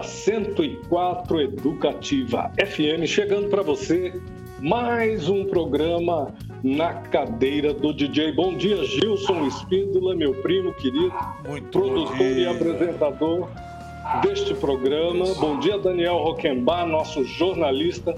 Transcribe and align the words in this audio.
da 0.00 0.02
104 0.02 1.42
Educativa 1.42 2.50
FM, 2.58 3.04
chegando 3.04 3.50
para 3.50 3.62
você 3.62 4.18
mais 4.58 5.28
um 5.28 5.44
programa 5.44 6.34
na 6.62 6.94
cadeira 6.94 7.74
do 7.74 7.92
DJ. 7.92 8.32
Bom 8.32 8.56
dia, 8.56 8.82
Gilson 8.82 9.46
Espíndola, 9.46 10.14
meu 10.14 10.32
primo 10.40 10.72
querido, 10.72 11.12
Muito 11.46 11.68
produtor 11.68 12.18
e 12.18 12.46
apresentador 12.46 13.50
deste 14.22 14.54
programa. 14.54 15.34
Bom 15.34 15.58
dia, 15.58 15.78
Daniel 15.78 16.16
Roquembar, 16.16 16.86
nosso 16.86 17.22
jornalista. 17.22 18.16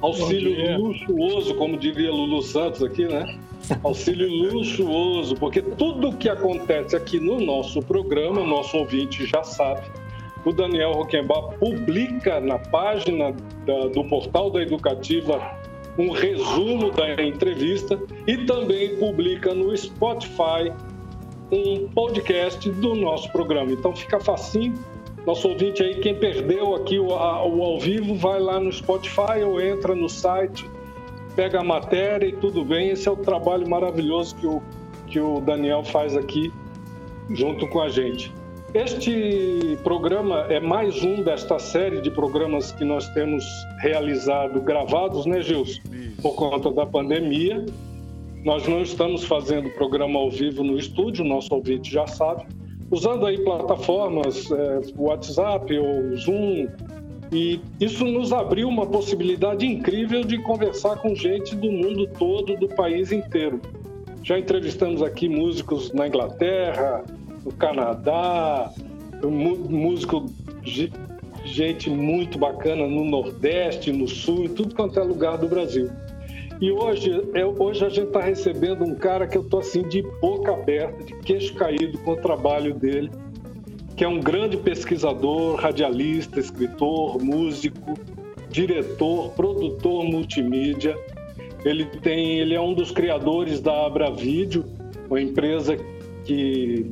Auxílio 0.00 0.78
luxuoso, 0.78 1.56
como 1.56 1.76
diria 1.76 2.10
Lulu 2.10 2.40
Santos 2.40 2.82
aqui, 2.82 3.04
né? 3.04 3.38
Auxílio 3.82 4.28
luxuoso, 4.50 5.36
porque 5.36 5.60
tudo 5.60 6.16
que 6.16 6.30
acontece 6.30 6.96
aqui 6.96 7.20
no 7.20 7.38
nosso 7.38 7.82
programa, 7.82 8.40
o 8.40 8.46
nosso 8.46 8.78
ouvinte 8.78 9.26
já 9.26 9.42
sabe. 9.42 9.82
O 10.46 10.52
Daniel 10.52 10.92
Roquembar 10.92 11.58
publica 11.58 12.40
na 12.40 12.58
página 12.58 13.32
da- 13.66 13.88
do 13.88 14.04
portal 14.04 14.48
da 14.50 14.62
Educativa 14.62 15.40
um 15.98 16.10
resumo 16.10 16.90
da 16.92 17.20
entrevista 17.22 17.98
e 18.26 18.36
também 18.46 18.96
publica 18.96 19.52
no 19.54 19.76
Spotify 19.76 20.72
um 21.50 21.88
podcast 21.88 22.70
do 22.70 22.94
nosso 22.94 23.30
programa. 23.32 23.72
Então 23.72 23.94
fica 23.94 24.20
facinho. 24.20 24.74
Nosso 25.26 25.48
ouvinte 25.48 25.82
aí, 25.82 25.96
quem 25.96 26.14
perdeu 26.14 26.76
aqui 26.76 26.98
o, 27.00 27.12
a- 27.14 27.44
o 27.44 27.62
ao 27.64 27.80
vivo, 27.80 28.14
vai 28.14 28.38
lá 28.38 28.60
no 28.60 28.70
Spotify 28.72 29.42
ou 29.44 29.60
entra 29.60 29.94
no 29.94 30.08
site, 30.08 30.68
pega 31.34 31.60
a 31.60 31.64
matéria 31.64 32.26
e 32.26 32.32
tudo 32.32 32.64
bem. 32.64 32.90
Esse 32.90 33.08
é 33.08 33.10
o 33.10 33.16
trabalho 33.16 33.68
maravilhoso 33.68 34.36
que 34.36 34.46
o, 34.46 34.62
que 35.08 35.18
o 35.18 35.40
Daniel 35.40 35.82
faz 35.82 36.16
aqui 36.16 36.52
junto 37.30 37.66
com 37.68 37.80
a 37.80 37.88
gente. 37.88 38.32
Este 38.76 39.78
programa 39.82 40.48
é 40.50 40.60
mais 40.60 41.02
um 41.02 41.22
desta 41.22 41.58
série 41.58 42.02
de 42.02 42.10
programas 42.10 42.72
que 42.72 42.84
nós 42.84 43.08
temos 43.08 43.42
realizado 43.78 44.60
gravados, 44.60 45.24
né, 45.24 45.40
Gilson? 45.40 45.80
Por 46.20 46.34
conta 46.34 46.70
da 46.70 46.84
pandemia. 46.84 47.64
Nós 48.44 48.68
não 48.68 48.82
estamos 48.82 49.24
fazendo 49.24 49.70
programa 49.70 50.18
ao 50.18 50.30
vivo 50.30 50.62
no 50.62 50.76
estúdio, 50.76 51.24
nosso 51.24 51.54
ouvinte 51.54 51.90
já 51.90 52.06
sabe, 52.06 52.44
usando 52.90 53.24
aí 53.24 53.38
plataformas, 53.38 54.50
é, 54.50 54.80
WhatsApp 54.98 55.74
ou 55.78 56.14
Zoom, 56.14 56.68
e 57.32 57.58
isso 57.80 58.04
nos 58.04 58.30
abriu 58.30 58.68
uma 58.68 58.84
possibilidade 58.84 59.64
incrível 59.64 60.22
de 60.22 60.36
conversar 60.42 60.96
com 60.96 61.14
gente 61.14 61.56
do 61.56 61.72
mundo 61.72 62.06
todo, 62.18 62.54
do 62.56 62.68
país 62.68 63.10
inteiro. 63.10 63.58
Já 64.22 64.38
entrevistamos 64.38 65.02
aqui 65.02 65.30
músicos 65.30 65.92
na 65.94 66.06
Inglaterra, 66.06 67.02
no 67.46 67.52
Canadá, 67.52 68.72
músico, 69.22 70.26
ge- 70.64 70.90
gente 71.44 71.88
muito 71.88 72.36
bacana 72.38 72.88
no 72.88 73.04
Nordeste, 73.04 73.92
no 73.92 74.08
Sul, 74.08 74.46
em 74.46 74.48
tudo 74.48 74.74
quanto 74.74 74.98
é 74.98 75.04
lugar 75.04 75.38
do 75.38 75.46
Brasil. 75.46 75.88
E 76.60 76.72
hoje, 76.72 77.22
é- 77.34 77.46
hoje 77.46 77.84
a 77.84 77.88
gente 77.88 78.08
está 78.08 78.20
recebendo 78.20 78.82
um 78.84 78.96
cara 78.96 79.28
que 79.28 79.38
eu 79.38 79.42
estou 79.42 79.60
assim 79.60 79.82
de 79.82 80.02
boca 80.20 80.52
aberta, 80.52 81.04
de 81.04 81.14
queixo 81.20 81.54
caído 81.54 81.98
com 81.98 82.12
o 82.12 82.16
trabalho 82.16 82.74
dele, 82.74 83.10
que 83.94 84.02
é 84.02 84.08
um 84.08 84.18
grande 84.18 84.56
pesquisador, 84.56 85.54
radialista, 85.54 86.40
escritor, 86.40 87.22
músico, 87.22 87.94
diretor, 88.50 89.30
produtor 89.32 90.04
multimídia. 90.04 90.98
Ele 91.64 91.84
tem, 91.84 92.40
ele 92.40 92.54
é 92.54 92.60
um 92.60 92.74
dos 92.74 92.90
criadores 92.90 93.60
da 93.60 93.86
Abra 93.86 94.10
Vídeo, 94.10 94.64
uma 95.08 95.20
empresa 95.20 95.76
que 96.24 96.86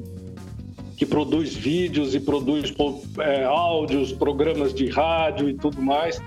que 0.96 1.04
produz 1.04 1.54
vídeos 1.54 2.14
e 2.14 2.20
produz 2.20 2.72
é, 3.18 3.44
áudios, 3.44 4.12
programas 4.12 4.72
de 4.72 4.88
rádio 4.88 5.48
e 5.48 5.54
tudo 5.54 5.80
mais. 5.80 6.20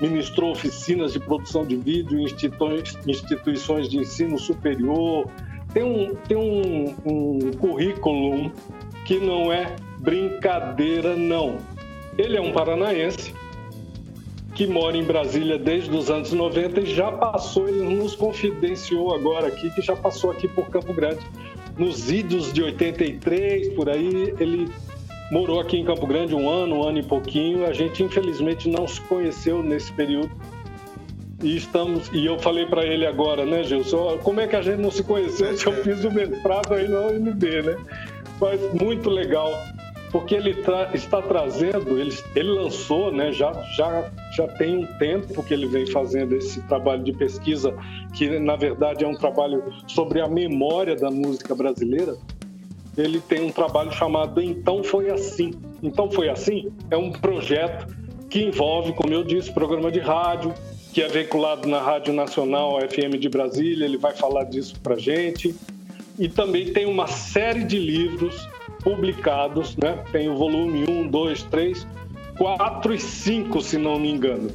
Ministrou 0.00 0.50
oficinas 0.50 1.12
de 1.12 1.20
produção 1.20 1.64
de 1.64 1.76
vídeo 1.76 2.18
em 2.18 2.24
instituições 2.24 3.88
de 3.88 3.98
ensino 3.98 4.38
superior. 4.38 5.26
Tem 5.72 5.82
um, 5.82 6.14
tem 6.14 6.36
um, 6.36 6.94
um 7.04 7.50
currículo 7.52 8.50
que 9.04 9.18
não 9.18 9.52
é 9.52 9.76
brincadeira, 9.98 11.16
não. 11.16 11.58
Ele 12.18 12.36
é 12.36 12.40
um 12.40 12.52
paranaense 12.52 13.34
que 14.54 14.66
mora 14.66 14.96
em 14.96 15.04
Brasília 15.04 15.58
desde 15.58 15.94
os 15.94 16.10
anos 16.10 16.32
90 16.32 16.80
e 16.80 16.86
já 16.86 17.12
passou, 17.12 17.68
ele 17.68 17.82
nos 17.82 18.16
confidenciou 18.16 19.14
agora 19.14 19.48
aqui, 19.48 19.68
que 19.70 19.82
já 19.82 19.94
passou 19.94 20.30
aqui 20.30 20.48
por 20.48 20.70
Campo 20.70 20.94
Grande. 20.94 21.20
Nos 21.76 22.10
idos 22.10 22.52
de 22.52 22.62
83, 22.62 23.74
por 23.74 23.88
aí, 23.90 24.34
ele 24.40 24.68
morou 25.30 25.60
aqui 25.60 25.76
em 25.76 25.84
Campo 25.84 26.06
Grande 26.06 26.34
um 26.34 26.48
ano, 26.48 26.76
um 26.76 26.82
ano 26.88 26.98
e 26.98 27.02
pouquinho. 27.02 27.66
A 27.66 27.72
gente, 27.72 28.02
infelizmente, 28.02 28.68
não 28.68 28.86
se 28.88 29.00
conheceu 29.02 29.62
nesse 29.62 29.92
período. 29.92 30.30
E 31.42 31.54
estamos, 31.56 32.08
e 32.14 32.24
eu 32.24 32.38
falei 32.38 32.64
para 32.64 32.82
ele 32.86 33.06
agora, 33.06 33.44
né, 33.44 33.62
Gilson? 33.62 34.16
Como 34.22 34.40
é 34.40 34.46
que 34.46 34.56
a 34.56 34.62
gente 34.62 34.80
não 34.80 34.90
se 34.90 35.02
conheceu 35.02 35.54
se 35.56 35.66
eu 35.66 35.72
fiz 35.84 36.02
o 36.02 36.10
mestrado 36.10 36.72
aí 36.72 36.88
na 36.88 37.00
UNB, 37.08 37.62
né? 37.62 37.76
Mas 38.40 38.58
muito 38.72 39.10
legal, 39.10 39.52
porque 40.10 40.34
ele 40.34 40.54
tra- 40.54 40.90
está 40.94 41.20
trazendo, 41.20 41.98
ele, 41.98 42.16
ele 42.34 42.48
lançou, 42.52 43.12
né? 43.12 43.32
Já, 43.32 43.52
já, 43.76 44.10
já 44.36 44.46
tem 44.46 44.76
um 44.76 44.86
tempo 44.98 45.42
que 45.42 45.54
ele 45.54 45.66
vem 45.66 45.86
fazendo 45.86 46.36
esse 46.36 46.60
trabalho 46.62 47.02
de 47.02 47.12
pesquisa, 47.12 47.74
que 48.12 48.38
na 48.38 48.54
verdade 48.54 49.02
é 49.02 49.08
um 49.08 49.14
trabalho 49.14 49.62
sobre 49.86 50.20
a 50.20 50.28
memória 50.28 50.94
da 50.94 51.10
música 51.10 51.54
brasileira. 51.54 52.18
Ele 52.96 53.18
tem 53.18 53.42
um 53.42 53.50
trabalho 53.50 53.90
chamado 53.92 54.42
Então 54.42 54.84
Foi 54.84 55.10
Assim. 55.10 55.52
Então 55.82 56.10
Foi 56.10 56.28
Assim 56.28 56.70
é 56.90 56.96
um 56.96 57.10
projeto 57.10 57.86
que 58.28 58.44
envolve, 58.44 58.92
como 58.92 59.12
eu 59.12 59.24
disse, 59.24 59.50
programa 59.50 59.90
de 59.90 60.00
rádio, 60.00 60.52
que 60.92 61.00
é 61.00 61.08
veiculado 61.08 61.66
na 61.68 61.80
Rádio 61.80 62.12
Nacional 62.12 62.78
FM 62.80 63.18
de 63.18 63.28
Brasília, 63.28 63.84
ele 63.84 63.98
vai 63.98 64.14
falar 64.14 64.44
disso 64.44 64.78
para 64.82 64.96
gente. 64.96 65.54
E 66.18 66.28
também 66.28 66.72
tem 66.72 66.86
uma 66.86 67.06
série 67.06 67.64
de 67.64 67.78
livros 67.78 68.48
publicados, 68.82 69.76
né? 69.76 70.02
Tem 70.10 70.28
o 70.28 70.36
volume 70.36 70.84
1, 70.88 71.08
2, 71.08 71.42
3, 71.44 71.86
4 72.38 72.94
e 72.94 72.98
5, 72.98 73.60
se 73.62 73.78
não 73.78 73.98
me 73.98 74.10
engano. 74.10 74.50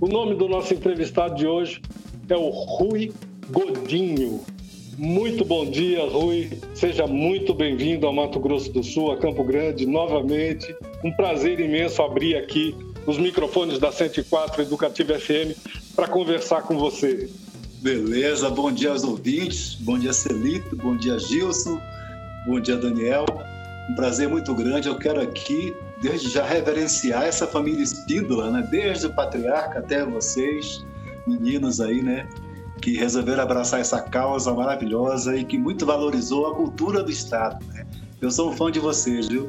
O 0.00 0.06
nome 0.06 0.34
do 0.36 0.48
nosso 0.48 0.72
entrevistado 0.72 1.34
de 1.34 1.46
hoje 1.46 1.82
é 2.28 2.36
o 2.36 2.48
Rui 2.48 3.12
Godinho. 3.50 4.40
Muito 4.96 5.44
bom 5.44 5.68
dia, 5.68 6.04
Rui. 6.04 6.50
Seja 6.74 7.06
muito 7.06 7.52
bem-vindo 7.52 8.06
ao 8.06 8.12
Mato 8.12 8.38
Grosso 8.38 8.72
do 8.72 8.84
Sul, 8.84 9.10
a 9.10 9.16
Campo 9.16 9.42
Grande, 9.42 9.84
novamente. 9.84 10.74
Um 11.02 11.10
prazer 11.10 11.58
imenso 11.58 12.00
abrir 12.02 12.36
aqui 12.36 12.74
os 13.04 13.18
microfones 13.18 13.80
da 13.80 13.90
104 13.90 14.62
Educativa 14.62 15.18
FM 15.18 15.58
para 15.96 16.06
conversar 16.06 16.62
com 16.62 16.78
você. 16.78 17.28
Beleza, 17.82 18.48
bom 18.48 18.70
dia 18.70 18.90
aos 18.90 19.02
ouvintes, 19.02 19.74
bom 19.74 19.98
dia 19.98 20.12
Celito, 20.12 20.74
bom 20.76 20.96
dia 20.96 21.18
Gilson, 21.18 21.78
bom 22.46 22.58
dia 22.60 22.76
Daniel. 22.76 23.26
Um 23.90 23.94
prazer 23.94 24.28
muito 24.28 24.54
grande. 24.54 24.88
Eu 24.88 24.96
quero 24.96 25.20
aqui, 25.20 25.74
desde 26.04 26.28
já, 26.28 26.44
reverenciar 26.44 27.24
essa 27.24 27.46
família 27.46 27.82
Espíndola, 27.82 28.50
né? 28.50 28.68
Desde 28.70 29.06
o 29.06 29.14
patriarca 29.14 29.78
até 29.78 30.04
vocês, 30.04 30.84
meninos 31.26 31.80
aí, 31.80 32.02
né? 32.02 32.28
Que 32.82 32.94
resolveram 32.94 33.42
abraçar 33.42 33.80
essa 33.80 34.02
causa 34.02 34.52
maravilhosa 34.52 35.34
e 35.34 35.46
que 35.46 35.56
muito 35.56 35.86
valorizou 35.86 36.46
a 36.46 36.54
cultura 36.54 37.02
do 37.02 37.10
Estado, 37.10 37.64
né? 37.72 37.86
Eu 38.20 38.30
sou 38.30 38.50
um 38.50 38.52
fã 38.52 38.70
de 38.70 38.78
vocês, 38.78 39.28
viu? 39.28 39.48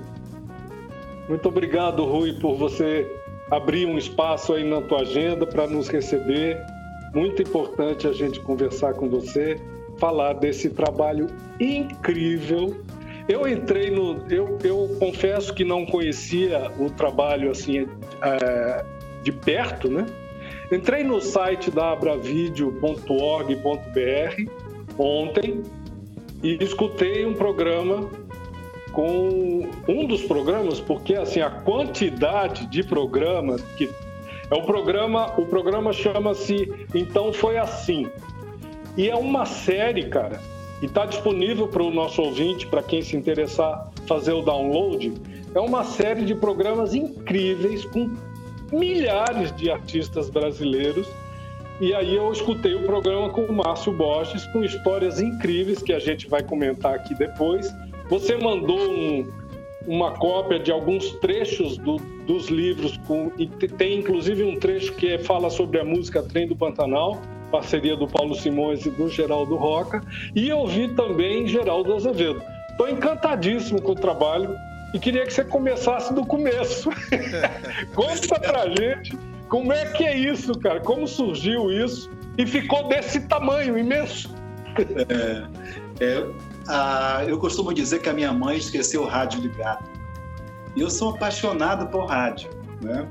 Muito 1.27 1.49
obrigado, 1.49 2.05
Rui, 2.05 2.39
por 2.39 2.55
você 2.55 3.05
abrir 3.51 3.85
um 3.85 3.97
espaço 3.97 4.53
aí 4.53 4.63
na 4.63 4.81
tua 4.81 5.01
agenda 5.01 5.45
para 5.45 5.67
nos 5.67 5.89
receber. 5.89 6.57
Muito 7.13 7.41
importante 7.41 8.07
a 8.07 8.13
gente 8.13 8.39
conversar 8.39 8.93
com 8.93 9.09
você, 9.09 9.59
falar 9.97 10.33
desse 10.33 10.69
trabalho 10.69 11.27
incrível. 11.59 12.77
Eu 13.27 13.47
entrei 13.47 13.89
no. 13.89 14.23
Eu, 14.29 14.57
eu 14.63 14.95
confesso 14.99 15.53
que 15.53 15.63
não 15.63 15.85
conhecia 15.85 16.71
o 16.77 16.89
trabalho 16.89 17.49
assim 17.49 17.87
é, 18.21 18.85
de 19.23 19.31
perto, 19.31 19.89
né? 19.89 20.05
Entrei 20.71 21.03
no 21.03 21.19
site 21.19 21.71
da 21.71 21.91
abravideo.org.br 21.91 24.51
ontem 24.97 25.63
e 26.43 26.63
escutei 26.63 27.25
um 27.25 27.33
programa 27.33 28.09
com 28.91 29.67
um 29.87 30.05
dos 30.05 30.21
programas, 30.21 30.79
porque 30.79 31.15
assim 31.15 31.41
a 31.41 31.49
quantidade 31.49 32.67
de 32.67 32.83
programas 32.83 33.61
que 33.75 33.89
é 34.49 34.55
o 34.55 34.61
programa, 34.61 35.33
o 35.39 35.45
programa 35.45 35.91
chama-se 35.91 36.71
Então 36.93 37.33
foi 37.33 37.57
assim. 37.57 38.07
E 38.95 39.09
é 39.09 39.15
uma 39.15 39.45
série, 39.45 40.07
cara, 40.07 40.39
e 40.85 40.87
está 40.87 41.03
disponível 41.03 41.67
para 41.67 41.81
o 41.81 41.89
nosso 41.89 42.21
ouvinte, 42.21 42.67
para 42.67 42.83
quem 42.83 43.01
se 43.01 43.17
interessar 43.17 43.89
fazer 44.05 44.33
o 44.33 44.43
download. 44.43 45.11
É 45.55 45.59
uma 45.59 45.83
série 45.83 46.23
de 46.23 46.35
programas 46.35 46.93
incríveis 46.93 47.83
com 47.85 48.11
milhares 48.71 49.51
de 49.55 49.71
artistas 49.71 50.29
brasileiros. 50.29 51.07
E 51.81 51.91
aí 51.91 52.15
eu 52.15 52.31
escutei 52.31 52.75
o 52.75 52.83
programa 52.83 53.31
com 53.31 53.45
o 53.45 53.51
Márcio 53.51 53.91
Borges, 53.93 54.45
com 54.53 54.63
histórias 54.63 55.19
incríveis 55.19 55.81
que 55.81 55.91
a 55.91 55.97
gente 55.97 56.29
vai 56.29 56.43
comentar 56.43 56.93
aqui 56.93 57.15
depois. 57.15 57.67
Você 58.07 58.37
mandou 58.37 58.79
um, 58.79 59.27
uma 59.87 60.11
cópia 60.11 60.59
de 60.59 60.71
alguns 60.71 61.13
trechos 61.13 61.77
do, 61.79 61.97
dos 62.27 62.47
livros, 62.49 62.95
com, 63.07 63.31
e 63.39 63.47
tem 63.47 64.01
inclusive 64.01 64.43
um 64.43 64.59
trecho 64.59 64.93
que 64.93 65.17
fala 65.17 65.49
sobre 65.49 65.79
a 65.79 65.83
música 65.83 66.21
Trem 66.21 66.47
do 66.47 66.55
Pantanal, 66.55 67.19
parceria 67.51 67.95
do 67.95 68.07
Paulo 68.07 68.35
Simões 68.35 68.85
e 68.85 68.89
do 68.89 69.07
Geraldo 69.09 69.55
Roca, 69.55 70.01
e 70.35 70.51
ouvi 70.51 70.87
também 70.95 71.47
Geraldo 71.47 71.93
Azevedo. 71.93 72.41
Estou 72.71 72.89
encantadíssimo 72.89 73.81
com 73.81 73.93
o 73.93 73.95
trabalho 73.95 74.55
e 74.93 74.99
queria 74.99 75.25
que 75.25 75.33
você 75.33 75.43
começasse 75.43 76.13
do 76.13 76.25
começo. 76.25 76.89
Conta 77.95 78.39
pra 78.39 78.67
gente 78.69 79.17
como 79.47 79.71
é 79.71 79.85
que 79.85 80.03
é 80.03 80.17
isso, 80.17 80.57
cara, 80.59 80.79
como 80.79 81.07
surgiu 81.07 81.71
isso 81.71 82.09
e 82.37 82.45
ficou 82.45 82.87
desse 82.87 83.21
tamanho 83.21 83.77
imenso. 83.77 84.33
É, 85.99 86.03
é, 86.03 86.27
a, 86.67 87.23
eu 87.27 87.37
costumo 87.39 87.73
dizer 87.73 87.99
que 88.01 88.09
a 88.09 88.13
minha 88.13 88.33
mãe 88.33 88.57
esqueceu 88.57 89.03
o 89.03 89.07
rádio 89.07 89.41
ligado. 89.41 89.85
E 90.75 90.81
eu 90.81 90.89
sou 90.89 91.11
apaixonado 91.11 91.87
por 91.87 92.05
rádio, 92.05 92.49
né? 92.81 93.07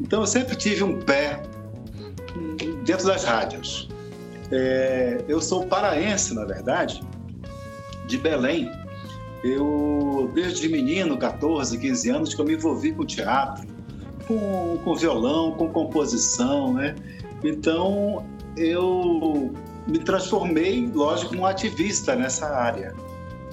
Então 0.00 0.20
eu 0.20 0.26
sempre 0.26 0.54
tive 0.56 0.84
um 0.84 1.00
pé 1.00 1.42
dentro 2.88 3.06
das 3.06 3.22
rádios. 3.22 3.88
É, 4.50 5.22
eu 5.28 5.42
sou 5.42 5.66
paraense, 5.66 6.34
na 6.34 6.46
verdade, 6.46 7.02
de 8.06 8.16
Belém. 8.16 8.72
Eu, 9.44 10.30
desde 10.34 10.70
menino, 10.70 11.18
14, 11.18 11.76
15 11.76 12.10
anos, 12.10 12.34
que 12.34 12.40
eu 12.40 12.46
me 12.46 12.54
envolvi 12.54 12.92
com 12.92 13.04
teatro, 13.04 13.68
com, 14.26 14.78
com 14.82 14.94
violão, 14.94 15.52
com 15.52 15.68
composição, 15.68 16.72
né? 16.72 16.96
Então, 17.44 18.24
eu 18.56 19.52
me 19.86 19.98
transformei, 19.98 20.90
lógico, 20.92 21.36
num 21.36 21.44
ativista 21.44 22.16
nessa 22.16 22.48
área. 22.48 22.94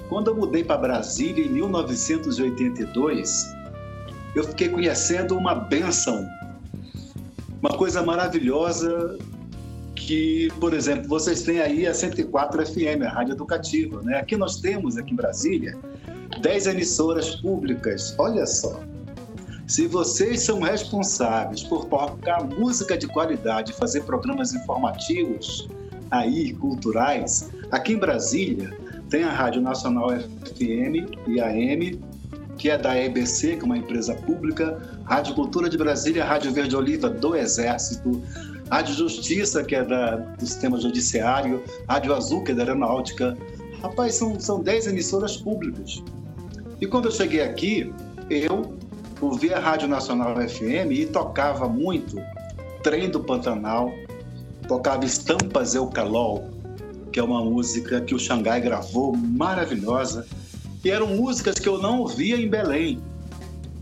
Quando 0.08 0.28
eu 0.28 0.34
mudei 0.34 0.64
para 0.64 0.78
Brasília 0.78 1.44
em 1.44 1.50
1982, 1.50 3.54
eu 4.34 4.44
fiquei 4.44 4.70
conhecendo 4.70 5.36
uma 5.36 5.54
benção, 5.54 6.26
uma 7.62 7.76
coisa 7.76 8.02
maravilhosa 8.02 9.18
que, 9.94 10.48
por 10.60 10.74
exemplo, 10.74 11.08
vocês 11.08 11.42
têm 11.42 11.60
aí 11.60 11.86
a 11.86 11.94
104 11.94 12.66
FM, 12.66 13.02
a 13.04 13.08
rádio 13.08 13.32
educativa, 13.32 14.02
né? 14.02 14.18
Aqui 14.18 14.36
nós 14.36 14.60
temos 14.60 14.96
aqui 14.96 15.12
em 15.12 15.16
Brasília 15.16 15.76
10 16.40 16.66
emissoras 16.66 17.36
públicas. 17.36 18.14
Olha 18.18 18.46
só. 18.46 18.80
Se 19.66 19.88
vocês 19.88 20.42
são 20.42 20.60
responsáveis 20.60 21.62
por 21.62 21.86
tocar 21.86 22.44
música 22.44 22.96
de 22.96 23.08
qualidade, 23.08 23.72
fazer 23.72 24.02
programas 24.02 24.54
informativos 24.54 25.68
aí 26.10 26.52
culturais, 26.54 27.50
aqui 27.72 27.94
em 27.94 27.98
Brasília 27.98 28.76
tem 29.10 29.24
a 29.24 29.32
Rádio 29.32 29.60
Nacional 29.60 30.10
FM 30.10 31.10
e 31.26 31.40
AM, 31.40 32.00
que 32.58 32.70
é 32.70 32.78
da 32.78 32.96
EBC, 32.96 33.56
que 33.56 33.62
é 33.62 33.64
uma 33.64 33.78
empresa 33.78 34.14
pública, 34.14 34.80
Rádio 35.04 35.34
Cultura 35.34 35.68
de 35.68 35.76
Brasília, 35.76 36.24
Rádio 36.24 36.52
Verde 36.52 36.76
Oliva 36.76 37.08
do 37.08 37.34
Exército, 37.34 38.22
Rádio 38.70 38.94
Justiça, 38.94 39.62
que 39.62 39.74
é 39.74 39.84
da, 39.84 40.16
do 40.16 40.46
sistema 40.46 40.80
judiciário, 40.80 41.62
Rádio 41.88 42.14
Azul, 42.14 42.42
que 42.42 42.52
é 42.52 42.54
da 42.54 42.62
aeronáutica. 42.62 43.36
Rapaz, 43.82 44.14
são, 44.14 44.38
são 44.40 44.62
10 44.62 44.88
emissoras 44.88 45.36
públicas. 45.36 46.02
E 46.80 46.86
quando 46.86 47.06
eu 47.06 47.12
cheguei 47.12 47.42
aqui, 47.42 47.92
eu 48.28 48.74
ouvi 49.20 49.52
a 49.52 49.60
Rádio 49.60 49.88
Nacional 49.88 50.36
FM 50.36 50.90
e 50.90 51.06
tocava 51.06 51.68
muito 51.68 52.16
Trem 52.82 53.08
do 53.08 53.20
Pantanal, 53.20 53.92
tocava 54.68 55.04
Estampas 55.04 55.74
Eucalol, 55.74 56.44
que 57.12 57.20
é 57.20 57.22
uma 57.22 57.42
música 57.42 58.00
que 58.00 58.14
o 58.14 58.18
Xangai 58.18 58.60
gravou, 58.60 59.16
maravilhosa. 59.16 60.26
E 60.86 60.90
eram 60.92 61.08
músicas 61.08 61.56
que 61.56 61.68
eu 61.68 61.78
não 61.78 61.98
ouvia 61.98 62.36
em 62.36 62.48
Belém. 62.48 63.02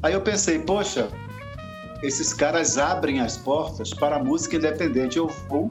Aí 0.03 0.15
eu 0.15 0.23
pensei, 0.23 0.59
poxa, 0.59 1.07
esses 2.03 2.33
caras 2.33 2.79
abrem 2.79 3.21
as 3.21 3.37
portas 3.37 3.93
para 3.93 4.17
a 4.17 4.25
música 4.25 4.57
independente. 4.57 5.19
Eu 5.19 5.29
vou 5.47 5.71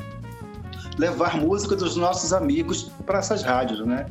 levar 0.96 1.36
música 1.36 1.76
dos 1.76 1.96
nossos 1.96 2.34
amigos 2.34 2.92
para 3.04 3.18
essas 3.18 3.42
rádios, 3.42 3.84
né? 3.84 4.06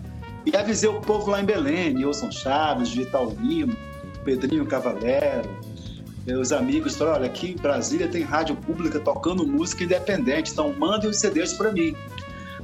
E 0.44 0.56
avisei 0.56 0.88
o 0.88 1.00
povo 1.00 1.30
lá 1.30 1.40
em 1.40 1.44
Belém, 1.44 1.94
Nilson 1.94 2.32
Chaves, 2.32 2.92
Vital 2.92 3.32
Lima, 3.40 3.76
Pedrinho 4.24 4.66
Cavalero, 4.66 5.48
meus 6.26 6.50
amigos 6.50 6.96
falaram, 6.96 7.18
olha, 7.18 7.26
aqui 7.26 7.52
em 7.52 7.56
Brasília 7.56 8.08
tem 8.08 8.22
rádio 8.22 8.54
pública 8.54 9.00
tocando 9.00 9.46
música 9.46 9.82
independente, 9.82 10.52
então 10.52 10.72
mandem 10.72 11.10
os 11.10 11.18
CDs 11.18 11.52
para 11.52 11.70
mim. 11.72 11.96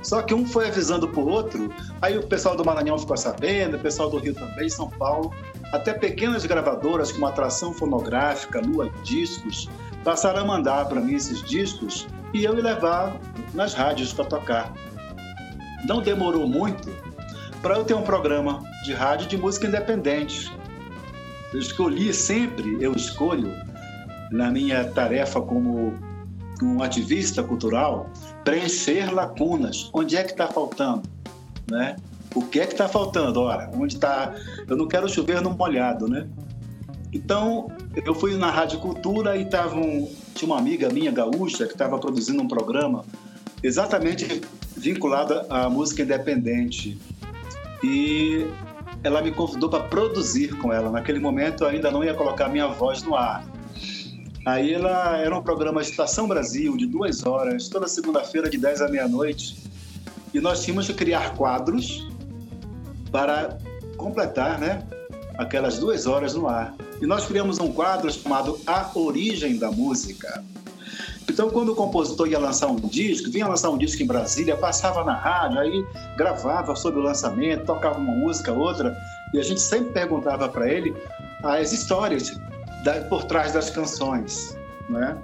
Só 0.03 0.23
que 0.23 0.33
um 0.33 0.47
foi 0.47 0.69
avisando 0.69 1.09
para 1.09 1.21
o 1.21 1.29
outro, 1.29 1.73
aí 2.00 2.17
o 2.17 2.27
pessoal 2.27 2.56
do 2.56 2.65
Maranhão 2.65 2.99
ficou 2.99 3.17
sabendo, 3.17 3.77
o 3.77 3.81
pessoal 3.81 4.09
do 4.09 4.19
Rio 4.19 4.35
também, 4.35 4.69
São 4.69 4.89
Paulo, 4.91 5.33
até 5.73 5.93
pequenas 5.93 6.47
gravadoras 6.47 7.12
como 7.12 7.27
Atração 7.27 7.73
Fonográfica, 7.73 8.61
Lua 8.61 8.91
Discos, 9.03 9.69
passaram 10.05 10.41
a 10.41 10.45
mandar 10.45 10.89
para 10.89 11.00
mim 11.00 11.15
esses 11.15 11.43
discos 11.43 12.06
e 12.33 12.45
eu 12.45 12.55
ia 12.56 12.62
levar 12.62 13.21
nas 13.55 13.75
rádios 13.75 14.12
para 14.12 14.25
tocar. 14.25 14.73
Não 15.87 16.00
demorou 16.00 16.47
muito 16.47 16.89
para 17.61 17.77
eu 17.77 17.85
ter 17.85 17.95
um 17.95 18.03
programa 18.03 18.62
de 18.85 18.93
rádio 18.93 19.27
de 19.27 19.37
música 19.37 19.67
independente. 19.67 20.53
Eu 21.53 21.59
escolhi 21.59 22.12
sempre, 22.12 22.77
eu 22.81 22.93
escolho, 22.93 23.53
na 24.31 24.50
minha 24.50 24.85
tarefa 24.85 25.41
como 25.41 25.95
um 26.62 26.83
ativista 26.83 27.43
cultural, 27.43 28.11
preencher 28.44 29.12
lacunas. 29.12 29.90
Onde 29.93 30.17
é 30.17 30.25
que 30.25 30.32
está 30.32 30.49
faltando? 30.49 31.02
Né? 31.70 31.96
O 32.35 32.43
que 32.43 32.61
é 32.61 32.67
que 32.67 32.73
está 32.73 32.88
faltando? 32.88 33.40
Ora, 33.40 33.70
onde 33.75 33.94
está. 33.94 34.35
Eu 34.67 34.76
não 34.76 34.87
quero 34.87 35.08
chover 35.08 35.40
no 35.40 35.50
molhado, 35.50 36.08
né? 36.08 36.26
Então, 37.12 37.70
eu 38.05 38.14
fui 38.14 38.37
na 38.37 38.50
Rádio 38.50 38.79
Cultura 38.81 39.37
e 39.37 39.46
tava 39.46 39.76
um... 39.76 40.11
tinha 40.35 40.50
uma 40.50 40.58
amiga 40.58 40.90
minha, 40.90 41.11
gaúcha, 41.11 41.67
que 41.67 41.73
estava 41.73 41.99
produzindo 41.99 42.43
um 42.43 42.49
programa 42.49 43.05
exatamente 43.62 44.43
vinculado 44.76 45.43
à 45.49 45.69
música 45.69 46.02
independente. 46.02 46.99
E 47.82 48.46
ela 49.02 49.23
me 49.23 49.31
convidou 49.31 49.69
para 49.69 49.85
produzir 49.85 50.56
com 50.58 50.73
ela. 50.73 50.90
Naquele 50.90 51.19
momento 51.19 51.64
eu 51.64 51.69
ainda 51.69 51.90
não 51.90 52.05
ia 52.05 52.14
colocar 52.14 52.49
minha 52.49 52.69
voz 52.69 53.02
no 53.02 53.14
ar. 53.14 53.44
Aí 54.49 54.73
ela 54.73 55.19
era 55.19 55.37
um 55.37 55.43
programa 55.43 55.83
Estação 55.83 56.27
Brasil 56.27 56.75
de 56.75 56.87
duas 56.87 57.27
horas, 57.27 57.69
toda 57.69 57.87
segunda-feira 57.87 58.49
de 58.49 58.56
10 58.56 58.81
à 58.81 58.89
meia-noite. 58.89 59.62
E 60.33 60.41
nós 60.41 60.65
tínhamos 60.65 60.87
que 60.87 60.95
criar 60.95 61.35
quadros 61.35 62.09
para 63.12 63.59
completar 63.99 64.59
né, 64.59 64.83
aquelas 65.37 65.76
duas 65.76 66.07
horas 66.07 66.33
no 66.33 66.49
ar. 66.49 66.75
E 66.99 67.05
nós 67.05 67.26
criamos 67.26 67.59
um 67.59 67.71
quadro 67.71 68.11
chamado 68.11 68.59
A 68.67 68.90
Origem 68.95 69.59
da 69.59 69.71
Música. 69.71 70.43
Então, 71.28 71.50
quando 71.50 71.73
o 71.73 71.76
compositor 71.76 72.26
ia 72.26 72.38
lançar 72.38 72.69
um 72.69 72.76
disco, 72.76 73.31
vinha 73.31 73.47
lançar 73.47 73.69
um 73.69 73.76
disco 73.76 74.02
em 74.02 74.07
Brasília, 74.07 74.57
passava 74.57 75.05
na 75.05 75.14
rádio, 75.14 75.59
aí 75.59 75.87
gravava 76.17 76.75
sobre 76.75 77.00
o 77.00 77.02
lançamento, 77.02 77.67
tocava 77.67 77.99
uma 77.99 78.14
música, 78.14 78.50
outra, 78.50 78.97
e 79.35 79.38
a 79.38 79.43
gente 79.43 79.61
sempre 79.61 79.93
perguntava 79.93 80.49
para 80.49 80.73
ele 80.73 80.97
as 81.45 81.71
histórias 81.71 82.40
por 83.08 83.25
trás 83.25 83.52
das 83.52 83.70
canções, 83.70 84.56
né? 84.88 85.16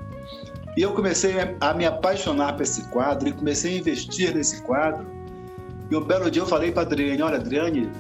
E 0.77 0.83
eu 0.83 0.93
comecei 0.93 1.35
a 1.61 1.73
me 1.73 1.87
apaixonar 1.87 2.55
por 2.55 2.63
esse 2.63 2.83
quadro 2.89 3.29
e 3.29 3.33
comecei 3.33 3.77
a 3.77 3.79
investir 3.79 4.35
nesse 4.35 4.61
quadro. 4.63 5.07
E 5.91 5.97
um 5.97 6.01
belo 6.01 6.31
dia 6.31 6.43
eu 6.43 6.47
falei 6.47 6.73
para 6.73 6.83
Adriane, 6.83 7.23
olha, 7.23 7.37
Adriane, 7.37 7.91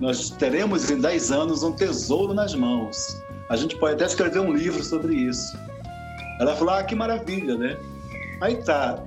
nós 0.00 0.30
teremos 0.30 0.90
em 0.90 1.00
10 1.00 1.30
anos 1.30 1.62
um 1.62 1.72
tesouro 1.72 2.34
nas 2.34 2.54
mãos. 2.54 3.22
A 3.48 3.56
gente 3.56 3.76
pode 3.76 3.94
até 3.94 4.06
escrever 4.06 4.40
um 4.40 4.52
livro 4.52 4.82
sobre 4.82 5.14
isso. 5.14 5.56
Ela 6.40 6.56
falou, 6.56 6.74
ah, 6.74 6.82
que 6.82 6.94
maravilha, 6.94 7.56
né? 7.56 7.76
Aí 8.40 8.56
tá, 8.56 9.00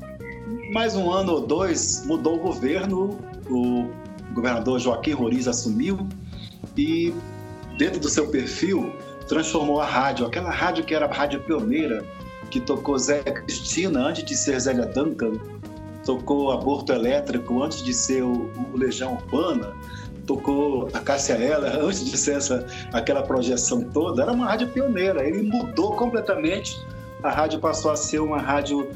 mais 0.71 0.95
um 0.95 1.11
ano 1.11 1.33
ou 1.33 1.41
dois 1.41 2.05
mudou 2.05 2.37
o 2.37 2.39
governo, 2.39 3.19
o 3.49 3.89
governador 4.33 4.79
Joaquim 4.79 5.11
Roriz 5.11 5.47
assumiu 5.47 6.07
e 6.77 7.13
dentro 7.77 7.99
do 7.99 8.07
seu 8.07 8.27
perfil 8.27 8.93
transformou 9.27 9.81
a 9.81 9.85
rádio, 9.85 10.25
aquela 10.25 10.51
rádio 10.51 10.83
que 10.83 10.93
era 10.93 11.05
a 11.05 11.13
rádio 11.13 11.39
pioneira, 11.41 12.05
que 12.49 12.59
tocou 12.59 12.97
Zé 12.97 13.21
Cristina 13.23 13.99
antes 14.07 14.23
de 14.23 14.35
ser 14.35 14.59
Zélia 14.59 14.85
Duncan, 14.85 15.33
tocou 16.05 16.51
Aborto 16.51 16.93
Elétrico 16.93 17.63
antes 17.63 17.83
de 17.83 17.93
ser 17.93 18.23
o, 18.23 18.51
o 18.73 18.77
Legião 18.77 19.13
Urbana, 19.13 19.73
tocou 20.25 20.89
a 20.93 20.99
Cássia 20.99 21.33
Eller 21.33 21.77
antes 21.83 22.05
de 22.05 22.17
ser 22.17 22.37
essa, 22.37 22.65
aquela 22.93 23.23
projeção 23.23 23.83
toda, 23.91 24.23
era 24.23 24.31
uma 24.31 24.45
rádio 24.45 24.67
pioneira. 24.69 25.27
Ele 25.27 25.41
mudou 25.43 25.95
completamente, 25.95 26.79
a 27.23 27.29
rádio 27.29 27.59
passou 27.59 27.91
a 27.91 27.95
ser 27.95 28.19
uma 28.19 28.39
rádio 28.39 28.89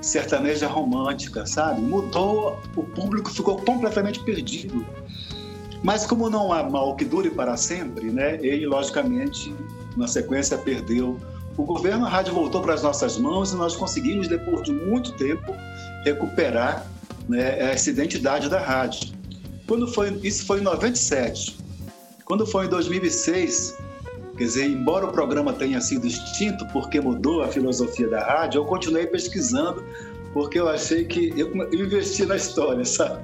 sertaneja 0.00 0.66
romântica, 0.66 1.46
sabe? 1.46 1.80
Mudou, 1.80 2.58
o 2.76 2.82
público 2.82 3.30
ficou 3.30 3.56
completamente 3.58 4.20
perdido. 4.20 4.84
Mas 5.84 6.06
como 6.06 6.30
não 6.30 6.50
há 6.50 6.62
mal 6.62 6.96
que 6.96 7.04
dure 7.04 7.28
para 7.28 7.58
sempre, 7.58 8.10
né? 8.10 8.38
Ele 8.40 8.64
logicamente 8.66 9.54
na 9.94 10.08
sequência 10.08 10.56
perdeu 10.56 11.20
o 11.58 11.62
governo, 11.62 12.06
a 12.06 12.08
rádio 12.08 12.32
voltou 12.32 12.62
para 12.62 12.72
as 12.72 12.82
nossas 12.82 13.18
mãos 13.18 13.52
e 13.52 13.56
nós 13.56 13.76
conseguimos, 13.76 14.26
depois 14.26 14.62
de 14.62 14.72
muito 14.72 15.12
tempo, 15.12 15.54
recuperar 16.02 16.86
né, 17.28 17.60
essa 17.60 17.90
identidade 17.90 18.48
da 18.48 18.58
rádio. 18.58 19.12
Quando 19.66 19.86
foi, 19.86 20.18
isso 20.22 20.46
foi 20.46 20.60
em 20.60 20.62
97. 20.62 21.58
Quando 22.24 22.46
foi 22.46 22.64
em 22.64 22.68
2006, 22.70 23.76
quer 24.38 24.44
dizer, 24.44 24.66
embora 24.66 25.04
o 25.04 25.12
programa 25.12 25.52
tenha 25.52 25.82
sido 25.82 26.06
extinto 26.06 26.66
porque 26.72 26.98
mudou 26.98 27.42
a 27.42 27.48
filosofia 27.48 28.08
da 28.08 28.24
rádio, 28.24 28.60
eu 28.60 28.64
continuei 28.64 29.06
pesquisando 29.06 29.84
porque 30.32 30.58
eu 30.58 30.66
achei 30.66 31.04
que 31.04 31.32
eu 31.36 31.52
investi 31.72 32.24
na 32.24 32.36
história, 32.36 32.84
sabe? 32.86 33.22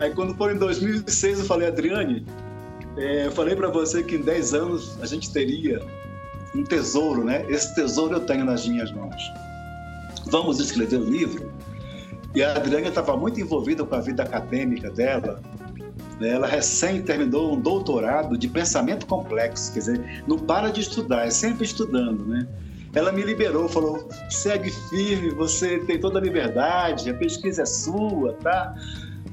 Aí 0.00 0.12
quando 0.14 0.34
foi 0.34 0.54
em 0.54 0.58
2006 0.58 1.40
eu 1.40 1.44
falei, 1.44 1.68
Adriane, 1.68 2.26
é, 2.96 3.26
eu 3.26 3.32
falei 3.32 3.54
para 3.54 3.68
você 3.68 4.02
que 4.02 4.16
em 4.16 4.22
10 4.22 4.54
anos 4.54 4.98
a 5.00 5.06
gente 5.06 5.32
teria 5.32 5.80
um 6.54 6.64
tesouro, 6.64 7.24
né? 7.24 7.44
Esse 7.48 7.74
tesouro 7.74 8.14
eu 8.14 8.20
tenho 8.20 8.44
nas 8.44 8.66
minhas 8.66 8.90
mãos. 8.92 9.16
Vamos 10.26 10.58
escrever 10.58 10.96
o 10.96 11.02
um 11.02 11.10
livro? 11.10 11.52
E 12.34 12.42
a 12.42 12.54
Adriane 12.54 12.88
estava 12.88 13.16
muito 13.16 13.40
envolvida 13.40 13.84
com 13.84 13.94
a 13.94 14.00
vida 14.00 14.22
acadêmica 14.22 14.90
dela. 14.90 15.40
Né? 16.20 16.30
Ela 16.30 16.46
recém 16.46 17.02
terminou 17.02 17.54
um 17.54 17.60
doutorado 17.60 18.36
de 18.36 18.48
pensamento 18.48 19.06
complexo, 19.06 19.72
quer 19.72 19.78
dizer, 19.78 20.24
não 20.26 20.38
para 20.38 20.70
de 20.70 20.80
estudar, 20.80 21.26
é 21.26 21.30
sempre 21.30 21.64
estudando, 21.64 22.24
né? 22.26 22.46
Ela 22.94 23.12
me 23.12 23.22
liberou, 23.22 23.68
falou: 23.68 24.08
segue 24.30 24.70
firme, 24.70 25.30
você 25.30 25.78
tem 25.80 26.00
toda 26.00 26.18
a 26.18 26.22
liberdade, 26.22 27.10
a 27.10 27.14
pesquisa 27.14 27.62
é 27.62 27.66
sua, 27.66 28.32
tá? 28.34 28.74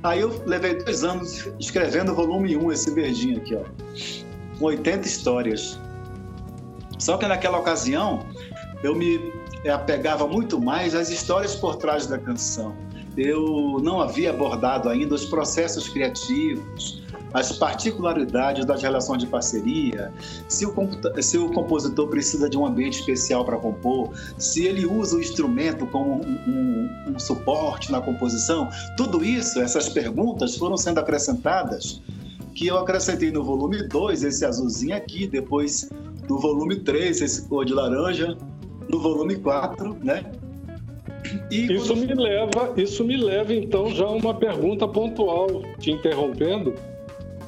Aí 0.03 0.19
eu 0.19 0.43
levei 0.45 0.75
dois 0.75 1.03
anos 1.03 1.49
escrevendo 1.59 2.11
o 2.11 2.15
volume 2.15 2.57
1, 2.57 2.71
esse 2.73 2.91
verdinho 2.91 3.37
aqui, 3.37 3.55
ó, 3.55 3.63
com 4.59 4.65
80 4.65 5.07
histórias. 5.07 5.79
Só 6.99 7.17
que 7.17 7.25
naquela 7.25 7.57
ocasião 7.57 8.25
eu 8.83 8.93
me 8.93 9.31
apegava 9.73 10.27
muito 10.27 10.59
mais 10.59 10.93
às 10.93 11.09
histórias 11.09 11.55
por 11.55 11.77
trás 11.77 12.05
da 12.05 12.17
canção. 12.17 12.75
Eu 13.15 13.77
não 13.81 14.01
havia 14.01 14.31
abordado 14.31 14.89
ainda 14.89 15.15
os 15.15 15.25
processos 15.25 15.87
criativos, 15.87 17.01
as 17.33 17.51
particularidades 17.51 18.65
das 18.65 18.81
relações 18.81 19.19
de 19.19 19.27
parceria, 19.27 20.13
se 20.47 20.65
o, 20.65 20.73
se 21.21 21.37
o 21.37 21.51
compositor 21.51 22.07
precisa 22.07 22.49
de 22.49 22.57
um 22.57 22.65
ambiente 22.65 22.99
especial 22.99 23.43
para 23.43 23.57
compor, 23.57 24.11
se 24.37 24.65
ele 24.65 24.85
usa 24.85 25.17
o 25.17 25.19
instrumento 25.19 25.87
como 25.87 26.15
um, 26.15 26.37
um, 26.47 26.89
um 27.13 27.19
suporte 27.19 27.91
na 27.91 27.99
composição, 27.99 28.69
tudo 28.95 29.23
isso, 29.23 29.59
essas 29.59 29.89
perguntas 29.89 30.55
foram 30.55 30.77
sendo 30.77 30.99
acrescentadas 30.99 32.01
que 32.53 32.67
eu 32.67 32.77
acrescentei 32.77 33.31
no 33.31 33.43
volume 33.43 33.87
2, 33.87 34.23
esse 34.23 34.45
azulzinho 34.45 34.95
aqui, 34.95 35.27
depois 35.27 35.89
no 36.29 36.39
volume 36.39 36.79
3, 36.79 37.21
esse 37.21 37.47
cor 37.47 37.65
de 37.65 37.73
laranja, 37.73 38.37
no 38.89 38.99
volume 38.99 39.35
4, 39.37 39.97
né? 40.03 40.31
E 41.49 41.73
isso 41.73 41.87
quando... 41.87 42.07
me 42.07 42.13
leva, 42.13 42.73
isso 42.77 43.03
me 43.03 43.17
leva 43.17 43.53
então 43.53 43.89
já 43.89 44.05
a 44.05 44.11
uma 44.11 44.33
pergunta 44.33 44.87
pontual, 44.87 45.63
te 45.79 45.91
interrompendo. 45.91 46.75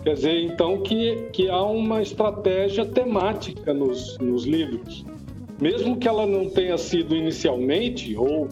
Quer 0.05 0.13
dizer, 0.13 0.39
então, 0.43 0.77
que, 0.83 1.29
que 1.33 1.50
há 1.50 1.63
uma 1.63 2.00
estratégia 2.00 2.85
temática 2.85 3.74
nos, 3.74 4.15
nos 4.19 4.45
livros. 4.45 5.03
Mesmo 5.59 5.97
que 5.97 6.07
ela 6.07 6.27
não 6.27 6.47
tenha 6.47 6.77
sido 6.77 7.15
inicialmente 7.15 8.15
ou 8.15 8.47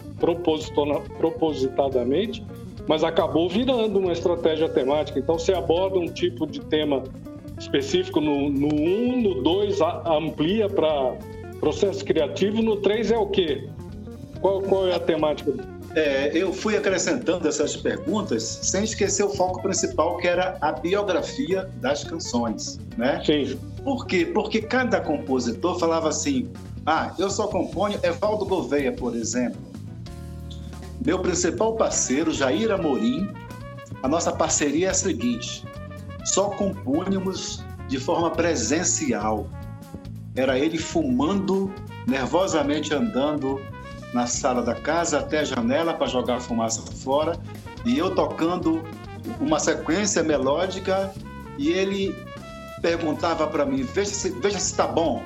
propositadamente, 1.19 2.43
mas 2.87 3.03
acabou 3.03 3.47
virando 3.47 3.99
uma 3.99 4.11
estratégia 4.11 4.67
temática. 4.67 5.19
Então, 5.19 5.37
você 5.37 5.53
aborda 5.53 5.99
um 5.99 6.07
tipo 6.07 6.47
de 6.47 6.59
tema 6.59 7.03
específico 7.59 8.19
no 8.19 8.31
1, 8.31 8.49
no 8.49 8.73
1, 8.73 9.13
um, 9.13 9.21
no 9.21 9.43
2 9.43 9.79
amplia 10.07 10.67
para 10.67 11.15
processo 11.59 12.03
criativo, 12.03 12.63
no 12.63 12.77
3 12.77 13.11
é 13.11 13.17
o 13.17 13.27
quê? 13.27 13.69
Qual, 14.41 14.59
qual 14.63 14.87
é 14.87 14.95
a 14.95 14.99
temática? 14.99 15.53
É, 15.95 16.31
eu 16.35 16.51
fui 16.51 16.75
acrescentando 16.75 17.47
essas 17.47 17.75
perguntas 17.75 18.59
sem 18.63 18.83
esquecer 18.83 19.23
o 19.23 19.29
foco 19.29 19.61
principal, 19.61 20.17
que 20.17 20.27
era 20.27 20.57
a 20.59 20.71
biografia 20.71 21.69
das 21.81 22.03
canções, 22.03 22.79
né? 22.97 23.21
Sim. 23.23 23.59
Por 23.83 24.07
quê? 24.07 24.25
Porque 24.25 24.61
cada 24.61 24.99
compositor 24.99 25.77
falava 25.77 26.09
assim, 26.09 26.49
ah, 26.85 27.13
eu 27.19 27.29
só 27.29 27.47
componho 27.47 27.99
Evaldo 28.01 28.45
Gouveia, 28.45 28.91
por 28.91 29.15
exemplo. 29.15 29.61
Meu 31.05 31.19
principal 31.19 31.75
parceiro, 31.75 32.31
Jair 32.31 32.71
Amorim, 32.71 33.29
a 34.01 34.07
nossa 34.07 34.31
parceria 34.31 34.87
é 34.87 34.89
a 34.89 34.93
seguinte, 34.93 35.63
só 36.25 36.49
compunhamos 36.49 37.63
de 37.87 37.99
forma 37.99 38.31
presencial. 38.31 39.47
Era 40.35 40.57
ele 40.57 40.77
fumando, 40.79 41.71
nervosamente 42.07 42.93
andando 42.93 43.61
na 44.13 44.27
sala 44.27 44.61
da 44.61 44.75
casa 44.75 45.19
até 45.19 45.39
a 45.39 45.43
janela 45.43 45.93
para 45.93 46.07
jogar 46.07 46.35
a 46.35 46.39
fumaça 46.39 46.81
fora 46.97 47.37
e 47.85 47.97
eu 47.97 48.13
tocando 48.13 48.83
uma 49.39 49.59
sequência 49.59 50.23
melódica 50.23 51.13
e 51.57 51.69
ele 51.69 52.15
perguntava 52.81 53.47
para 53.47 53.65
mim: 53.65 53.83
veja 53.83 54.11
se 54.11 54.29
veja 54.29 54.59
se 54.59 54.71
está 54.71 54.87
bom. 54.87 55.23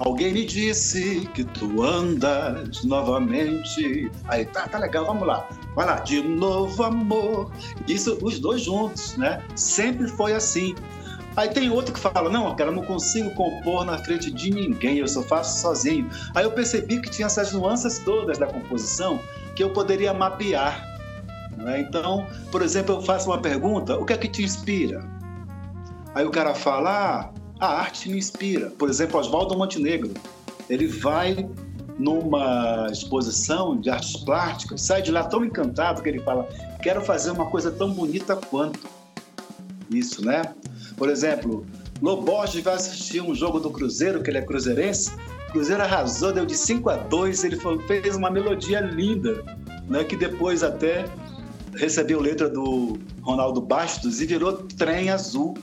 Alguém 0.00 0.32
me 0.32 0.44
disse 0.44 1.28
que 1.34 1.42
tu 1.42 1.82
andas 1.82 2.84
novamente. 2.84 4.10
Aí 4.28 4.44
tá, 4.44 4.68
tá 4.68 4.78
legal, 4.78 5.04
vamos 5.04 5.26
lá. 5.26 5.48
Vai 5.74 5.86
lá, 5.86 5.96
de 5.96 6.22
novo 6.22 6.84
amor. 6.84 7.50
Isso, 7.88 8.16
os 8.22 8.38
dois 8.38 8.62
juntos, 8.62 9.16
né? 9.16 9.42
Sempre 9.56 10.06
foi 10.06 10.34
assim. 10.34 10.76
Aí 11.38 11.48
tem 11.48 11.70
outro 11.70 11.94
que 11.94 12.00
fala: 12.00 12.28
Não, 12.28 12.52
cara, 12.56 12.70
eu 12.70 12.74
não 12.74 12.82
consigo 12.82 13.30
compor 13.30 13.84
na 13.84 13.96
frente 13.96 14.28
de 14.28 14.50
ninguém, 14.50 14.98
eu 14.98 15.06
só 15.06 15.22
faço 15.22 15.60
sozinho. 15.60 16.10
Aí 16.34 16.44
eu 16.44 16.50
percebi 16.50 17.00
que 17.00 17.08
tinha 17.08 17.26
essas 17.26 17.52
nuances 17.52 18.00
todas 18.00 18.38
da 18.38 18.46
composição 18.48 19.20
que 19.54 19.62
eu 19.62 19.70
poderia 19.70 20.12
mapear. 20.12 20.84
Né? 21.56 21.80
Então, 21.80 22.26
por 22.50 22.60
exemplo, 22.60 22.96
eu 22.96 23.02
faço 23.02 23.30
uma 23.30 23.40
pergunta: 23.40 23.96
O 23.96 24.04
que 24.04 24.14
é 24.14 24.16
que 24.16 24.26
te 24.26 24.42
inspira? 24.42 25.00
Aí 26.12 26.26
o 26.26 26.30
cara 26.32 26.56
fala: 26.56 27.30
ah, 27.60 27.66
a 27.66 27.82
arte 27.82 28.08
me 28.08 28.18
inspira. 28.18 28.70
Por 28.70 28.90
exemplo, 28.90 29.20
Oswaldo 29.20 29.56
Montenegro. 29.56 30.12
Ele 30.68 30.88
vai 30.88 31.48
numa 32.00 32.88
exposição 32.90 33.80
de 33.80 33.88
artes 33.88 34.16
plásticas, 34.16 34.82
sai 34.82 35.02
de 35.02 35.12
lá 35.12 35.22
tão 35.22 35.44
encantado 35.44 36.02
que 36.02 36.08
ele 36.08 36.18
fala: 36.18 36.48
Quero 36.82 37.00
fazer 37.00 37.30
uma 37.30 37.46
coisa 37.46 37.70
tão 37.70 37.92
bonita 37.92 38.34
quanto. 38.34 38.88
Isso, 39.88 40.24
né? 40.24 40.42
Por 40.98 41.08
exemplo, 41.08 41.64
Loborges 42.02 42.62
vai 42.62 42.74
assistir 42.74 43.22
um 43.22 43.34
jogo 43.34 43.60
do 43.60 43.70
Cruzeiro, 43.70 44.22
que 44.22 44.30
ele 44.30 44.38
é 44.38 44.42
cruzeirense. 44.42 45.12
O 45.48 45.52
Cruzeiro 45.52 45.82
arrasou, 45.82 46.32
deu 46.32 46.44
de 46.44 46.56
5 46.56 46.90
a 46.90 46.96
2, 46.96 47.44
ele 47.44 47.58
fez 47.86 48.16
uma 48.16 48.30
melodia 48.30 48.80
linda, 48.80 49.42
né, 49.88 50.04
que 50.04 50.16
depois 50.16 50.62
até 50.62 51.06
recebeu 51.74 52.20
letra 52.20 52.48
do 52.48 52.98
Ronaldo 53.22 53.60
Bastos 53.60 54.20
e 54.20 54.26
virou 54.26 54.52
Trem 54.52 55.10
Azul. 55.10 55.56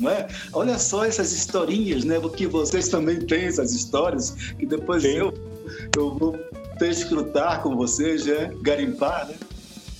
Não 0.00 0.10
é? 0.10 0.26
Olha 0.52 0.78
só 0.78 1.04
essas 1.04 1.32
historinhas, 1.32 2.04
né? 2.04 2.20
Porque 2.20 2.46
vocês 2.46 2.88
também 2.88 3.18
têm 3.18 3.46
essas 3.46 3.72
histórias 3.72 4.30
que 4.58 4.66
depois 4.66 5.04
eu, 5.04 5.32
eu 5.96 6.14
vou 6.14 6.36
escrutar 6.82 7.62
com 7.62 7.74
vocês, 7.74 8.26
né? 8.26 8.50
garimpar, 8.60 9.28
né? 9.28 9.36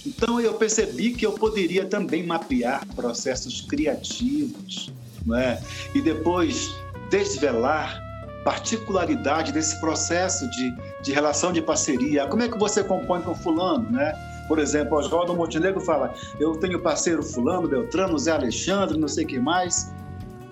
Então 0.06 0.40
eu 0.40 0.54
percebi 0.54 1.10
que 1.10 1.26
eu 1.26 1.32
poderia 1.32 1.84
também 1.84 2.24
mapear 2.24 2.86
processos 2.94 3.60
criativos, 3.60 4.92
né? 5.26 5.60
E 5.94 6.00
depois 6.00 6.72
desvelar 7.10 8.00
particularidade 8.44 9.50
desse 9.50 9.80
processo 9.80 10.48
de, 10.50 10.72
de 11.02 11.12
relação 11.12 11.52
de 11.52 11.60
parceria. 11.60 12.28
Como 12.28 12.44
é 12.44 12.48
que 12.48 12.56
você 12.56 12.84
compõe 12.84 13.20
com 13.22 13.34
fulano, 13.34 13.90
né? 13.90 14.14
Por 14.46 14.60
exemplo, 14.60 14.96
Oswaldo 14.96 15.34
Montenegro 15.34 15.80
fala: 15.80 16.14
eu 16.38 16.56
tenho 16.56 16.80
parceiro 16.80 17.24
fulano, 17.24 17.66
Beltrano, 17.66 18.16
Zé 18.16 18.30
Alexandre, 18.30 18.96
não 18.96 19.08
sei 19.08 19.24
o 19.24 19.26
que 19.26 19.40
mais. 19.40 19.92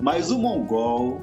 Mas 0.01 0.33
o 0.33 0.39
mongol, 0.39 1.23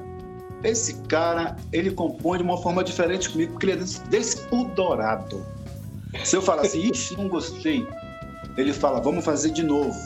esse 0.64 0.94
cara, 1.02 1.56
ele 1.70 1.90
compõe 1.90 2.38
de 2.38 2.44
uma 2.44 2.56
forma 2.56 2.82
diferente 2.82 3.28
comigo, 3.28 3.52
porque 3.52 3.66
ele 3.66 3.82
é 3.82 4.08
despudorado. 4.08 5.44
Se 6.24 6.36
eu 6.36 6.42
falar 6.42 6.62
assim, 6.62 6.90
ixi, 6.90 7.16
não 7.16 7.28
gostei, 7.28 7.86
ele 8.56 8.72
fala, 8.72 9.00
vamos 9.00 9.24
fazer 9.24 9.50
de 9.50 9.62
novo. 9.62 9.98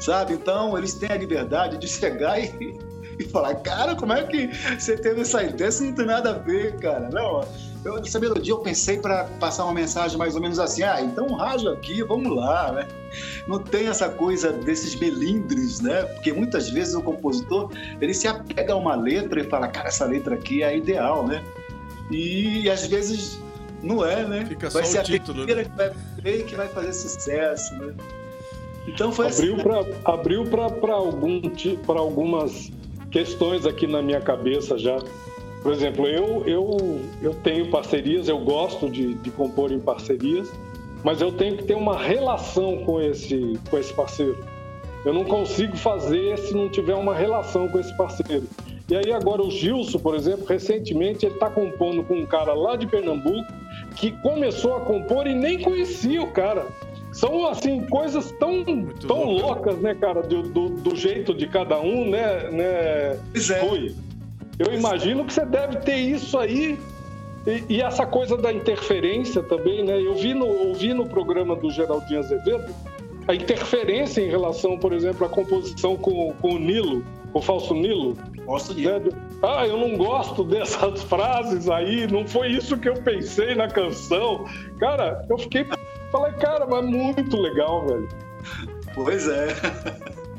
Sabe? 0.00 0.34
Então, 0.34 0.76
eles 0.78 0.94
têm 0.94 1.10
a 1.10 1.16
liberdade 1.16 1.76
de 1.76 1.88
chegar 1.88 2.38
e, 2.38 2.78
e 3.18 3.24
falar, 3.24 3.54
cara, 3.56 3.96
como 3.96 4.12
é 4.12 4.22
que 4.24 4.50
você 4.78 4.96
teve 4.96 5.22
essa 5.22 5.42
ideia? 5.42 5.68
Isso 5.68 5.84
não 5.84 5.92
tem 5.92 6.06
nada 6.06 6.30
a 6.30 6.34
ver, 6.34 6.76
cara. 6.76 7.08
Não, 7.10 7.40
eu, 7.84 7.98
essa 7.98 8.20
melodia 8.20 8.52
eu 8.52 8.58
pensei 8.58 8.98
para 8.98 9.24
passar 9.40 9.64
uma 9.64 9.74
mensagem 9.74 10.16
mais 10.16 10.34
ou 10.34 10.40
menos 10.40 10.58
assim, 10.58 10.82
ah, 10.82 11.00
então 11.00 11.26
rádio 11.34 11.70
aqui, 11.70 12.02
vamos 12.02 12.34
lá, 12.34 12.72
né? 12.72 12.88
Não 13.46 13.58
tem 13.58 13.88
essa 13.88 14.08
coisa 14.08 14.52
desses 14.52 14.94
melindres, 14.94 15.80
né? 15.80 16.02
Porque 16.04 16.32
muitas 16.32 16.70
vezes 16.70 16.94
o 16.94 17.02
compositor, 17.02 17.70
ele 18.00 18.14
se 18.14 18.28
apega 18.28 18.72
a 18.72 18.76
uma 18.76 18.94
letra 18.94 19.40
e 19.40 19.44
fala, 19.44 19.68
cara, 19.68 19.88
essa 19.88 20.04
letra 20.04 20.34
aqui 20.34 20.62
é 20.62 20.76
ideal, 20.76 21.26
né? 21.26 21.42
E, 22.10 22.62
e 22.62 22.70
às 22.70 22.86
vezes 22.86 23.40
não 23.82 24.04
é, 24.04 24.24
né? 24.26 24.44
Fica 24.46 24.70
vai 24.70 24.84
ser 24.84 24.98
a 24.98 25.02
título, 25.02 25.46
né? 25.46 25.64
que 25.64 25.70
vai 25.70 25.92
ver 26.22 26.44
que 26.44 26.54
vai 26.54 26.68
fazer 26.68 26.92
sucesso, 26.92 27.74
né? 27.76 27.94
Então 28.86 29.12
foi 29.12 29.26
abriu 29.26 29.54
assim. 29.54 29.62
Pra, 29.62 30.12
abriu 30.12 30.44
para 30.46 30.94
algum, 30.94 31.40
algumas 31.88 32.72
questões 33.10 33.66
aqui 33.66 33.86
na 33.86 34.02
minha 34.02 34.20
cabeça 34.20 34.78
já. 34.78 34.98
Por 35.62 35.72
exemplo, 35.72 36.06
eu, 36.06 36.44
eu, 36.46 37.00
eu 37.20 37.34
tenho 37.34 37.70
parcerias, 37.70 38.28
eu 38.28 38.38
gosto 38.38 38.88
de, 38.88 39.14
de 39.14 39.30
compor 39.30 39.72
em 39.72 39.80
parcerias, 39.80 40.50
mas 41.04 41.20
eu 41.20 41.32
tenho 41.32 41.56
que 41.56 41.64
ter 41.64 41.74
uma 41.74 41.98
relação 41.98 42.78
com 42.84 43.00
esse, 43.00 43.58
com 43.68 43.78
esse 43.78 43.92
parceiro. 43.92 44.38
Eu 45.04 45.12
não 45.12 45.24
consigo 45.24 45.76
fazer 45.76 46.38
se 46.38 46.54
não 46.54 46.68
tiver 46.68 46.94
uma 46.94 47.14
relação 47.14 47.68
com 47.68 47.78
esse 47.78 47.94
parceiro. 47.96 48.46
E 48.88 48.96
aí 48.96 49.12
agora 49.12 49.42
o 49.42 49.50
Gilson, 49.50 49.98
por 49.98 50.14
exemplo, 50.14 50.46
recentemente 50.46 51.26
ele 51.26 51.34
está 51.34 51.50
compondo 51.50 52.02
com 52.02 52.14
um 52.14 52.26
cara 52.26 52.54
lá 52.54 52.74
de 52.74 52.86
Pernambuco 52.86 53.52
que 53.98 54.12
começou 54.22 54.76
a 54.76 54.80
compor 54.80 55.26
e 55.26 55.34
nem 55.34 55.60
conhecia 55.60 56.22
o 56.22 56.30
cara. 56.30 56.66
São, 57.12 57.46
assim, 57.46 57.80
coisas 57.86 58.30
tão, 58.32 58.64
tão 59.06 59.24
loucas, 59.24 59.76
né, 59.78 59.94
cara, 59.94 60.22
do, 60.22 60.42
do, 60.42 60.68
do, 60.68 60.94
jeito 60.94 61.34
de 61.34 61.48
cada 61.48 61.80
um, 61.80 62.08
né, 62.08 62.50
né, 62.50 62.64
é. 62.64 63.18
Eu 64.58 64.72
imagino 64.72 65.24
que 65.24 65.32
você 65.32 65.44
deve 65.44 65.76
ter 65.78 65.96
isso 65.96 66.38
aí 66.38 66.78
e, 67.46 67.76
e, 67.76 67.80
essa 67.80 68.04
coisa 68.04 68.36
da 68.36 68.52
interferência 68.52 69.42
também, 69.42 69.84
né? 69.84 70.00
Eu 70.00 70.14
vi 70.16 70.34
no, 70.34 70.46
ouvi 70.46 70.92
no 70.92 71.08
programa 71.08 71.56
do 71.56 71.70
Geraldinho 71.70 72.18
Azevedo 72.18 72.74
a 73.28 73.34
interferência 73.34 74.22
em 74.22 74.30
relação, 74.30 74.78
por 74.78 74.94
exemplo, 74.94 75.26
à 75.26 75.28
composição 75.28 75.96
com, 75.96 76.32
com 76.40 76.54
o 76.54 76.58
Nilo, 76.58 77.04
com 77.30 77.38
o 77.38 77.42
falso 77.42 77.74
Nilo. 77.74 78.16
Gosto 78.46 78.74
disso. 78.74 78.88
Né? 78.88 79.10
Ah, 79.42 79.66
eu 79.66 79.76
não 79.76 79.98
gosto 79.98 80.42
dessas 80.42 81.02
frases 81.04 81.68
aí, 81.68 82.10
não 82.10 82.26
foi 82.26 82.48
isso 82.48 82.78
que 82.78 82.88
eu 82.88 82.94
pensei 82.94 83.54
na 83.54 83.68
canção. 83.68 84.46
Cara, 84.80 85.24
eu 85.28 85.36
fiquei. 85.36 85.66
Falei, 86.10 86.32
cara, 86.32 86.66
mas 86.66 86.86
muito 86.86 87.36
legal, 87.36 87.86
velho. 87.86 88.08
Pois 88.94 89.28
é. 89.28 89.48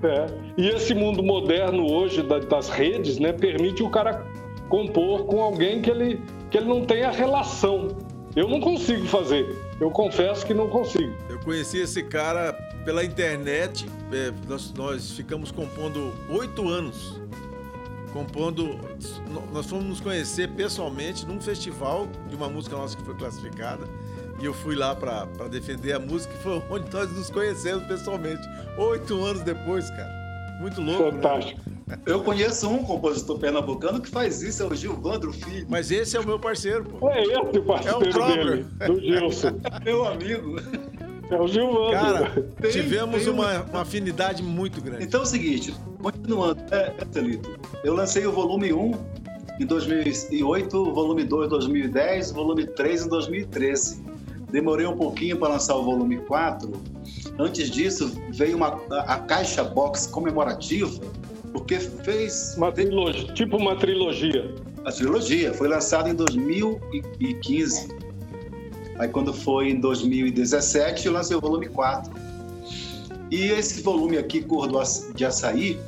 É. 0.02 0.26
E 0.58 0.70
esse 0.70 0.96
mundo 0.96 1.22
moderno 1.22 1.92
hoje 1.92 2.24
das 2.24 2.70
redes, 2.70 3.20
né, 3.20 3.34
permite 3.34 3.84
o 3.84 3.90
cara 3.90 4.26
compor 4.68 5.26
com 5.26 5.42
alguém 5.42 5.82
que 5.82 5.92
ele, 5.92 6.22
que 6.50 6.58
ele 6.58 6.68
não 6.68 6.86
tenha 6.86 7.12
relação. 7.12 7.90
Eu 8.36 8.48
não 8.48 8.60
consigo 8.60 9.06
fazer. 9.06 9.56
Eu 9.80 9.92
confesso 9.92 10.46
que 10.46 10.54
não 10.54 10.70
consigo. 10.70 11.14
Eu 11.30 11.40
conheci 11.40 11.82
esse 11.82 12.02
cara 12.04 12.58
pela 12.90 13.06
internet. 13.06 13.86
É, 14.12 14.34
nós, 14.48 14.74
nós 14.74 15.12
ficamos 15.12 15.52
compondo 15.52 16.12
oito 16.28 16.68
anos 16.68 17.22
compondo. 18.12 18.80
Nós 19.54 19.68
fomos 19.68 19.86
nos 19.86 20.02
conhecer 20.02 20.50
pessoalmente 20.50 21.24
num 21.24 21.40
festival 21.40 22.08
de 22.28 22.36
uma 22.36 22.50
música 22.50 22.76
nossa 22.76 22.98
que 22.98 23.04
foi 23.04 23.14
classificada. 23.14 23.86
E 24.42 24.46
eu 24.46 24.56
fui 24.56 24.76
lá 24.76 24.96
para 24.96 25.26
defender 25.52 25.94
a 25.94 26.00
música, 26.00 26.34
que 26.34 26.42
foi 26.42 26.64
onde 26.72 26.92
nós 26.92 27.12
nos 27.12 27.30
conhecemos 27.30 27.84
pessoalmente. 27.84 28.42
Oito 28.76 29.24
anos 29.24 29.44
depois, 29.44 29.88
cara. 29.92 30.58
Muito 30.60 30.82
louco. 30.82 31.04
Né? 31.04 31.12
Fantástico. 31.12 31.62
Né? 31.86 32.00
Eu 32.08 32.24
conheço 32.24 32.68
um 32.68 32.84
compositor 32.84 33.38
pernambucano 33.38 34.02
que 34.02 34.10
faz 34.10 34.42
isso, 34.42 34.64
é 34.64 34.66
o 34.66 34.74
Gilvandro 34.74 35.32
Filho. 35.32 35.68
Mas 35.70 35.92
esse 35.92 36.18
é 36.18 36.20
o 36.20 36.26
meu 36.26 36.40
parceiro, 36.40 36.86
pô. 36.86 37.08
É 37.12 37.22
esse 37.22 37.60
o 37.60 37.64
parceiro 37.64 38.04
é 38.04 38.10
o 38.10 38.46
dele, 38.46 38.66
do 38.88 39.00
Gilson. 39.00 39.60
meu 39.86 40.08
amigo. 40.08 40.56
É 41.30 41.40
o 41.40 41.48
Gilvandro. 41.48 41.92
Cara, 41.92 42.48
tem, 42.60 42.72
tivemos 42.72 43.24
tem 43.24 43.32
uma, 43.32 43.62
uma, 43.64 43.82
afinidade 43.82 44.42
muito 44.42 44.82
grande. 44.82 45.04
Então 45.04 45.22
é 45.22 45.24
o 45.24 45.26
seguinte, 45.28 45.74
continuando, 46.02 46.62
é, 46.72 46.94
Celito, 47.12 47.60
eu 47.84 47.94
lancei 47.94 48.26
o 48.26 48.32
volume 48.32 48.74
1 48.74 48.92
em 49.60 49.66
2008, 49.66 50.94
volume 50.94 51.24
2 51.24 51.46
em 51.46 51.50
2010, 51.50 52.32
volume 52.32 52.66
3 52.66 53.06
em 53.06 53.10
2013. 53.10 54.04
Demorei 54.52 54.88
um 54.88 54.98
pouquinho 54.98 55.38
para 55.38 55.50
lançar 55.50 55.76
o 55.76 55.84
volume 55.84 56.18
4. 56.18 56.72
Antes 57.38 57.70
disso, 57.70 58.12
veio 58.32 58.58
uma, 58.58 58.82
a 58.90 59.20
caixa 59.20 59.64
box 59.64 60.08
comemorativa, 60.08 61.00
porque 61.54 61.80
fez. 61.80 62.56
Uma 62.58 62.72
trilogia, 62.72 63.34
tipo 63.34 63.58
uma 63.58 63.76
trilogia. 63.76 64.56
A 64.84 64.92
trilogia 64.92 65.54
foi 65.54 65.68
lançada 65.68 66.10
em 66.10 66.16
2015. 66.16 67.99
Aí, 69.00 69.08
quando 69.08 69.34
foi 69.34 69.70
em 69.70 69.80
2017, 69.80 71.08
eu 71.08 71.14
lancei 71.14 71.36
o 71.36 71.40
volume 71.40 71.70
4. 71.70 72.12
E 73.32 73.46
esse 73.46 73.82
volume 73.82 74.18
aqui, 74.18 74.42
Cor 74.42 74.70
de 75.16 75.26
Açaí, 75.26 75.80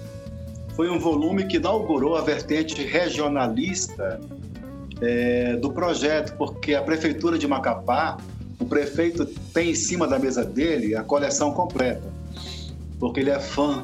foi 0.76 0.90
um 0.90 0.98
volume 0.98 1.46
que 1.46 1.58
inaugurou 1.58 2.16
a 2.16 2.22
vertente 2.22 2.82
regionalista 2.82 4.22
é, 5.02 5.58
do 5.58 5.72
projeto, 5.72 6.38
porque 6.38 6.74
a 6.74 6.82
Prefeitura 6.82 7.38
de 7.38 7.48
Macapá 7.48 8.18
o 8.62 8.66
prefeito 8.66 9.26
tem 9.26 9.72
em 9.72 9.76
cima 9.76 10.08
da 10.08 10.20
mesa 10.20 10.46
dele 10.46 10.96
a 10.96 11.04
coleção 11.04 11.52
completa, 11.52 12.08
porque 13.00 13.20
ele 13.20 13.32
é 13.32 13.40
fã. 13.40 13.84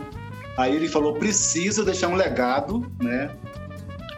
Aí 0.55 0.75
ele 0.75 0.87
falou: 0.87 1.15
precisa 1.15 1.83
deixar 1.83 2.07
um 2.09 2.15
legado, 2.15 2.85
né? 3.01 3.31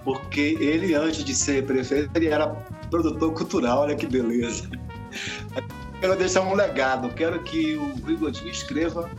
Porque 0.04 0.58
ele, 0.60 0.94
antes 0.94 1.24
de 1.24 1.34
ser 1.34 1.66
prefeito, 1.66 2.12
ele 2.14 2.28
era 2.28 2.48
produtor 2.90 3.34
cultural, 3.34 3.84
olha 3.84 3.96
que 3.96 4.06
beleza. 4.06 4.70
Quero 6.00 6.16
deixar 6.16 6.42
um 6.42 6.54
legado, 6.54 7.10
quero 7.10 7.42
que 7.44 7.76
o 7.76 7.94
Rui 8.06 8.16
Godinho 8.16 8.50
escreva 8.50 9.10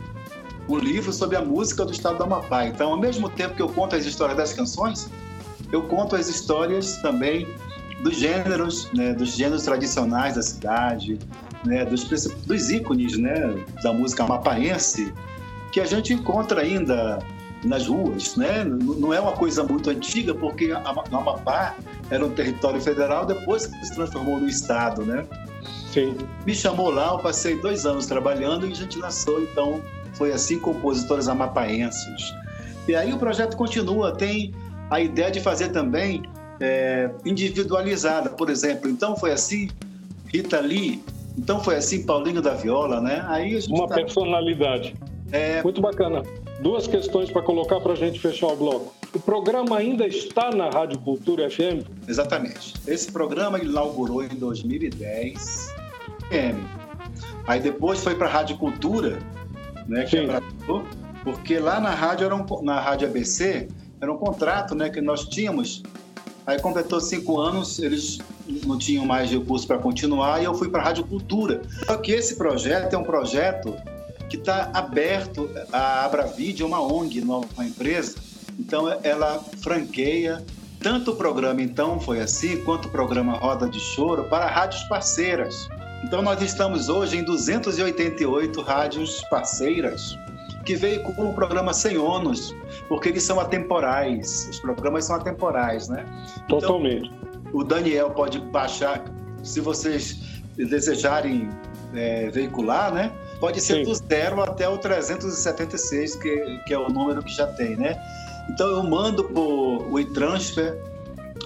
um 0.67 0.77
livro 0.77 1.13
sobre 1.13 1.35
a 1.35 1.41
música 1.41 1.85
do 1.85 1.91
estado 1.91 2.17
do 2.17 2.23
Amapá. 2.23 2.65
Então, 2.65 2.91
ao 2.91 2.99
mesmo 2.99 3.29
tempo 3.29 3.55
que 3.55 3.61
eu 3.61 3.69
conto 3.69 3.95
as 3.95 4.05
histórias 4.05 4.37
das 4.37 4.53
canções, 4.53 5.09
eu 5.71 5.83
conto 5.83 6.15
as 6.15 6.27
histórias 6.27 6.97
também 6.97 7.47
dos 8.01 8.17
gêneros, 8.17 8.91
né, 8.93 9.13
dos 9.13 9.35
gêneros 9.35 9.63
tradicionais 9.63 10.35
da 10.35 10.41
cidade, 10.41 11.19
né, 11.63 11.85
dos, 11.85 12.03
dos 12.03 12.69
ícones 12.71 13.15
né, 13.17 13.63
da 13.83 13.93
música 13.93 14.23
amapaense, 14.23 15.13
que 15.71 15.79
a 15.79 15.85
gente 15.85 16.13
encontra 16.13 16.61
ainda 16.61 17.19
nas 17.63 17.87
ruas, 17.87 18.35
né? 18.35 18.63
Não 18.63 19.13
é 19.13 19.19
uma 19.19 19.33
coisa 19.33 19.63
muito 19.63 19.89
antiga, 19.89 20.33
porque 20.33 20.71
o 20.71 20.77
Amapá 21.15 21.75
era 22.09 22.25
um 22.25 22.31
território 22.31 22.81
federal 22.81 23.25
depois 23.25 23.67
que 23.67 23.85
se 23.85 23.93
transformou 23.93 24.39
no 24.39 24.47
estado, 24.47 25.05
né? 25.05 25.23
Sim. 25.91 26.17
Me 26.45 26.55
chamou 26.55 26.89
lá, 26.89 27.09
eu 27.11 27.19
passei 27.19 27.57
dois 27.57 27.85
anos 27.85 28.05
trabalhando 28.05 28.67
e 28.67 28.71
a 28.71 28.75
gente 28.75 28.97
lançou, 28.97 29.41
então, 29.41 29.81
foi 30.13 30.31
assim, 30.31 30.57
compositores 30.57 31.27
amapaenses. 31.27 32.33
E 32.87 32.95
aí 32.95 33.13
o 33.13 33.17
projeto 33.17 33.55
continua, 33.55 34.13
tem 34.13 34.53
a 34.89 34.99
ideia 34.99 35.29
de 35.29 35.39
fazer 35.39 35.69
também 35.69 36.23
é, 36.59 37.09
individualizada. 37.25 38.29
Por 38.29 38.49
exemplo, 38.49 38.89
então 38.89 39.15
foi 39.15 39.31
assim 39.31 39.69
Rita 40.27 40.59
Lee, 40.59 41.03
então 41.37 41.63
foi 41.63 41.75
assim 41.75 42.05
Paulinho 42.05 42.41
da 42.41 42.53
Viola, 42.53 43.01
né? 43.01 43.25
Aí 43.27 43.59
Uma 43.69 43.87
tá... 43.87 43.95
personalidade. 43.95 44.95
É... 45.31 45.61
Muito 45.63 45.81
bacana. 45.81 46.23
Duas 46.61 46.87
questões 46.87 47.31
para 47.31 47.41
colocar 47.41 47.79
para 47.79 47.93
a 47.93 47.95
gente 47.95 48.19
fechar 48.19 48.47
o 48.47 48.55
bloco. 48.55 48.93
O 49.13 49.19
programa 49.19 49.77
ainda 49.77 50.05
está 50.05 50.51
na 50.51 50.69
Rádio 50.69 50.99
Cultura 50.99 51.49
FM? 51.49 51.83
Exatamente. 52.07 52.73
Esse 52.87 53.11
programa 53.11 53.59
inaugurou 53.59 54.23
em 54.23 54.29
2010. 54.29 55.80
FM. 56.31 56.57
Aí 57.45 57.59
depois 57.59 58.01
foi 58.01 58.15
para 58.15 58.27
a 58.27 58.31
Rádio 58.31 58.57
Cultura, 58.57 59.19
né? 59.87 60.05
Que 60.05 60.19
abraçou, 60.19 60.85
porque 61.23 61.59
lá 61.59 61.79
na 61.79 61.91
rádio 61.91 62.25
era 62.25 62.35
um, 62.35 62.45
na 62.63 62.79
Rádio 62.79 63.07
ABC 63.07 63.67
era 63.99 64.11
um 64.11 64.17
contrato, 64.17 64.73
né? 64.73 64.89
Que 64.89 65.01
nós 65.01 65.25
tínhamos 65.25 65.83
Aí 66.45 66.59
completou 66.59 66.99
cinco 66.99 67.39
anos, 67.39 67.77
eles 67.77 68.17
não 68.65 68.77
tinham 68.77 69.05
mais 69.05 69.29
recursos 69.29 69.65
para 69.65 69.77
continuar 69.77 70.41
e 70.41 70.45
eu 70.45 70.55
fui 70.55 70.69
para 70.69 70.81
a 70.81 70.85
Rádio 70.85 71.03
Cultura. 71.05 71.61
Só 71.85 71.95
que 71.97 72.11
esse 72.11 72.35
projeto 72.35 72.93
é 72.93 72.97
um 72.97 73.03
projeto 73.03 73.75
que 74.27 74.37
está 74.37 74.71
aberto 74.73 75.49
a 75.71 76.03
Abravide, 76.03 76.63
uma 76.63 76.81
ONG, 76.81 77.21
uma 77.21 77.65
empresa. 77.65 78.15
Então 78.59 78.87
ela 79.03 79.39
franqueia 79.61 80.43
tanto 80.79 81.11
o 81.11 81.15
programa 81.15 81.61
Então 81.61 81.99
Foi 81.99 82.19
Assim, 82.19 82.57
quanto 82.63 82.87
o 82.87 82.91
programa 82.91 83.37
Roda 83.37 83.69
de 83.69 83.79
Choro 83.79 84.23
para 84.23 84.47
rádios 84.47 84.81
parceiras. 84.83 85.69
Então 86.03 86.21
nós 86.21 86.41
estamos 86.41 86.89
hoje 86.89 87.17
em 87.17 87.23
288 87.23 88.61
rádios 88.61 89.21
parceiras 89.29 90.17
que 90.65 90.75
veiculam 90.75 91.31
o 91.31 91.33
programa 91.33 91.73
sem 91.73 91.97
ônus, 91.97 92.55
porque 92.87 93.09
eles 93.09 93.23
são 93.23 93.39
atemporais. 93.39 94.47
Os 94.49 94.59
programas 94.59 95.05
são 95.05 95.15
atemporais, 95.15 95.87
né? 95.87 96.05
Então, 96.45 96.59
Totalmente. 96.59 97.07
Então, 97.07 97.41
o 97.53 97.63
Daniel 97.63 98.11
pode 98.11 98.39
baixar, 98.39 99.03
se 99.43 99.59
vocês 99.59 100.19
desejarem 100.55 101.49
é, 101.93 102.29
veicular, 102.29 102.93
né? 102.93 103.11
Pode 103.39 103.59
ser 103.59 103.77
Sim. 103.77 103.83
do 103.83 103.95
zero 103.95 104.41
até 104.41 104.69
o 104.69 104.77
376, 104.77 106.15
que, 106.15 106.59
que 106.65 106.73
é 106.73 106.77
o 106.77 106.89
número 106.89 107.23
que 107.23 107.33
já 107.33 107.47
tem, 107.47 107.75
né? 107.75 107.99
Então 108.49 108.67
eu 108.69 108.83
mando 108.83 109.23
por 109.23 109.87
o 109.91 109.99
e-transfer 109.99 110.77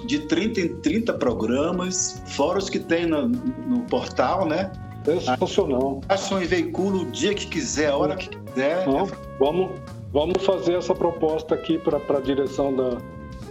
de 0.05 0.19
30 0.19 0.61
em 0.61 0.67
30 0.77 1.13
programas, 1.13 2.21
fora 2.27 2.57
os 2.57 2.69
que 2.69 2.79
tem 2.79 3.05
no, 3.05 3.27
no 3.27 3.81
portal, 3.81 4.47
né? 4.47 4.71
Sensacional. 5.05 6.01
Acham 6.09 6.41
e 6.41 6.45
veiculo 6.45 7.01
o 7.01 7.05
dia 7.11 7.33
que 7.33 7.47
quiser, 7.47 7.91
a 7.91 7.97
hora 7.97 8.15
que 8.15 8.29
quiser. 8.29 8.87
Não, 8.87 9.07
vamos, 9.39 9.71
vamos 10.11 10.43
fazer 10.43 10.73
essa 10.73 10.95
proposta 10.95 11.53
aqui 11.53 11.77
para 11.77 11.97
a 11.97 12.21
direção 12.21 12.75
da, 12.75 12.97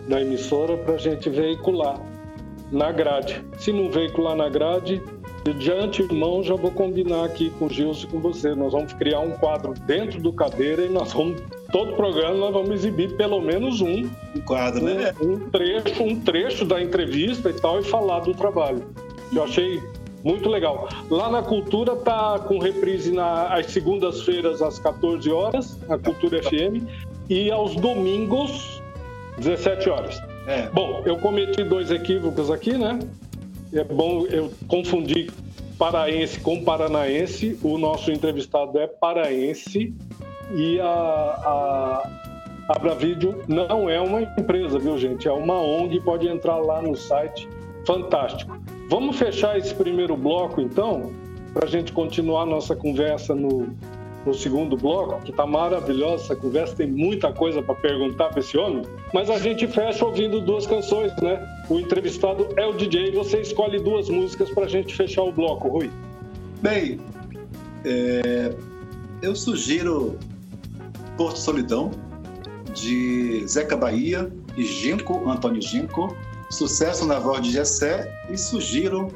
da 0.09 0.21
emissora 0.21 0.77
para 0.77 0.95
a 0.95 0.99
gente 0.99 1.31
veicular 1.31 2.01
na 2.73 2.91
grade. 2.91 3.45
Se 3.59 3.73
não 3.73 3.91
veicular 3.91 4.35
na 4.35 4.49
grade, 4.49 5.01
de 5.53 5.71
antemão 5.71 6.43
já 6.43 6.55
vou 6.55 6.71
combinar 6.71 7.25
aqui 7.25 7.51
com 7.51 7.67
o 7.67 7.71
Gilson 7.71 8.07
e 8.07 8.11
com 8.11 8.21
você. 8.21 8.55
Nós 8.55 8.73
vamos 8.73 8.93
criar 8.95 9.21
um 9.21 9.33
quadro 9.33 9.75
dentro 9.87 10.21
do 10.21 10.33
cadeira 10.33 10.85
e 10.85 10.89
nós 10.89 11.13
vamos, 11.13 11.43
todo 11.75 11.95
programa, 11.95 12.37
nós 12.37 12.53
vamos 12.53 12.71
exibir 12.71 13.17
pelo 13.17 13.41
menos 13.41 13.81
um. 13.81 14.09
Um 14.33 14.41
quadro, 14.47 14.81
um, 14.81 14.95
né? 14.95 15.13
Um 15.21 15.51
trecho, 15.51 16.05
um 16.05 16.21
trecho 16.21 16.65
da 16.65 16.81
entrevista 16.81 17.51
e 17.51 17.53
tal, 17.55 17.81
e 17.81 17.83
falar 17.83 18.21
do 18.21 18.33
trabalho. 18.33 18.87
Eu 19.35 19.43
achei 19.43 19.83
Muito 20.23 20.49
legal. 20.49 20.89
Lá 21.11 21.29
na 21.29 21.43
Cultura 21.43 21.97
tá 21.97 22.39
com 22.39 22.59
reprise 22.59 23.13
na, 23.13 23.49
às 23.49 23.67
segundas-feiras 23.67 24.63
às 24.63 24.79
14 24.79 25.29
horas, 25.31 25.77
na 25.89 25.99
Cultura 25.99 26.41
FM, 26.45 26.87
e 27.29 27.51
aos 27.51 27.75
domingos, 27.75 28.81
17 29.39 29.91
horas. 29.91 30.23
É. 30.47 30.69
Bom, 30.73 31.03
eu 31.05 31.19
cometi 31.19 31.65
dois 31.65 31.91
equívocos 31.91 32.51
aqui, 32.51 32.79
né? 32.79 33.01
É 33.73 33.83
bom 33.83 34.25
eu 34.27 34.51
confundir 34.69 35.31
paraense 35.77 36.39
com 36.39 36.65
paranaense. 36.65 37.59
O 37.63 37.77
nosso 37.77 38.13
entrevistado 38.13 38.79
é 38.79 38.87
paraense 38.87 39.93
e 40.53 40.81
a, 40.81 40.87
a, 40.87 42.11
a 42.69 42.79
Bravídeo 42.79 43.43
não 43.49 43.89
é 43.89 44.01
uma 44.01 44.23
empresa, 44.23 44.79
viu, 44.79 44.99
gente? 44.99 45.29
É 45.29 45.33
uma 45.33 45.61
ONG, 45.61 46.01
pode 46.01 46.29
entrar 46.29 46.59
lá 46.59 46.81
no 46.83 46.97
site. 46.97 47.49
Fantástico. 47.87 48.57
Vamos 48.89 49.19
fechar 49.19 49.59
esse 49.59 49.75
primeiro 49.75 50.17
bloco, 50.17 50.61
então, 50.61 51.13
para 51.53 51.67
a 51.67 51.69
gente 51.69 51.93
continuar 51.93 52.47
nossa 52.47 52.75
conversa 52.75 53.35
no, 53.35 53.69
no 54.25 54.35
segundo 54.35 54.77
bloco, 54.77 55.21
que 55.23 55.31
está 55.31 55.47
maravilhosa 55.47 56.25
essa 56.25 56.37
conversa, 56.37 56.77
tem 56.77 56.87
muita 56.87 57.33
coisa 57.33 57.63
para 57.63 57.75
perguntar 57.75 58.29
para 58.31 58.41
esse 58.41 58.57
homem, 58.57 58.83
mas 59.13 59.29
a 59.31 59.39
gente 59.39 59.67
fecha 59.67 60.05
ouvindo 60.05 60.41
duas 60.41 60.67
canções, 60.67 61.15
né? 61.21 61.47
O 61.69 61.79
entrevistado 61.79 62.49
é 62.57 62.67
o 62.67 62.73
DJ, 62.73 63.13
você 63.13 63.41
escolhe 63.41 63.79
duas 63.79 64.09
músicas 64.09 64.51
para 64.51 64.65
a 64.65 64.69
gente 64.69 64.95
fechar 64.95 65.23
o 65.23 65.33
bloco, 65.33 65.69
Rui. 65.69 65.91
Bem, 66.63 66.99
é, 67.85 68.55
eu 69.21 69.35
sugiro 69.37 70.19
Porto 71.17 71.39
Solidão, 71.39 71.91
de 72.73 73.47
Zeca 73.47 73.77
Bahia 73.77 74.33
e 74.57 74.65
Ginco, 74.65 75.29
Antônio 75.29 75.63
Ginco, 75.63 76.17
Sucesso 76.51 77.07
na 77.07 77.19
Voz 77.19 77.43
de 77.43 77.53
Gessé 77.53 78.13
e 78.31 78.37
Sugiro 78.37 79.09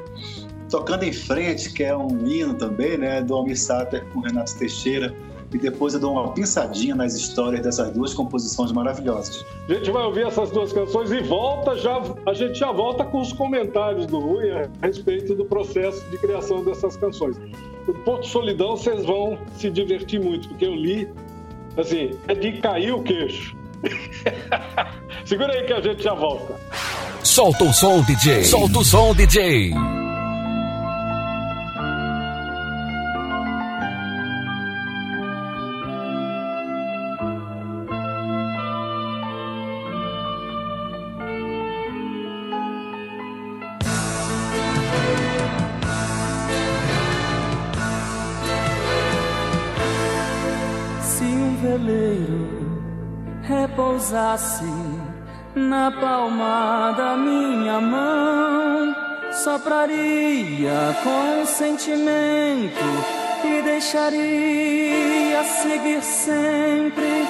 Tocando 0.69 1.03
em 1.03 1.11
Frente, 1.11 1.73
que 1.73 1.83
é 1.83 1.97
um 1.97 2.27
hino 2.27 2.53
também, 2.53 2.97
né, 2.97 3.21
do 3.23 3.33
Almir 3.33 3.59
Sater 3.59 4.05
com 4.13 4.19
Renato 4.19 4.55
Teixeira, 4.57 5.15
e 5.51 5.57
depois 5.57 5.95
eu 5.95 5.99
dou 5.99 6.11
uma 6.11 6.31
pensadinha 6.31 6.93
nas 6.93 7.15
histórias 7.15 7.61
dessas 7.63 7.91
duas 7.91 8.13
composições 8.13 8.71
maravilhosas. 8.71 9.43
A 9.67 9.73
gente 9.73 9.89
vai 9.89 10.03
ouvir 10.03 10.27
essas 10.27 10.51
duas 10.51 10.71
canções 10.71 11.11
e 11.11 11.21
volta 11.21 11.75
já, 11.75 11.99
a 12.23 12.33
gente 12.33 12.59
já 12.59 12.71
volta 12.71 13.03
com 13.03 13.19
os 13.19 13.33
comentários 13.33 14.05
do 14.05 14.19
Rui 14.19 14.51
a 14.51 14.69
respeito 14.83 15.33
do 15.33 15.43
processo 15.43 16.07
de 16.11 16.19
criação 16.19 16.63
dessas 16.63 16.95
canções. 16.95 17.35
O 17.87 17.93
Porto 18.05 18.27
Solidão 18.27 18.77
vocês 18.77 19.03
vão 19.03 19.39
se 19.55 19.71
divertir 19.71 20.21
muito, 20.21 20.49
porque 20.49 20.65
eu 20.65 20.75
li, 20.75 21.09
assim, 21.77 22.11
é 22.27 22.33
de 22.33 22.53
cair 22.53 22.93
o 22.93 23.01
queixo. 23.01 23.55
Segura 25.25 25.53
aí 25.53 25.65
que 25.65 25.73
a 25.73 25.81
gente 25.81 26.03
já 26.03 26.13
volta. 26.13 26.55
Solta 27.23 27.63
o 27.63 27.73
som, 27.73 28.01
DJ. 28.01 28.43
Solta 28.43 28.79
o 28.79 28.83
som, 28.83 29.13
DJ. 29.13 29.73
Pousasse 54.29 54.63
na 55.55 55.91
palma 55.91 56.93
da 56.95 57.17
minha 57.17 57.81
mão, 57.81 58.95
sopraria 59.31 60.95
com 61.03 61.45
sentimento 61.45 62.85
e 63.43 63.61
deixaria 63.63 65.43
seguir 65.43 66.03
sempre 66.03 67.25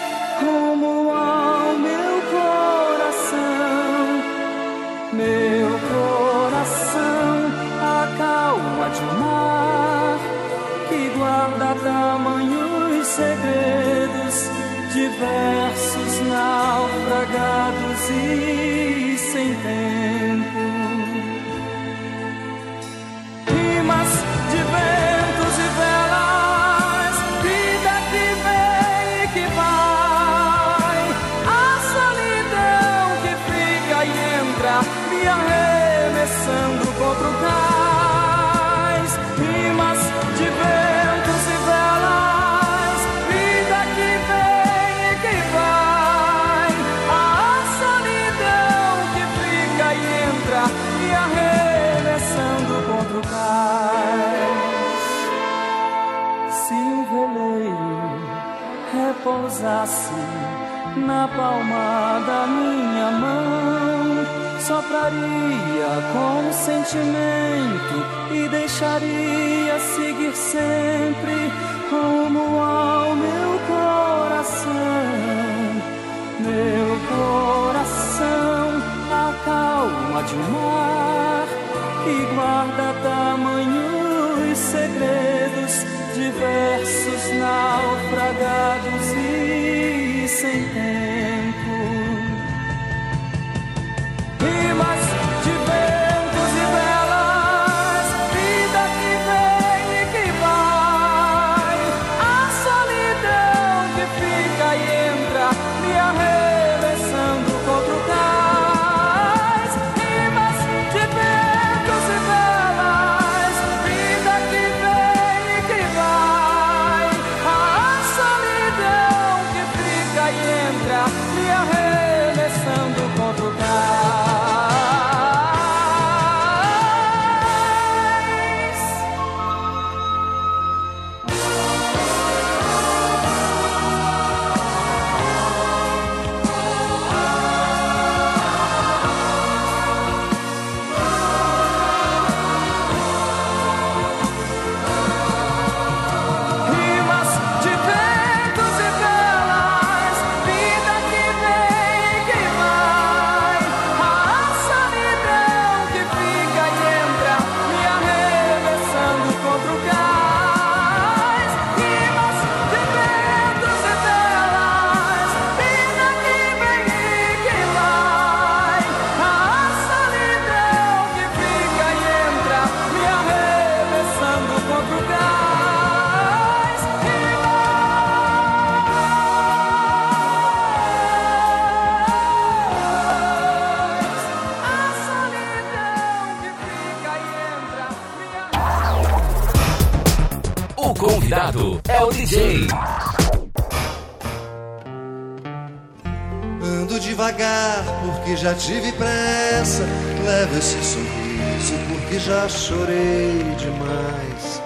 porque 198.29 198.37
já 198.37 198.53
tive 198.53 198.91
pressa. 198.91 199.83
Levo 200.23 200.57
esse 200.57 200.83
sorriso 200.83 201.73
porque 201.87 202.19
já 202.19 202.47
chorei 202.47 203.55
demais. 203.57 204.61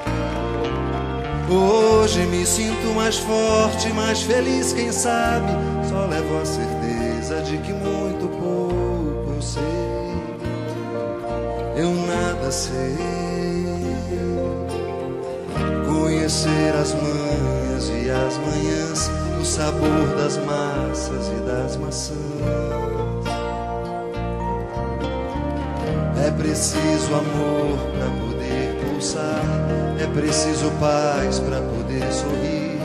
Hoje 1.50 2.26
me 2.26 2.46
sinto 2.46 2.94
mais 2.96 3.18
forte, 3.20 3.90
mais 3.94 4.22
feliz, 4.24 4.74
quem 4.74 4.92
sabe? 4.92 5.52
Só 5.88 6.06
levo 6.08 6.42
a 6.42 6.46
certeza 6.46 7.42
de 7.44 7.58
que 7.60 7.72
muito 7.72 8.28
pouco 8.28 9.34
eu 9.34 9.42
sei. 9.42 9.64
Eu 11.78 11.94
nada 11.94 12.52
sei. 12.52 12.98
Conhecer 15.86 16.74
as 16.82 16.94
manhas 16.94 17.90
e 17.90 18.10
as 18.10 18.38
manhãs, 18.38 19.10
o 19.42 19.46
sabor 19.46 20.18
das 20.18 20.38
massas 20.38 21.28
e 21.30 21.42
das 21.46 21.78
maçãs. 21.78 22.73
Preciso 26.54 27.16
amor 27.16 27.80
para 27.98 28.12
poder 28.22 28.76
pulsar, 28.86 29.42
é 30.00 30.06
preciso 30.06 30.70
paz 30.80 31.40
para 31.40 31.60
poder 31.60 32.04
sorrir, 32.14 32.78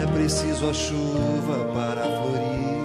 é 0.00 0.06
preciso 0.06 0.70
a 0.70 0.72
chuva 0.72 1.64
para 1.74 2.02
florir. 2.02 2.78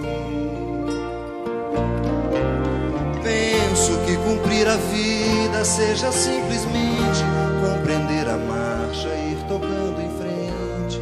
Penso 3.22 3.96
que 4.04 4.16
cumprir 4.16 4.66
a 4.66 4.76
vida 4.76 5.64
seja 5.64 6.10
simplesmente 6.10 7.22
compreender 7.64 8.28
a 8.28 8.36
marcha 8.36 9.08
e 9.10 9.34
ir 9.34 9.38
tocando 9.46 10.00
em 10.00 10.10
frente. 10.18 11.00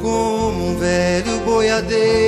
Como 0.00 0.68
um 0.68 0.78
velho 0.78 1.40
boiadeiro 1.40 2.27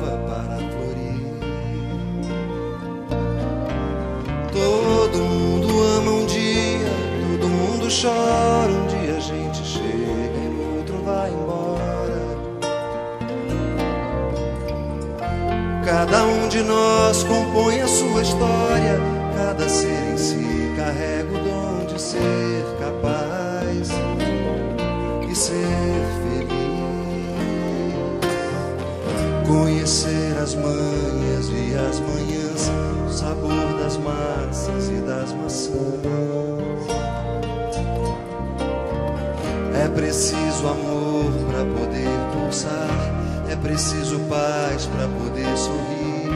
preciso 43.71 44.19
paz 44.27 44.85
para 44.85 45.07
poder 45.07 45.57
sorrir, 45.57 46.29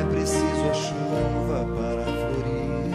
é 0.00 0.04
preciso 0.10 0.70
a 0.70 0.74
chuva 0.74 1.66
para 1.76 2.02
florir. 2.02 2.94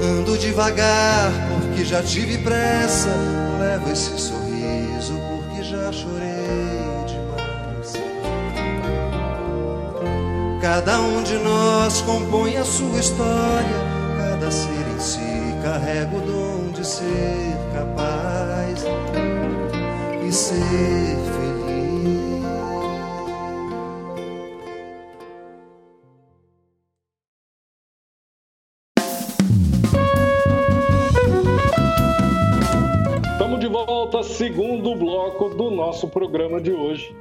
Ando 0.00 0.38
devagar 0.38 1.32
porque 1.50 1.84
já 1.84 2.00
tive 2.00 2.38
pressa, 2.38 3.10
levo 3.58 3.90
esse 3.90 4.16
sorriso 4.20 5.14
porque 5.28 5.64
já 5.64 5.90
chorei 5.90 7.02
demais. 7.08 7.92
Cada 10.60 11.00
um 11.00 11.24
de 11.24 11.38
nós 11.38 12.02
compõe 12.02 12.56
a 12.56 12.64
sua 12.64 13.00
história, 13.00 13.80
cada 14.16 14.48
ser 14.48 14.86
em 14.94 15.00
si 15.00 15.56
carrega 15.60 16.16
o 16.16 16.20
dom 16.20 16.70
de 16.70 16.86
ser 16.86 17.56
ser 20.32 20.56
feliz. 20.56 21.52
Estamos 33.30 33.60
de 33.60 33.68
volta, 33.68 34.22
segundo 34.22 34.94
bloco 34.94 35.50
do 35.50 35.70
nosso 35.70 36.08
programa 36.08 36.60
de 36.62 36.72
hoje. 36.72 37.14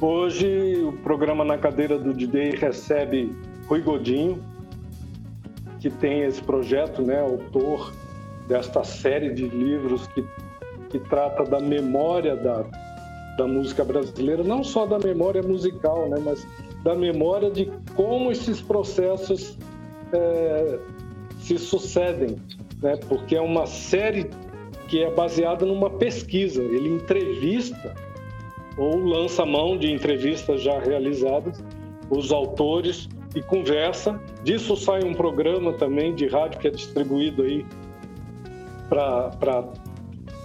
Hoje, 0.00 0.82
o 0.84 0.92
programa 0.92 1.44
Na 1.44 1.56
Cadeira 1.56 1.96
do 1.96 2.12
DJ 2.12 2.56
recebe 2.56 3.32
Rui 3.68 3.80
Godinho, 3.80 4.42
que 5.78 5.88
tem 5.88 6.22
esse 6.22 6.42
projeto, 6.42 7.00
né, 7.00 7.20
autor 7.20 7.92
desta 8.48 8.82
série 8.82 9.32
de 9.32 9.46
livros 9.48 10.08
que, 10.08 10.24
que 10.90 10.98
trata 10.98 11.44
da 11.44 11.60
memória 11.60 12.36
da, 12.36 12.64
da 13.36 13.46
música 13.46 13.84
brasileira, 13.84 14.42
não 14.42 14.64
só 14.64 14.86
da 14.86 14.98
memória 14.98 15.42
musical, 15.42 16.08
né, 16.08 16.20
mas 16.24 16.46
da 16.82 16.94
memória 16.94 17.50
de 17.50 17.70
como 17.94 18.30
esses 18.30 18.60
processos 18.60 19.58
é, 20.12 20.78
se 21.40 21.58
sucedem, 21.58 22.36
né, 22.82 22.96
porque 23.08 23.36
é 23.36 23.40
uma 23.40 23.66
série 23.66 24.30
que 24.88 25.02
é 25.02 25.10
baseada 25.10 25.66
numa 25.66 25.90
pesquisa. 25.90 26.62
Ele 26.62 26.88
entrevista 26.88 27.94
ou 28.76 28.98
lança 28.98 29.44
mão 29.44 29.76
de 29.76 29.90
entrevistas 29.90 30.62
já 30.62 30.78
realizadas, 30.78 31.62
os 32.10 32.30
autores 32.30 33.08
e 33.34 33.42
conversa. 33.42 34.20
Disso 34.44 34.76
sai 34.76 35.02
um 35.04 35.14
programa 35.14 35.72
também 35.72 36.14
de 36.14 36.26
rádio 36.26 36.60
que 36.60 36.68
é 36.68 36.70
distribuído 36.70 37.42
aí 37.42 37.66
para 38.88 39.68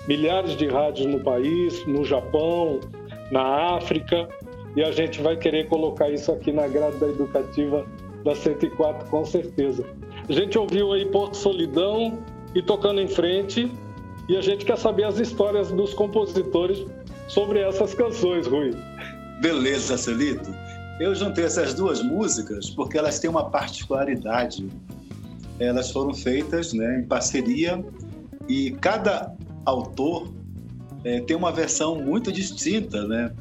milhares 0.08 0.56
de 0.56 0.68
rádios 0.68 1.06
no 1.08 1.20
país, 1.20 1.86
no 1.86 2.04
Japão, 2.04 2.80
na 3.32 3.76
África, 3.76 4.28
e 4.76 4.84
a 4.84 4.92
gente 4.92 5.22
vai 5.22 5.36
querer 5.36 5.68
colocar 5.68 6.10
isso 6.10 6.32
aqui 6.32 6.52
na 6.52 6.68
grade 6.68 6.98
da 6.98 7.08
educativa 7.08 7.86
da 8.24 8.36
104 8.36 9.10
com 9.10 9.26
certeza. 9.26 9.86
A 10.28 10.32
gente 10.32 10.58
ouviu 10.58 10.94
aí 10.94 11.06
Porto 11.06 11.36
Solidão 11.36 12.20
e 12.54 12.62
Tocando 12.62 13.02
em 13.02 13.08
Frente, 13.08 13.72
e 14.30 14.38
a 14.38 14.42
gente 14.42 14.66
quer 14.66 14.78
saber 14.78 15.04
as 15.04 15.20
histórias 15.20 15.72
dos 15.72 15.94
compositores 15.94 16.86
sobre 17.28 17.60
essas 17.60 17.94
canções, 17.94 18.48
Rui. 18.48 18.72
Beleza, 19.42 19.98
Celito. 19.98 20.54
Eu 21.00 21.16
juntei 21.16 21.46
essas 21.46 21.74
duas 21.74 22.02
músicas 22.04 22.70
porque 22.70 22.98
elas 22.98 23.20
têm 23.20 23.30
uma 23.30 23.50
particularidade. 23.50 24.68
Elas 25.60 25.92
foram 25.92 26.14
feitas 26.14 26.74
né, 26.74 27.00
em 27.00 27.04
parceria 27.04 27.84
e 28.48 28.72
cada 28.80 29.36
autor 29.66 30.32
é, 31.04 31.22
tem 31.22 31.36
uma 31.36 31.52
versão 31.52 31.96
muito 31.96 32.32
distinta 32.32 33.08
né, 33.08 33.32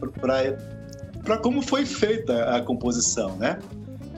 para 1.22 1.38
como 1.38 1.62
foi 1.62 1.85
feita 1.85 2.56
a 2.56 2.62
composição. 2.62 3.37
Né? 3.37 3.59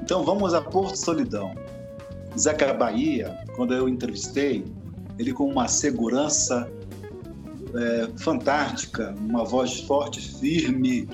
Então 0.02 0.24
vamos 0.24 0.54
a 0.54 0.60
Porto 0.60 0.96
Solidão. 0.96 1.54
Zeca 2.38 2.72
Bahia, 2.72 3.38
quando 3.56 3.74
eu 3.74 3.88
entrevistei, 3.88 4.64
ele 5.18 5.32
com 5.32 5.46
uma 5.46 5.68
segurança 5.68 6.70
é, 7.74 8.08
fantástica, 8.18 9.14
uma 9.18 9.44
voz 9.44 9.80
forte, 9.80 10.20
firme, 10.38 11.08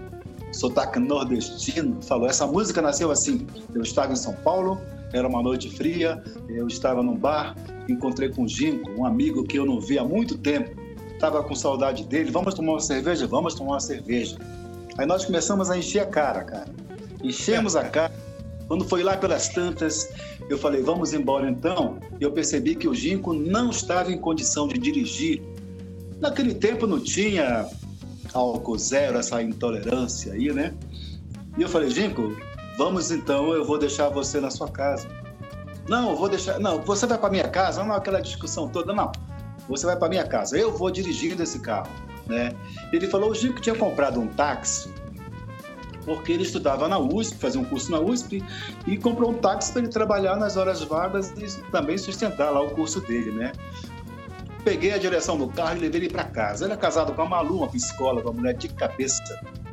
sotaque 0.52 0.98
nordestino, 0.98 2.00
falou: 2.02 2.28
essa 2.28 2.46
música 2.46 2.80
nasceu 2.80 3.10
assim. 3.10 3.46
Eu 3.74 3.82
estava 3.82 4.12
em 4.12 4.16
São 4.16 4.32
Paulo, 4.34 4.80
era 5.12 5.26
uma 5.26 5.42
noite 5.42 5.70
fria, 5.70 6.22
eu 6.48 6.66
estava 6.66 7.02
num 7.02 7.16
bar, 7.16 7.56
encontrei 7.88 8.28
com 8.28 8.44
o 8.44 8.48
Ginco, 8.48 8.90
um 8.90 9.04
amigo 9.04 9.44
que 9.44 9.58
eu 9.58 9.64
não 9.64 9.80
via 9.80 10.02
há 10.02 10.04
muito 10.04 10.36
tempo. 10.36 10.70
Estava 11.12 11.42
com 11.42 11.54
saudade 11.54 12.04
dele. 12.04 12.30
Vamos 12.30 12.54
tomar 12.54 12.72
uma 12.72 12.80
cerveja? 12.80 13.26
Vamos 13.26 13.54
tomar 13.54 13.72
uma 13.72 13.80
cerveja. 13.80 14.38
Aí 14.96 15.06
nós 15.06 15.24
começamos 15.24 15.70
a 15.70 15.76
encher 15.76 16.00
a 16.00 16.06
cara, 16.06 16.44
cara. 16.44 16.68
Enchemos 17.22 17.74
a 17.74 17.84
cara 17.84 18.12
Quando 18.68 18.84
foi 18.84 19.02
lá 19.02 19.16
pelas 19.16 19.48
tantas, 19.48 20.10
eu 20.50 20.58
falei, 20.58 20.82
vamos 20.82 21.14
embora 21.14 21.48
então. 21.48 21.98
Eu 22.20 22.30
percebi 22.30 22.74
que 22.74 22.86
o 22.86 22.94
Ginco 22.94 23.32
não 23.32 23.70
estava 23.70 24.12
em 24.12 24.18
condição 24.18 24.68
de 24.68 24.78
dirigir. 24.78 25.42
Naquele 26.20 26.54
tempo 26.54 26.86
não 26.86 27.00
tinha 27.00 27.66
álcool 28.34 28.78
zero, 28.78 29.18
essa 29.18 29.42
intolerância 29.42 30.34
aí, 30.34 30.52
né? 30.52 30.74
E 31.56 31.62
eu 31.62 31.68
falei, 31.68 31.88
Ginco, 31.88 32.36
vamos 32.78 33.10
então, 33.10 33.52
eu 33.52 33.64
vou 33.64 33.76
deixar 33.76 34.08
você 34.08 34.40
na 34.40 34.50
sua 34.50 34.68
casa. 34.68 35.08
Não, 35.88 36.10
eu 36.10 36.16
vou 36.16 36.28
deixar. 36.28 36.60
Não, 36.60 36.80
você 36.80 37.06
vai 37.06 37.18
para 37.18 37.28
minha 37.28 37.48
casa? 37.48 37.82
Não, 37.82 37.94
aquela 37.94 38.20
discussão 38.20 38.68
toda, 38.68 38.94
não. 38.94 39.10
Você 39.68 39.84
vai 39.84 39.96
para 39.96 40.08
minha 40.08 40.24
casa. 40.24 40.56
Eu 40.56 40.70
vou 40.76 40.90
dirigindo 40.90 41.42
esse 41.42 41.58
carro, 41.58 41.90
né? 42.26 42.52
Ele 42.92 43.08
falou, 43.08 43.30
o 43.30 43.34
Ginco 43.34 43.60
tinha 43.60 43.74
comprado 43.74 44.20
um 44.20 44.28
táxi 44.28 44.90
porque 46.04 46.32
ele 46.32 46.42
estudava 46.42 46.88
na 46.88 46.98
USP, 46.98 47.36
fazia 47.36 47.60
um 47.60 47.64
curso 47.64 47.90
na 47.90 48.00
USP 48.00 48.42
e 48.86 48.96
comprou 48.96 49.30
um 49.30 49.34
táxi 49.34 49.72
para 49.72 49.82
ele 49.82 49.90
trabalhar 49.90 50.36
nas 50.36 50.56
horas 50.56 50.82
vagas 50.82 51.34
e 51.36 51.60
também 51.70 51.98
sustentar 51.98 52.50
lá 52.50 52.62
o 52.62 52.70
curso 52.70 52.98
dele, 53.02 53.30
né? 53.30 53.52
Peguei 54.64 54.92
a 54.92 54.98
direção 54.98 55.36
do 55.36 55.48
carro 55.48 55.76
e 55.76 55.80
levei 55.80 56.00
ele 56.02 56.08
para 56.08 56.24
casa. 56.24 56.64
Ele 56.64 56.72
é 56.72 56.76
casado 56.78 57.12
com 57.12 57.20
a 57.20 57.26
Malu, 57.26 57.58
uma 57.58 57.68
psicóloga, 57.68 58.30
uma 58.30 58.40
mulher 58.40 58.54
de 58.54 58.68
cabeça 58.68 59.22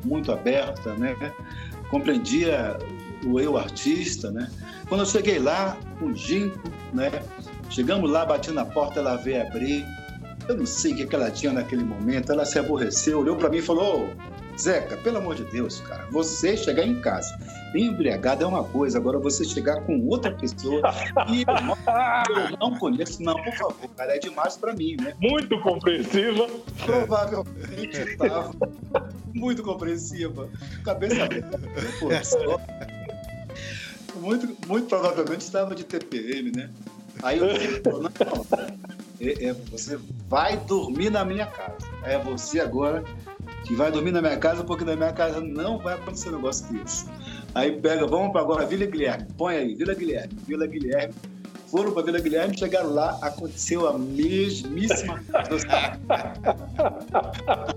muito 0.03 0.29
aberta, 0.29 0.93
né? 0.95 1.15
Compreendia 1.89 2.77
o 3.25 3.39
eu 3.39 3.57
artista, 3.57 4.31
né? 4.31 4.49
Quando 4.87 5.01
eu 5.01 5.05
cheguei 5.05 5.39
lá, 5.39 5.77
o 6.01 6.13
Ginco, 6.13 6.69
né? 6.93 7.11
Chegamos 7.69 8.09
lá, 8.09 8.25
bati 8.25 8.51
na 8.51 8.65
porta, 8.65 8.99
ela 8.99 9.15
veio 9.15 9.41
abrir. 9.41 9.85
Eu 10.47 10.57
não 10.57 10.65
sei 10.65 10.93
o 10.93 11.07
que 11.07 11.15
ela 11.15 11.31
tinha 11.31 11.51
naquele 11.51 11.83
momento. 11.83 12.31
Ela 12.31 12.45
se 12.45 12.59
aborreceu, 12.59 13.19
olhou 13.19 13.35
para 13.35 13.49
mim 13.49 13.57
e 13.57 13.61
falou: 13.61 14.09
Zeca, 14.59 14.97
pelo 14.97 15.17
amor 15.17 15.35
de 15.35 15.43
Deus, 15.45 15.81
cara, 15.81 16.07
você 16.11 16.55
chegar 16.55 16.85
em 16.85 17.01
casa 17.01 17.35
embriagado 17.83 18.43
é 18.43 18.47
uma 18.47 18.63
coisa, 18.63 18.97
agora 18.97 19.19
você 19.19 19.43
chegar 19.43 19.81
com 19.81 19.99
outra 20.07 20.31
pessoa 20.31 20.81
e 21.29 21.41
eu 21.41 22.57
não 22.59 22.77
conheço, 22.77 23.21
não, 23.21 23.35
por 23.35 23.53
favor, 23.53 23.89
cara, 23.95 24.15
é 24.15 24.19
demais 24.19 24.55
para 24.57 24.73
mim, 24.73 24.95
né? 24.99 25.13
Muito 25.19 25.59
compreensiva. 25.61 26.47
Provavelmente 26.85 27.97
estava 27.97 28.51
muito 29.33 29.63
compreensiva, 29.63 30.49
cabeça 30.83 31.23
aberta, 31.23 31.59
muito, 34.19 34.67
muito 34.67 34.87
provavelmente 34.87 35.41
estava 35.41 35.75
de 35.75 35.83
TPM, 35.83 36.51
né? 36.55 36.69
Aí 37.23 37.39
eu 37.39 37.47
disse, 37.47 37.81
não, 37.85 38.01
não, 38.01 38.11
é, 39.19 39.45
é, 39.45 39.53
você 39.71 39.97
vai 40.27 40.57
dormir 40.57 41.09
na 41.09 41.23
minha 41.23 41.45
casa. 41.45 41.87
É 42.03 42.17
você 42.17 42.59
agora 42.59 43.03
que 43.65 43.75
vai 43.75 43.91
dormir 43.91 44.11
na 44.11 44.21
minha 44.21 44.37
casa, 44.37 44.63
porque 44.63 44.83
na 44.83 44.95
minha 44.95 45.13
casa 45.13 45.39
não 45.39 45.77
vai 45.79 45.95
acontecer 45.95 46.29
um 46.29 46.33
negócio 46.33 46.71
desse. 46.71 47.05
Aí 47.53 47.71
pega, 47.79 48.05
vamos 48.05 48.31
para 48.31 48.41
agora, 48.41 48.65
Vila 48.65 48.85
Guilherme, 48.85 49.25
põe 49.37 49.55
aí, 49.55 49.75
Vila 49.75 49.93
Guilherme, 49.93 50.33
Vila 50.45 50.67
Guilherme. 50.67 51.13
Foram 51.67 51.91
para 51.91 52.03
Vila 52.03 52.19
Guilherme, 52.19 52.57
chegaram 52.57 52.93
lá, 52.93 53.17
aconteceu 53.21 53.87
a 53.87 53.97
mesmíssima 53.97 55.19
coisa. 55.49 55.67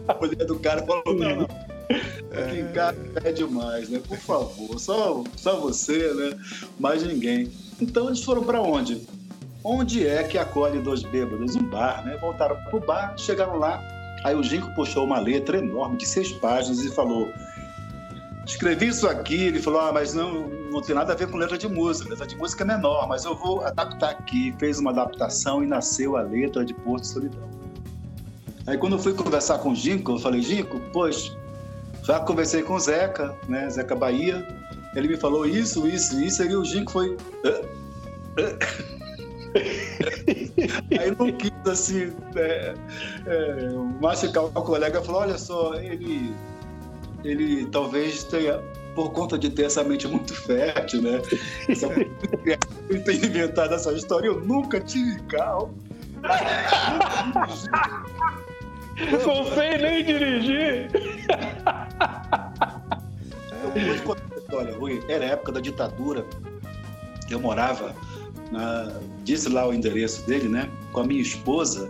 a 0.08 0.14
mulher 0.20 0.44
do 0.44 0.58
cara 0.58 0.84
falou: 0.84 1.14
não, 1.14 1.36
não. 1.36 1.77
Aqui 2.32 2.60
em 2.60 2.72
casa 2.72 2.98
é 3.24 3.32
demais, 3.32 3.88
né? 3.88 4.00
Por 4.06 4.18
favor, 4.18 4.78
só, 4.78 5.24
só 5.36 5.58
você, 5.58 6.12
né? 6.14 6.38
Mais 6.78 7.02
ninguém. 7.02 7.50
Então 7.80 8.06
eles 8.06 8.22
foram 8.22 8.42
para 8.42 8.60
onde? 8.60 9.06
Onde 9.64 10.06
é 10.06 10.22
que 10.24 10.38
acolhe 10.38 10.80
dois 10.80 11.02
bêbados? 11.02 11.56
Um 11.56 11.64
bar, 11.64 12.04
né? 12.04 12.16
Voltaram 12.20 12.56
pro 12.70 12.80
bar, 12.80 13.16
chegaram 13.16 13.58
lá, 13.58 13.82
Aí 14.24 14.34
o 14.34 14.42
Ginkgo 14.42 14.74
puxou 14.74 15.04
uma 15.04 15.18
letra 15.18 15.58
enorme 15.58 15.96
de 15.96 16.06
seis 16.06 16.32
páginas 16.32 16.80
e 16.80 16.90
falou: 16.90 17.28
Escrevi 18.44 18.88
isso 18.88 19.06
aqui. 19.06 19.34
Ele 19.34 19.60
falou: 19.60 19.80
Ah, 19.80 19.92
mas 19.92 20.14
não, 20.14 20.48
não 20.48 20.82
tem 20.82 20.94
nada 20.94 21.12
a 21.12 21.16
ver 21.16 21.30
com 21.30 21.36
letra 21.36 21.56
de 21.56 21.68
música. 21.68 22.10
Letra 22.10 22.26
de 22.26 22.36
música 22.36 22.64
é 22.64 22.66
menor, 22.66 23.06
mas 23.08 23.24
eu 23.24 23.36
vou 23.36 23.64
adaptar 23.64 24.10
aqui. 24.10 24.54
Fez 24.58 24.78
uma 24.78 24.90
adaptação 24.90 25.62
e 25.62 25.66
nasceu 25.66 26.16
a 26.16 26.22
letra 26.22 26.64
de 26.64 26.74
Porto 26.74 27.06
Solidão. 27.06 27.48
Aí 28.66 28.76
quando 28.76 28.94
eu 28.94 28.98
fui 28.98 29.14
conversar 29.14 29.58
com 29.58 29.70
o 29.70 29.74
Ginkgo, 29.74 30.12
eu 30.12 30.18
falei: 30.18 30.42
Ginkgo, 30.42 30.80
pois, 30.92 31.36
já 32.08 32.18
conversei 32.20 32.62
com 32.62 32.72
o 32.72 32.80
Zeca, 32.80 33.36
né? 33.46 33.68
Zeca 33.68 33.94
Bahia. 33.94 34.48
Ele 34.96 35.08
me 35.08 35.18
falou 35.18 35.44
isso, 35.44 35.86
isso, 35.86 36.18
isso. 36.18 36.42
Aí 36.42 36.56
o 36.56 36.64
Ginkgo 36.64 36.90
foi. 36.90 37.14
Aí 40.98 41.14
não 41.18 41.30
quis, 41.32 41.52
assim, 41.70 42.10
é, 42.34 42.74
é, 43.26 43.68
machucar 44.00 44.44
o 44.44 44.52
colega 44.52 45.02
falou: 45.02 45.20
olha 45.20 45.36
só, 45.36 45.74
ele, 45.74 46.34
ele 47.24 47.66
talvez 47.66 48.24
tenha, 48.24 48.58
por 48.94 49.12
conta 49.12 49.38
de 49.38 49.50
ter 49.50 49.64
essa 49.64 49.84
mente 49.84 50.08
muito 50.08 50.34
fértil, 50.34 51.02
né? 51.02 51.20
ele 52.88 53.00
tem 53.00 53.16
inventado 53.16 53.74
essa 53.74 53.92
história. 53.92 54.28
Eu 54.28 54.40
nunca 54.40 54.80
tive 54.80 55.20
carro. 55.24 55.74
Não 58.98 59.54
sei 59.54 59.78
nem 59.78 60.04
dirigir. 60.04 60.88
Eu 63.74 63.86
vou 63.86 63.94
te 63.94 64.02
contar 64.02 64.36
história, 64.36 64.74
Rui. 64.74 65.02
Era 65.08 65.24
a 65.24 65.28
época 65.28 65.52
da 65.52 65.60
ditadura. 65.60 66.24
Eu 67.30 67.40
morava 67.40 67.94
na, 68.50 68.92
disse 69.24 69.48
lá 69.48 69.66
o 69.66 69.74
endereço 69.74 70.26
dele, 70.26 70.48
né? 70.48 70.68
Com 70.92 71.00
a 71.00 71.04
minha 71.04 71.20
esposa. 71.20 71.88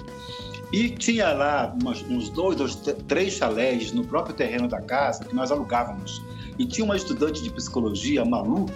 E 0.73 0.91
tinha 0.91 1.33
lá 1.33 1.75
umas, 1.81 2.03
uns 2.03 2.29
dois, 2.31 2.57
dois, 2.57 2.75
três 3.07 3.35
chalés 3.35 3.93
no 3.93 4.05
próprio 4.05 4.35
terreno 4.35 4.69
da 4.69 4.81
casa 4.81 5.25
que 5.25 5.35
nós 5.35 5.51
alugávamos. 5.51 6.23
E 6.59 6.67
tinha 6.67 6.85
uma 6.85 6.97
estudante 6.97 7.43
de 7.43 7.51
psicologia, 7.51 8.25
Malu, 8.25 8.67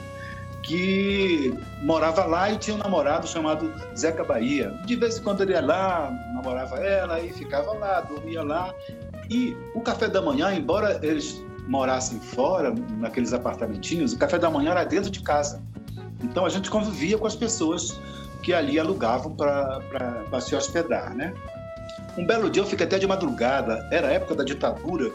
que 0.63 1.53
morava 1.83 2.25
lá 2.25 2.51
e 2.51 2.57
tinha 2.57 2.77
um 2.77 2.79
namorado 2.79 3.27
chamado 3.27 3.73
Zeca 3.97 4.25
Bahia. 4.25 4.71
De 4.87 4.97
vez 4.97 5.19
em 5.19 5.23
quando 5.23 5.43
ele 5.43 5.53
ia 5.53 5.61
lá, 5.61 6.11
namorava 6.33 6.77
ela 6.77 7.21
e 7.21 7.33
ficava 7.33 7.73
lá, 7.75 8.01
dormia 8.01 8.43
lá. 8.43 8.73
E 9.33 9.57
o 9.75 9.81
café 9.81 10.09
da 10.09 10.21
manhã, 10.21 10.53
embora 10.53 11.01
eles 11.03 11.43
morassem 11.67 12.21
fora, 12.21 12.75
naqueles 12.99 13.33
apartamentinhos, 13.33 14.13
o 14.13 14.19
café 14.19 14.39
da 14.39 14.51
manhã 14.51 14.73
era 14.73 14.85
dentro 14.85 15.11
de 15.11 15.23
casa. 15.23 15.63
Então 16.23 16.45
a 16.45 16.51
gente 16.51 16.71
convivia 16.71 17.17
com 17.17 17.27
as 17.27 17.35
pessoas 17.35 17.99
que 18.43 18.53
ali 18.53 18.79
alugavam 18.79 19.35
para 19.35 20.41
se 20.43 20.55
hospedar, 20.55 21.17
né? 21.17 21.33
Um 22.19 22.27
belo 22.27 22.51
dia 22.51 22.63
eu 22.63 22.67
fiquei 22.67 22.85
até 22.85 22.99
de 22.99 23.07
madrugada, 23.07 23.89
era 23.91 24.09
a 24.09 24.11
época 24.11 24.35
da 24.35 24.45
ditadura, 24.45 25.11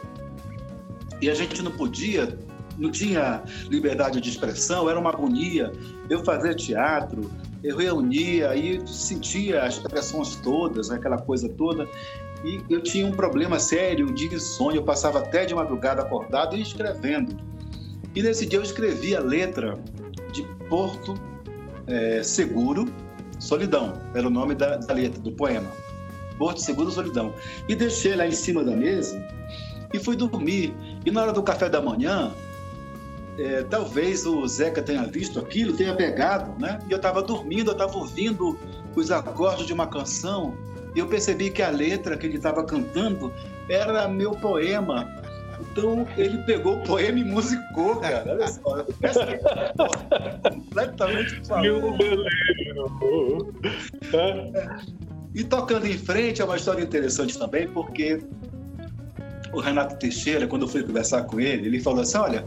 e 1.21 1.29
a 1.29 1.35
gente 1.35 1.61
não 1.61 1.71
podia, 1.71 2.35
não 2.75 2.89
tinha 2.89 3.43
liberdade 3.69 4.19
de 4.19 4.29
expressão, 4.29 4.89
era 4.89 4.99
uma 4.99 5.11
agonia. 5.11 5.71
Eu 6.09 6.23
fazia 6.23 6.55
teatro, 6.55 7.29
eu 7.63 7.77
reunia, 7.77 8.49
aí 8.49 8.81
sentia 8.87 9.63
as 9.63 9.75
expressões 9.75 10.35
todas, 10.37 10.89
aquela 10.89 11.19
coisa 11.19 11.47
toda, 11.49 11.87
e 12.47 12.63
eu 12.69 12.81
tinha 12.81 13.05
um 13.05 13.11
problema 13.11 13.59
sério 13.59 14.13
de 14.13 14.33
insônia, 14.33 14.79
eu 14.79 14.83
passava 14.83 15.19
até 15.19 15.45
de 15.45 15.53
madrugada 15.53 16.01
acordado 16.01 16.55
e 16.55 16.61
escrevendo. 16.61 17.35
E 18.15 18.23
nesse 18.23 18.45
dia 18.45 18.57
eu 18.57 18.63
escrevi 18.63 19.13
a 19.13 19.19
letra 19.19 19.77
de 20.31 20.43
Porto 20.69 21.13
é, 21.87 22.23
Seguro, 22.23 22.85
Solidão, 23.37 24.01
era 24.15 24.25
o 24.25 24.29
nome 24.29 24.55
da, 24.55 24.77
da, 24.77 24.93
letra, 24.93 25.21
do 25.21 25.31
poema. 25.33 25.69
Porto 26.37 26.61
Seguro, 26.61 26.89
Solidão. 26.89 27.33
E 27.67 27.75
deixei 27.75 28.15
lá 28.15 28.25
em 28.25 28.31
cima 28.31 28.63
da 28.63 28.71
mesa 28.71 29.21
e 29.93 29.99
fui 29.99 30.15
dormir. 30.15 30.73
E 31.05 31.11
na 31.11 31.23
hora 31.23 31.33
do 31.33 31.43
café 31.43 31.67
da 31.67 31.81
manhã, 31.81 32.31
é, 33.37 33.63
talvez 33.63 34.25
o 34.25 34.47
Zeca 34.47 34.81
tenha 34.81 35.03
visto 35.03 35.37
aquilo, 35.37 35.73
tenha 35.73 35.93
pegado, 35.93 36.57
né? 36.61 36.79
E 36.87 36.91
eu 36.93 36.97
estava 36.97 37.21
dormindo, 37.21 37.71
eu 37.71 37.73
estava 37.73 37.97
ouvindo 37.97 38.57
os 38.95 39.11
acordes 39.11 39.67
de 39.67 39.73
uma 39.73 39.87
canção 39.87 40.55
e 40.97 40.99
eu 40.99 41.07
percebi 41.07 41.51
que 41.51 41.61
a 41.61 41.69
letra 41.69 42.17
que 42.17 42.25
ele 42.25 42.37
estava 42.37 42.63
cantando 42.63 43.31
era 43.69 44.07
meu 44.07 44.31
poema 44.31 45.07
então 45.59 46.07
ele 46.17 46.39
pegou 46.39 46.75
o 46.77 46.83
poema 46.83 47.19
e 47.19 47.23
musicou, 47.23 47.97
cara. 47.97 48.23
Olha 48.27 48.47
só. 48.47 48.79
É 48.79 50.49
completamente. 50.49 51.41
E 55.33 55.43
tocando 55.43 55.85
em 55.85 55.97
frente 55.97 56.41
é 56.41 56.45
uma 56.45 56.57
história 56.57 56.83
interessante 56.83 57.37
também, 57.37 57.67
porque 57.67 58.21
o 59.53 59.59
Renato 59.59 59.97
Teixeira, 59.97 60.47
quando 60.47 60.63
eu 60.63 60.67
fui 60.67 60.83
conversar 60.83 61.23
com 61.23 61.39
ele, 61.39 61.67
ele 61.67 61.79
falou 61.79 62.01
assim: 62.01 62.17
olha, 62.17 62.45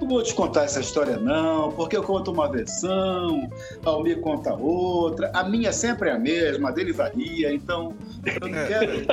não 0.00 0.08
vou 0.08 0.22
te 0.22 0.34
contar 0.34 0.64
essa 0.64 0.80
história, 0.80 1.18
não, 1.18 1.70
porque 1.72 1.96
eu 1.96 2.02
conto 2.02 2.32
uma 2.32 2.50
versão, 2.50 3.48
a 3.84 3.90
Almir 3.90 4.20
conta 4.20 4.54
outra. 4.54 5.30
A 5.34 5.44
minha 5.44 5.72
sempre 5.72 6.08
é 6.08 6.12
a 6.12 6.18
mesma, 6.18 6.70
a 6.70 6.72
dele 6.72 6.92
varia, 6.92 7.52
então 7.52 7.94
eu 8.24 8.48
não 8.48 8.66
quero 8.66 9.06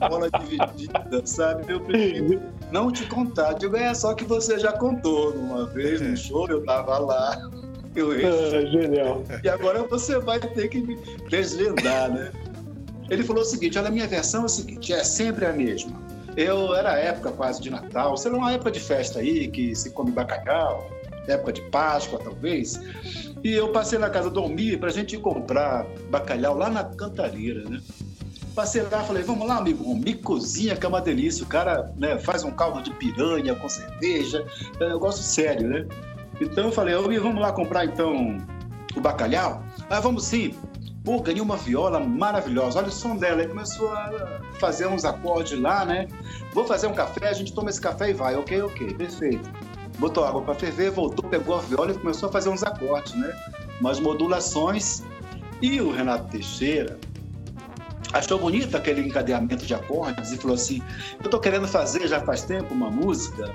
bola 0.08 0.30
dividida, 0.30 1.26
sabe? 1.26 1.70
Eu 1.70 1.80
prefiro 1.80 2.42
não 2.72 2.90
te 2.90 3.06
contar. 3.06 3.52
Digo, 3.54 3.76
é 3.76 3.92
só 3.94 4.14
que 4.14 4.24
você 4.24 4.58
já 4.58 4.72
contou 4.72 5.32
uma 5.32 5.66
vez 5.66 6.00
no 6.00 6.16
show, 6.16 6.48
eu 6.48 6.64
tava 6.64 6.98
lá. 6.98 7.36
Eu 7.96 8.10
ah, 8.10 8.66
genial. 8.66 9.24
E 9.42 9.48
agora 9.48 9.82
você 9.84 10.18
vai 10.18 10.38
ter 10.38 10.68
que 10.68 10.82
me 10.82 10.98
desvendar, 11.30 12.12
né? 12.12 12.30
Ele 13.08 13.24
falou 13.24 13.40
o 13.40 13.46
seguinte: 13.46 13.78
olha, 13.78 13.88
a 13.88 13.90
minha 13.90 14.06
versão 14.06 14.42
é 14.42 14.44
o 14.44 14.48
seguinte, 14.50 14.92
é 14.92 15.02
sempre 15.02 15.46
a 15.46 15.52
mesma 15.54 16.05
eu 16.36 16.74
era 16.74 16.98
época 16.98 17.32
quase 17.32 17.60
de 17.60 17.70
Natal, 17.70 18.16
sei 18.16 18.30
lá, 18.30 18.38
uma 18.38 18.52
época 18.52 18.70
de 18.70 18.80
festa 18.80 19.20
aí 19.20 19.48
que 19.48 19.74
se 19.74 19.90
come 19.90 20.10
bacalhau, 20.10 20.90
época 21.26 21.52
de 21.52 21.62
Páscoa, 21.62 22.20
talvez. 22.22 22.80
E 23.42 23.52
eu 23.52 23.68
passei 23.68 23.98
na 23.98 24.10
casa 24.10 24.30
do 24.30 24.40
Almir 24.40 24.78
para 24.78 24.88
a 24.88 24.92
gente 24.92 25.16
comprar 25.18 25.86
bacalhau 26.10 26.56
lá 26.56 26.68
na 26.68 26.84
Cantareira, 26.84 27.68
né? 27.68 27.80
Passei 28.54 28.82
lá, 28.82 29.02
falei, 29.02 29.22
vamos 29.22 29.46
lá, 29.46 29.58
amigo, 29.58 29.88
Almir 29.88 30.20
cozinha, 30.22 30.76
que 30.76 30.86
é 30.86 30.88
uma 30.88 31.00
delícia. 31.00 31.44
O 31.44 31.46
cara 31.46 31.92
né, 31.96 32.18
faz 32.18 32.42
um 32.42 32.50
caldo 32.50 32.82
de 32.82 32.90
piranha 32.90 33.54
com 33.54 33.68
cerveja, 33.68 34.44
é 34.80 34.84
um 34.84 34.88
negócio 34.88 35.22
sério, 35.22 35.68
né? 35.68 35.86
Então 36.40 36.64
eu 36.64 36.72
falei, 36.72 36.94
Almir, 36.94 37.20
vamos 37.20 37.40
lá 37.40 37.52
comprar 37.52 37.84
então 37.84 38.38
o 38.94 39.00
bacalhau? 39.00 39.62
Ah, 39.90 40.00
vamos 40.00 40.24
sim. 40.24 40.54
Pô, 41.06 41.20
ganhei 41.20 41.40
uma 41.40 41.56
viola 41.56 42.00
maravilhosa. 42.00 42.80
Olha 42.80 42.88
o 42.88 42.90
som 42.90 43.16
dela. 43.16 43.40
Aí 43.40 43.46
começou 43.46 43.92
a 43.92 44.40
fazer 44.58 44.88
uns 44.88 45.04
acordes 45.04 45.56
lá, 45.56 45.84
né? 45.84 46.08
Vou 46.52 46.66
fazer 46.66 46.88
um 46.88 46.92
café, 46.92 47.28
a 47.28 47.32
gente 47.32 47.52
toma 47.52 47.70
esse 47.70 47.80
café 47.80 48.10
e 48.10 48.12
vai. 48.12 48.34
Ok, 48.34 48.60
ok, 48.60 48.92
perfeito. 48.94 49.48
Botou 50.00 50.24
água 50.24 50.42
para 50.42 50.56
ferver, 50.56 50.90
voltou, 50.90 51.30
pegou 51.30 51.54
a 51.54 51.60
viola 51.60 51.92
e 51.92 51.94
começou 51.94 52.28
a 52.28 52.32
fazer 52.32 52.48
uns 52.48 52.64
acordes, 52.64 53.14
né? 53.14 53.32
Umas 53.80 54.00
modulações. 54.00 55.04
E 55.62 55.80
o 55.80 55.92
Renato 55.92 56.28
Teixeira 56.28 56.98
achou 58.12 58.40
bonito 58.40 58.76
aquele 58.76 59.02
encadeamento 59.02 59.64
de 59.64 59.74
acordes 59.74 60.32
e 60.32 60.36
falou 60.36 60.56
assim: 60.56 60.82
Eu 61.22 61.30
tô 61.30 61.38
querendo 61.38 61.68
fazer 61.68 62.08
já 62.08 62.20
faz 62.20 62.42
tempo 62.42 62.74
uma 62.74 62.90
música 62.90 63.54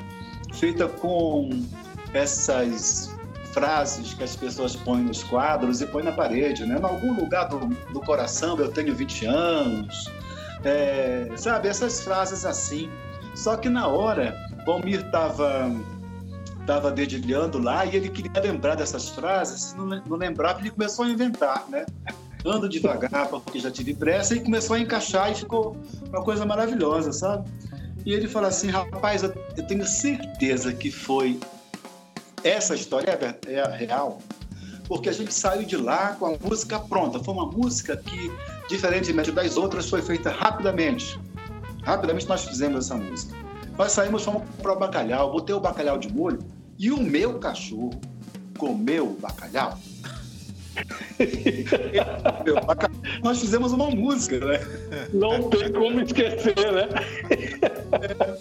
feita 0.53 0.87
com 0.87 1.49
essas 2.13 3.13
frases 3.53 4.13
que 4.13 4.23
as 4.23 4.35
pessoas 4.35 4.75
põem 4.75 5.03
nos 5.03 5.23
quadros 5.23 5.81
e 5.81 5.85
põem 5.85 6.03
na 6.03 6.11
parede, 6.11 6.65
né? 6.65 6.77
Em 6.79 6.83
algum 6.83 7.13
lugar 7.13 7.47
do, 7.47 7.59
do 7.91 7.99
coração 8.01 8.57
eu 8.57 8.71
tenho 8.71 8.95
20 8.95 9.25
anos, 9.25 10.09
é, 10.63 11.29
sabe? 11.35 11.67
Essas 11.67 12.01
frases 12.01 12.45
assim. 12.45 12.89
Só 13.35 13.55
que 13.55 13.69
na 13.69 13.87
hora, 13.87 14.35
o 14.65 14.71
Almir 14.71 15.05
estava 15.05 15.71
tava 16.65 16.91
dedilhando 16.91 17.57
lá 17.57 17.85
e 17.85 17.95
ele 17.95 18.09
queria 18.09 18.39
lembrar 18.41 18.75
dessas 18.75 19.09
frases, 19.09 19.73
não, 19.75 19.85
não 19.85 20.17
lembrava, 20.17 20.59
ele 20.59 20.69
começou 20.69 21.05
a 21.05 21.09
inventar, 21.09 21.65
né? 21.67 21.85
Ando 22.45 22.69
devagar 22.69 23.27
porque 23.27 23.59
já 23.59 23.71
tive 23.71 23.93
pressa 23.93 24.35
e 24.35 24.39
começou 24.39 24.75
a 24.75 24.79
encaixar 24.79 25.31
e 25.31 25.35
ficou 25.35 25.75
uma 26.09 26.23
coisa 26.23 26.45
maravilhosa, 26.45 27.11
sabe? 27.11 27.49
E 28.05 28.13
ele 28.13 28.27
fala 28.27 28.47
assim, 28.47 28.69
rapaz, 28.69 29.23
eu 29.23 29.33
tenho 29.67 29.85
certeza 29.85 30.73
que 30.73 30.91
foi 30.91 31.39
essa 32.43 32.75
história 32.75 33.37
é, 33.47 33.53
é 33.53 33.75
real, 33.75 34.19
porque 34.87 35.09
a 35.09 35.11
gente 35.11 35.33
saiu 35.33 35.65
de 35.65 35.77
lá 35.77 36.15
com 36.19 36.25
a 36.25 36.37
música 36.37 36.79
pronta. 36.79 37.23
Foi 37.23 37.33
uma 37.33 37.45
música 37.45 37.97
que, 37.97 38.31
diferentemente 38.67 39.31
das 39.31 39.57
outras, 39.57 39.89
foi 39.89 40.01
feita 40.01 40.29
rapidamente. 40.29 41.19
Rapidamente 41.83 42.27
nós 42.27 42.45
fizemos 42.45 42.85
essa 42.85 42.95
música. 42.95 43.35
Nós 43.77 43.93
saímos, 43.93 44.23
fomos 44.23 44.43
para 44.61 44.73
o 44.73 44.79
bacalhau, 44.79 45.31
botei 45.31 45.55
o 45.55 45.59
bacalhau 45.59 45.97
de 45.97 46.11
molho 46.11 46.39
e 46.77 46.91
o 46.91 46.97
meu 46.97 47.39
cachorro 47.39 47.91
comeu 48.57 49.07
o 49.07 49.19
bacalhau. 49.19 49.77
nós 53.23 53.39
fizemos 53.39 53.73
uma 53.73 53.89
música, 53.89 54.39
né? 54.39 54.59
Não 55.13 55.49
tem 55.49 55.71
como 55.71 56.01
esquecer, 56.01 56.55
né? 56.71 56.87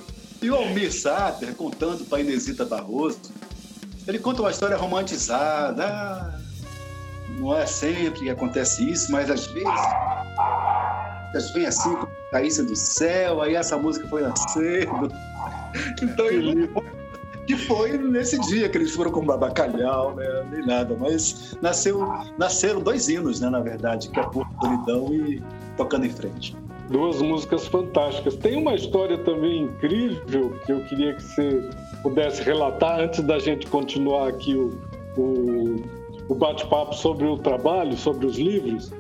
E 0.43 0.51
o 0.51 0.55
Almir 0.55 0.91
Sater 0.91 1.55
contando 1.55 2.03
para 2.07 2.21
Inesita 2.21 2.65
Barroso 2.65 3.19
ele 4.11 4.19
conta 4.19 4.43
uma 4.43 4.51
história 4.51 4.77
romantizada. 4.77 5.87
Ah, 5.87 6.39
não 7.39 7.57
é 7.57 7.65
sempre 7.65 8.11
que 8.11 8.31
acontece 8.31 8.89
isso, 8.91 9.11
mas 9.11 9.31
às 9.31 9.47
vezes. 9.47 9.69
Às 11.35 11.51
vezes 11.53 11.79
assim, 11.79 11.97
caísse 12.33 12.63
do 12.65 12.75
céu, 12.75 13.41
aí 13.41 13.55
essa 13.55 13.79
música 13.79 14.07
foi 14.09 14.23
nascendo. 14.23 15.11
Então, 16.03 16.27
ele, 16.27 16.69
que 17.47 17.57
foi 17.57 17.97
nesse 17.97 18.39
dia 18.41 18.69
que 18.69 18.77
eles 18.77 18.93
foram 18.95 19.13
com 19.13 19.25
bacalhau, 19.25 20.17
né? 20.17 20.27
Nem 20.51 20.67
nada, 20.67 20.97
mas 20.99 21.57
nasceu, 21.63 22.01
nasceram 22.37 22.81
dois 22.81 23.09
hinos, 23.09 23.41
né, 23.41 23.49
na 23.49 23.61
verdade, 23.61 24.09
que 24.09 24.19
é 24.19 24.23
Por 24.25 24.45
Solidão 24.61 25.15
e 25.15 25.41
Tocando 25.77 26.07
em 26.07 26.11
Frente. 26.11 26.57
Duas 26.91 27.23
músicas 27.23 27.69
fantásticas. 27.69 28.35
Tem 28.35 28.57
uma 28.57 28.75
história 28.75 29.17
também 29.19 29.65
incrível 29.65 30.59
que 30.67 30.73
eu 30.73 30.85
queria 30.87 31.15
que 31.15 31.23
você 31.23 31.71
pudesse 32.03 32.43
relatar 32.43 33.01
antes 33.01 33.23
da 33.23 33.39
gente 33.39 33.67
continuar 33.67 34.29
aqui 34.29 34.55
o, 34.55 34.71
o, 35.17 35.77
o 36.29 36.35
bate-papo 36.35 36.95
sobre 36.95 37.27
o 37.27 37.37
trabalho, 37.37 37.97
sobre 37.97 38.27
os 38.27 38.39
livros, 38.39 38.93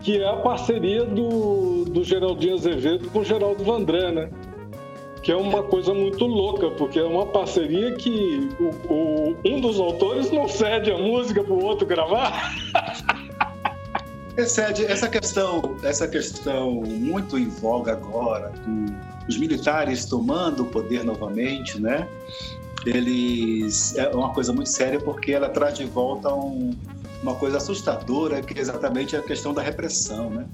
que 0.00 0.20
é 0.20 0.28
a 0.28 0.36
parceria 0.36 1.04
do, 1.04 1.84
do 1.84 2.02
Geraldinho 2.02 2.54
Azevedo 2.54 3.10
com 3.10 3.20
o 3.20 3.24
Geraldo 3.24 3.62
Vandré, 3.62 4.10
né? 4.10 4.30
Que 5.22 5.32
é 5.32 5.36
uma 5.36 5.62
coisa 5.62 5.92
muito 5.92 6.24
louca, 6.24 6.70
porque 6.70 6.98
é 6.98 7.04
uma 7.04 7.26
parceria 7.26 7.92
que 7.92 8.48
o, 8.58 8.92
o 8.92 9.36
um 9.44 9.60
dos 9.60 9.78
autores 9.78 10.30
não 10.30 10.48
cede 10.48 10.90
a 10.90 10.96
música 10.96 11.44
para 11.44 11.52
o 11.52 11.62
outro 11.62 11.86
gravar. 11.86 12.54
Excede 14.40 14.86
essa 14.86 15.06
questão, 15.06 15.76
essa 15.82 16.08
questão 16.08 16.72
muito 16.82 17.38
em 17.38 17.48
voga 17.48 17.92
agora, 17.92 18.50
com 18.64 18.86
os 19.28 19.36
militares 19.36 20.06
tomando 20.06 20.62
o 20.62 20.66
poder 20.66 21.04
novamente, 21.04 21.78
né? 21.78 22.08
Eles 22.86 23.94
é 23.96 24.08
uma 24.08 24.32
coisa 24.32 24.50
muito 24.50 24.70
séria 24.70 24.98
porque 24.98 25.32
ela 25.32 25.50
traz 25.50 25.76
de 25.76 25.84
volta 25.84 26.32
um, 26.34 26.74
uma 27.22 27.34
coisa 27.34 27.58
assustadora, 27.58 28.40
que 28.40 28.58
é 28.58 28.62
exatamente 28.62 29.14
a 29.14 29.20
questão 29.20 29.52
da 29.52 29.60
repressão, 29.60 30.30
né? 30.30 30.46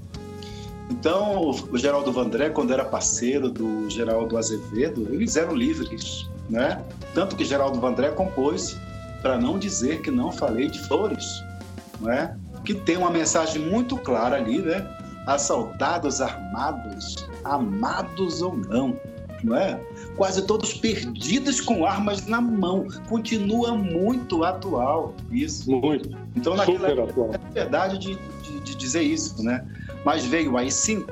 Então, 0.89 1.51
o 1.71 1.77
Geraldo 1.77 2.11
Vandré, 2.11 2.49
quando 2.49 2.73
era 2.73 2.83
parceiro 2.83 3.49
do 3.49 3.89
Geraldo 3.89 4.37
Azevedo, 4.37 5.07
eles 5.13 5.37
eram 5.37 5.55
livres, 5.55 6.29
né? 6.49 6.83
Tanto 7.13 7.37
que 7.37 7.45
Geraldo 7.45 7.79
Vandré 7.79 8.09
compôs 8.09 8.77
para 9.21 9.37
não 9.37 9.57
dizer 9.57 10.01
que 10.01 10.11
não 10.11 10.29
falei 10.31 10.67
de 10.69 10.79
flores, 10.87 11.25
não 12.01 12.11
é? 12.11 12.35
Que 12.67 12.73
tem 12.73 12.97
uma 12.97 13.09
mensagem 13.09 13.61
muito 13.61 13.95
clara 13.95 14.35
ali, 14.35 14.59
né? 14.59 14.85
a 15.25 15.37
soldados 15.37 16.21
armados, 16.21 17.27
amados 17.43 18.41
ou 18.41 18.57
não, 18.57 18.97
não 19.43 19.55
é? 19.55 19.79
Quase 20.15 20.45
todos 20.47 20.73
perdidos 20.73 21.59
com 21.61 21.85
armas 21.85 22.25
na 22.25 22.39
mão. 22.39 22.87
Continua 23.09 23.75
muito 23.75 24.43
atual 24.45 25.13
isso. 25.29 25.69
Muito. 25.69 26.17
Então, 26.35 26.55
naquela 26.55 26.89
é 26.89 27.53
verdade 27.53 27.97
de, 27.99 28.15
de, 28.15 28.59
de, 28.61 28.75
dizer 28.75 29.01
isso, 29.01 29.43
né? 29.43 29.65
Mas 30.05 30.25
veio 30.25 30.53
o 30.53 30.57
AI-5 30.57 31.05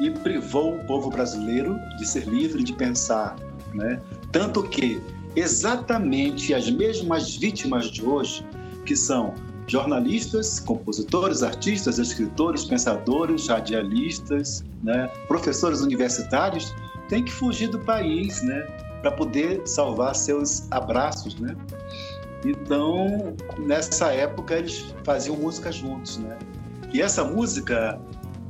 e 0.00 0.10
privou 0.10 0.76
o 0.76 0.84
povo 0.84 1.10
brasileiro 1.10 1.76
de 1.98 2.06
ser 2.06 2.24
livre 2.24 2.62
de 2.62 2.72
pensar, 2.72 3.34
né? 3.74 4.00
Tanto 4.30 4.62
que 4.62 5.00
exatamente 5.34 6.54
as 6.54 6.70
mesmas 6.70 7.36
vítimas 7.36 7.90
de 7.90 8.04
hoje, 8.04 8.46
que 8.86 8.94
são 8.94 9.34
jornalistas, 9.68 10.58
compositores, 10.58 11.42
artistas, 11.42 11.98
escritores, 11.98 12.64
pensadores, 12.64 13.46
radialistas, 13.48 14.64
né, 14.82 15.08
professores 15.28 15.80
universitários 15.80 16.74
têm 17.08 17.22
que 17.22 17.32
fugir 17.32 17.68
do 17.68 17.78
país, 17.78 18.42
né, 18.42 18.66
para 19.00 19.12
poder 19.12 19.62
salvar 19.66 20.14
seus 20.14 20.66
abraços, 20.72 21.38
né? 21.38 21.54
Então, 22.44 23.34
nessa 23.58 24.12
época 24.12 24.54
eles 24.56 24.94
faziam 25.04 25.36
música 25.36 25.70
juntos, 25.70 26.18
né? 26.18 26.36
E 26.92 27.00
essa 27.02 27.24
música 27.24 28.00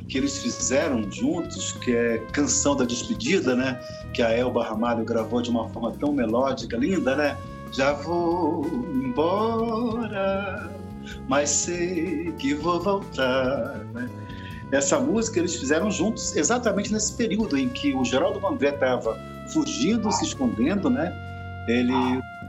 que 0.08 0.18
eles 0.18 0.38
fizeram 0.38 1.10
juntos, 1.10 1.72
que 1.72 1.94
é 1.94 2.18
Canção 2.32 2.74
da 2.74 2.84
Despedida, 2.84 3.54
né? 3.54 3.80
Que 4.14 4.22
a 4.22 4.30
Elba 4.30 4.64
Ramalho 4.64 5.04
gravou 5.04 5.42
de 5.42 5.50
uma 5.50 5.68
forma 5.68 5.92
tão 5.92 6.12
melódica, 6.12 6.76
linda, 6.76 7.14
né? 7.14 7.36
Já 7.72 7.92
vou 7.92 8.66
embora, 8.94 10.70
mas 11.28 11.50
sei 11.50 12.32
que 12.38 12.54
vou 12.54 12.80
voltar. 12.80 13.78
Né? 13.94 14.08
Essa 14.70 15.00
música 15.00 15.38
eles 15.38 15.56
fizeram 15.56 15.90
juntos 15.90 16.36
exatamente 16.36 16.92
nesse 16.92 17.14
período 17.14 17.56
em 17.56 17.68
que 17.68 17.94
o 17.94 18.04
Geraldo 18.04 18.38
Vandré 18.38 18.70
estava 18.70 19.18
fugindo, 19.48 20.10
se 20.12 20.24
escondendo, 20.24 20.90
né? 20.90 21.12
Ele 21.66 21.94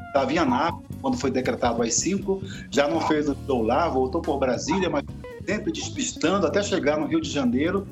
estava 0.08 0.32
em 0.34 0.38
Anápolis 0.38 0.90
quando 1.02 1.18
foi 1.18 1.32
decretado 1.32 1.82
às 1.82 1.94
5, 1.94 2.42
já 2.70 2.88
não 2.88 3.00
fez 3.02 3.30
o 3.30 3.38
show 3.46 3.62
lá, 3.62 3.88
voltou 3.88 4.22
por 4.22 4.38
Brasília, 4.38 4.90
mas 4.90 5.06
sempre 5.46 5.72
despistando 5.72 6.46
até 6.46 6.62
chegar 6.62 6.98
no 6.98 7.08
Rio 7.08 7.22
de 7.22 7.30
Janeiro 7.30 7.88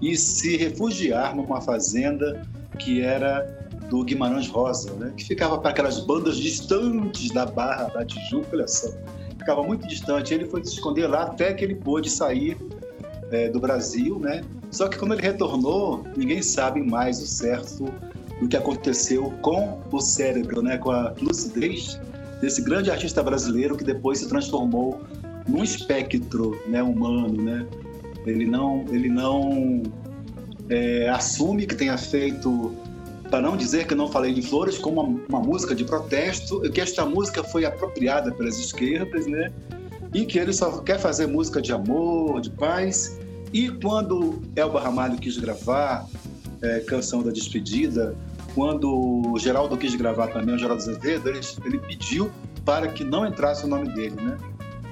e 0.00 0.16
se 0.16 0.56
refugiar 0.56 1.36
numa 1.36 1.60
fazenda 1.60 2.42
que 2.78 3.02
era 3.02 3.60
do 3.90 4.02
Guimarães 4.02 4.48
Rosa, 4.48 4.92
né? 4.94 5.12
que 5.14 5.24
ficava 5.24 5.58
para 5.58 5.70
aquelas 5.70 6.00
bandas 6.00 6.38
distantes 6.38 7.30
da 7.30 7.44
Barra 7.44 7.84
da 7.88 8.04
Tijuca, 8.04 8.48
olha 8.54 8.66
só 8.66 8.88
ficava 9.42 9.62
muito 9.62 9.86
distante. 9.86 10.32
Ele 10.32 10.46
foi 10.46 10.64
se 10.64 10.74
esconder 10.74 11.06
lá 11.06 11.24
até 11.24 11.52
que 11.52 11.64
ele 11.64 11.74
pôde 11.74 12.08
sair 12.08 12.56
é, 13.30 13.48
do 13.48 13.60
Brasil, 13.60 14.18
né? 14.18 14.42
Só 14.70 14.88
que 14.88 14.98
quando 14.98 15.12
ele 15.12 15.22
retornou, 15.22 16.04
ninguém 16.16 16.42
sabe 16.42 16.80
mais 16.80 17.20
o 17.20 17.26
certo 17.26 17.84
do 18.40 18.48
que 18.48 18.56
aconteceu 18.56 19.32
com 19.42 19.80
o 19.90 20.00
cérebro, 20.00 20.62
né? 20.62 20.78
Com 20.78 20.90
a 20.90 21.14
lucidez 21.20 22.00
desse 22.40 22.62
grande 22.62 22.90
artista 22.90 23.22
brasileiro 23.22 23.76
que 23.76 23.84
depois 23.84 24.18
se 24.18 24.28
transformou 24.28 25.00
num 25.46 25.62
espectro, 25.62 26.58
né? 26.66 26.82
Humano, 26.82 27.42
né? 27.42 27.66
Ele 28.24 28.46
não, 28.46 28.84
ele 28.88 29.08
não 29.08 29.82
é, 30.68 31.08
assume 31.08 31.66
que 31.66 31.74
tenha 31.74 31.98
feito 31.98 32.72
para 33.32 33.40
não 33.40 33.56
dizer 33.56 33.86
que 33.86 33.94
não 33.94 34.08
falei 34.08 34.34
de 34.34 34.42
flores, 34.42 34.76
como 34.76 35.00
uma, 35.00 35.20
uma, 35.26 35.40
música 35.40 35.74
de 35.74 35.84
protesto, 35.84 36.60
que 36.70 36.82
esta 36.82 37.06
música 37.06 37.42
foi 37.42 37.64
apropriada 37.64 38.30
pelas 38.30 38.58
esquerdas, 38.58 39.26
né? 39.26 39.50
E 40.12 40.26
que 40.26 40.38
ele 40.38 40.52
só 40.52 40.82
quer 40.82 40.98
fazer 40.98 41.26
música 41.26 41.62
de 41.62 41.72
amor, 41.72 42.42
de 42.42 42.50
paz. 42.50 43.18
E 43.50 43.70
quando 43.70 44.42
Elba 44.54 44.82
Ramalho 44.82 45.16
quis 45.16 45.38
gravar 45.38 46.06
é, 46.60 46.80
Canção 46.80 47.22
da 47.22 47.30
Despedida, 47.30 48.14
quando 48.54 49.32
o 49.32 49.38
Geraldo 49.38 49.78
quis 49.78 49.94
gravar 49.94 50.26
também, 50.26 50.54
o 50.54 50.58
Geraldo 50.58 50.82
Azevedo, 50.82 51.30
ele, 51.30 51.40
ele 51.64 51.78
pediu 51.78 52.30
para 52.66 52.88
que 52.88 53.02
não 53.02 53.26
entrasse 53.26 53.64
o 53.64 53.66
nome 53.66 53.88
dele, 53.94 54.16
né? 54.20 54.36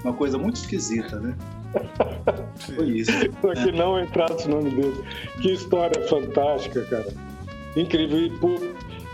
Uma 0.02 0.14
coisa 0.14 0.38
muito 0.38 0.56
esquisita, 0.56 1.20
né? 1.20 1.36
Foi 2.74 2.88
isso. 2.88 3.12
Para 3.42 3.52
que 3.52 3.70
não 3.70 4.02
entrasse 4.02 4.46
o 4.46 4.50
nome 4.50 4.70
dele. 4.70 5.04
Que 5.42 5.52
história 5.52 6.08
fantástica, 6.08 6.82
cara. 6.86 7.29
Incrível. 7.76 8.18
E, 8.18 8.30
por... 8.30 8.60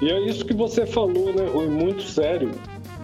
e 0.00 0.10
é 0.10 0.20
isso 0.20 0.44
que 0.44 0.54
você 0.54 0.86
falou, 0.86 1.32
né, 1.32 1.46
Rui? 1.46 1.68
Muito 1.68 2.02
sério 2.02 2.50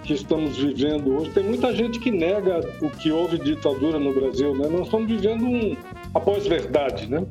que 0.02 0.14
estamos 0.14 0.56
vivendo 0.56 1.16
hoje. 1.16 1.30
Tem 1.30 1.44
muita 1.44 1.74
gente 1.74 1.98
que 1.98 2.10
nega 2.10 2.60
o 2.80 2.90
que 2.90 3.10
houve 3.12 3.38
ditadura 3.38 3.98
no 3.98 4.12
Brasil, 4.12 4.54
né? 4.54 4.68
Nós 4.68 4.86
estamos 4.86 5.08
vivendo 5.08 5.44
um 5.44 5.76
após-verdade, 6.14 7.08
né? 7.08 7.24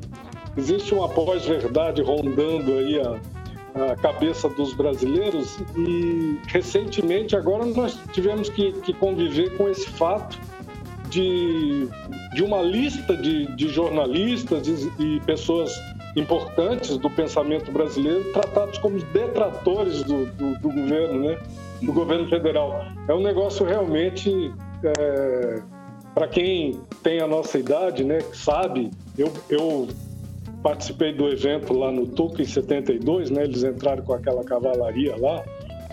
Existe 0.58 0.94
um 0.94 1.04
após-verdade 1.04 2.02
rondando 2.02 2.74
aí 2.78 3.00
a, 3.00 3.92
a 3.92 3.96
cabeça 3.96 4.50
dos 4.50 4.74
brasileiros 4.74 5.58
e 5.78 6.40
recentemente 6.48 7.36
agora 7.36 7.66
nós 7.66 7.98
tivemos 8.12 8.50
que, 8.50 8.74
que 8.74 8.94
conviver 8.94 9.56
com 9.58 9.70
esse 9.70 9.88
fato 9.90 10.40
de, 11.10 11.88
de 12.34 12.44
uma 12.44 12.62
lista 12.62 13.16
de, 13.16 13.54
de 13.56 13.68
jornalistas 13.68 14.68
e, 14.68 14.92
e, 15.00 15.20
pessoas 15.22 15.74
importantes 16.16 16.98
do 16.98 17.10
pensamento 17.10 17.72
brasileiro 17.72 18.32
tratados 18.34 18.78
como 18.80 19.00
detratores 19.00 20.04
do, 20.04 20.26
do, 20.26 20.60
do 20.60 20.70
governo, 20.70 21.30
né? 21.30 21.40
do 21.82 21.92
governo 21.92 22.28
federal. 22.30 22.86
É 23.08 23.14
um 23.14 23.22
negócio 23.22 23.66
realmente, 23.66 24.54
é, 24.84 25.62
para 26.14 26.28
quem 26.28 26.80
tem 27.02 27.22
a 27.22 27.28
nossa 27.28 27.58
idade, 27.58 28.04
né, 28.04 28.20
sabe, 28.34 28.92
eu, 29.18 29.32
eu 29.50 29.88
participei 30.62 31.14
do 31.14 31.28
evento 31.28 31.74
lá 31.74 31.92
no 31.92 32.06
Tuca 32.06 32.42
em 32.42 32.46
72, 32.46 33.30
né? 33.30 33.44
Eles 33.44 33.64
entraram 33.64 34.04
com 34.04 34.14
aquela 34.14 34.44
cavalaria 34.44 35.16
lá. 35.18 35.44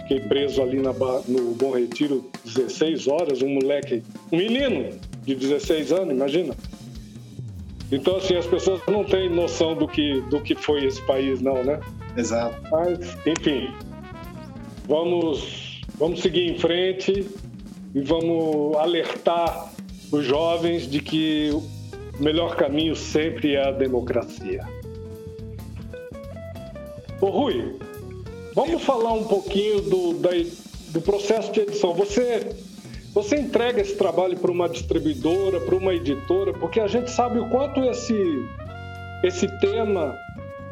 Fiquei 0.02 0.20
preso 0.20 0.62
ali 0.62 0.78
na, 0.78 0.92
no 1.26 1.54
Bom 1.54 1.72
Retiro 1.72 2.30
16 2.44 3.08
horas, 3.08 3.42
um 3.42 3.48
moleque, 3.48 4.02
um 4.32 4.36
menino 4.36 4.90
de 5.24 5.34
16 5.34 5.92
anos, 5.92 6.14
imagina. 6.14 6.54
Então, 7.90 8.16
assim, 8.16 8.36
as 8.36 8.46
pessoas 8.46 8.82
não 8.86 9.02
têm 9.02 9.30
noção 9.30 9.74
do 9.74 9.88
que, 9.88 10.20
do 10.22 10.40
que 10.40 10.54
foi 10.54 10.84
esse 10.84 11.00
país, 11.02 11.40
não, 11.40 11.64
né? 11.64 11.80
Exato. 12.16 12.60
Mas, 12.70 13.16
enfim, 13.26 13.72
vamos, 14.86 15.80
vamos 15.96 16.20
seguir 16.20 16.50
em 16.50 16.58
frente 16.58 17.26
e 17.94 18.00
vamos 18.00 18.76
alertar 18.76 19.72
os 20.12 20.24
jovens 20.24 20.90
de 20.90 21.00
que 21.00 21.50
o 21.52 22.22
melhor 22.22 22.56
caminho 22.56 22.94
sempre 22.94 23.54
é 23.54 23.68
a 23.68 23.70
democracia. 23.70 24.66
Ô 27.20 27.26
Rui, 27.26 27.74
vamos 28.54 28.82
falar 28.82 29.12
um 29.12 29.24
pouquinho 29.24 29.80
do, 29.80 30.12
da, 30.14 30.30
do 30.90 31.00
processo 31.00 31.50
de 31.52 31.60
edição. 31.60 31.94
Você, 31.94 32.54
você 33.14 33.36
entrega 33.36 33.80
esse 33.80 33.96
trabalho 33.96 34.36
para 34.36 34.50
uma 34.50 34.68
distribuidora, 34.68 35.60
para 35.60 35.74
uma 35.74 35.94
editora, 35.94 36.52
porque 36.52 36.80
a 36.80 36.86
gente 36.86 37.10
sabe 37.10 37.38
o 37.38 37.48
quanto 37.48 37.82
esse, 37.84 38.14
esse 39.24 39.48
tema 39.60 40.16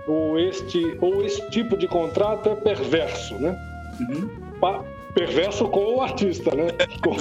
ou 0.06 0.38
este, 0.38 0.96
ou 1.00 1.24
esse 1.24 1.48
tipo 1.50 1.76
de 1.76 1.88
contrato 1.88 2.48
é 2.48 2.54
perverso, 2.54 3.34
né? 3.34 3.58
Uhum 4.00 4.46
perverso 5.16 5.66
com 5.68 5.94
o 5.94 6.02
artista, 6.02 6.54
né? 6.54 6.68
Com, 7.02 7.16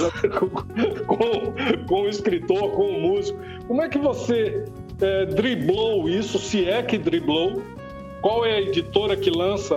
com, 1.06 1.86
com, 1.86 2.02
o 2.02 2.08
escritor, 2.08 2.72
com 2.72 2.90
o 2.90 3.00
músico. 3.00 3.38
Como 3.66 3.80
é 3.80 3.88
que 3.88 3.98
você 3.98 4.64
é, 5.00 5.24
driblou 5.26 6.08
isso, 6.08 6.38
se 6.38 6.68
é 6.68 6.82
que 6.82 6.98
driblou? 6.98 7.62
Qual 8.20 8.44
é 8.44 8.56
a 8.56 8.60
editora 8.60 9.16
que 9.16 9.30
lança, 9.30 9.76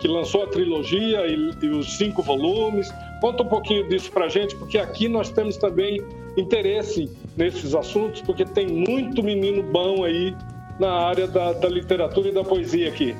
que 0.00 0.08
lançou 0.08 0.42
a 0.42 0.46
trilogia 0.48 1.26
e, 1.26 1.50
e 1.62 1.68
os 1.68 1.96
cinco 1.96 2.22
volumes? 2.22 2.92
Conta 3.22 3.44
um 3.44 3.46
pouquinho 3.46 3.88
disso 3.88 4.10
pra 4.10 4.28
gente, 4.28 4.56
porque 4.56 4.76
aqui 4.76 5.06
nós 5.06 5.30
temos 5.30 5.56
também 5.56 6.02
interesse 6.36 7.08
nesses 7.36 7.72
assuntos, 7.72 8.20
porque 8.20 8.44
tem 8.44 8.66
muito 8.66 9.22
menino 9.22 9.62
bom 9.62 10.02
aí 10.02 10.34
na 10.80 10.90
área 10.90 11.28
da, 11.28 11.52
da 11.52 11.68
literatura 11.68 12.30
e 12.30 12.32
da 12.32 12.42
poesia 12.42 12.88
aqui. 12.88 13.14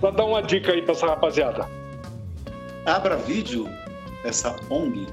Para 0.00 0.10
dar 0.10 0.24
uma 0.24 0.42
dica 0.42 0.72
aí 0.72 0.82
para 0.82 0.94
essa 0.94 1.06
rapaziada. 1.06 1.68
Abra 2.84 3.16
Vídeo, 3.18 3.68
essa 4.24 4.56
ONG, 4.68 5.06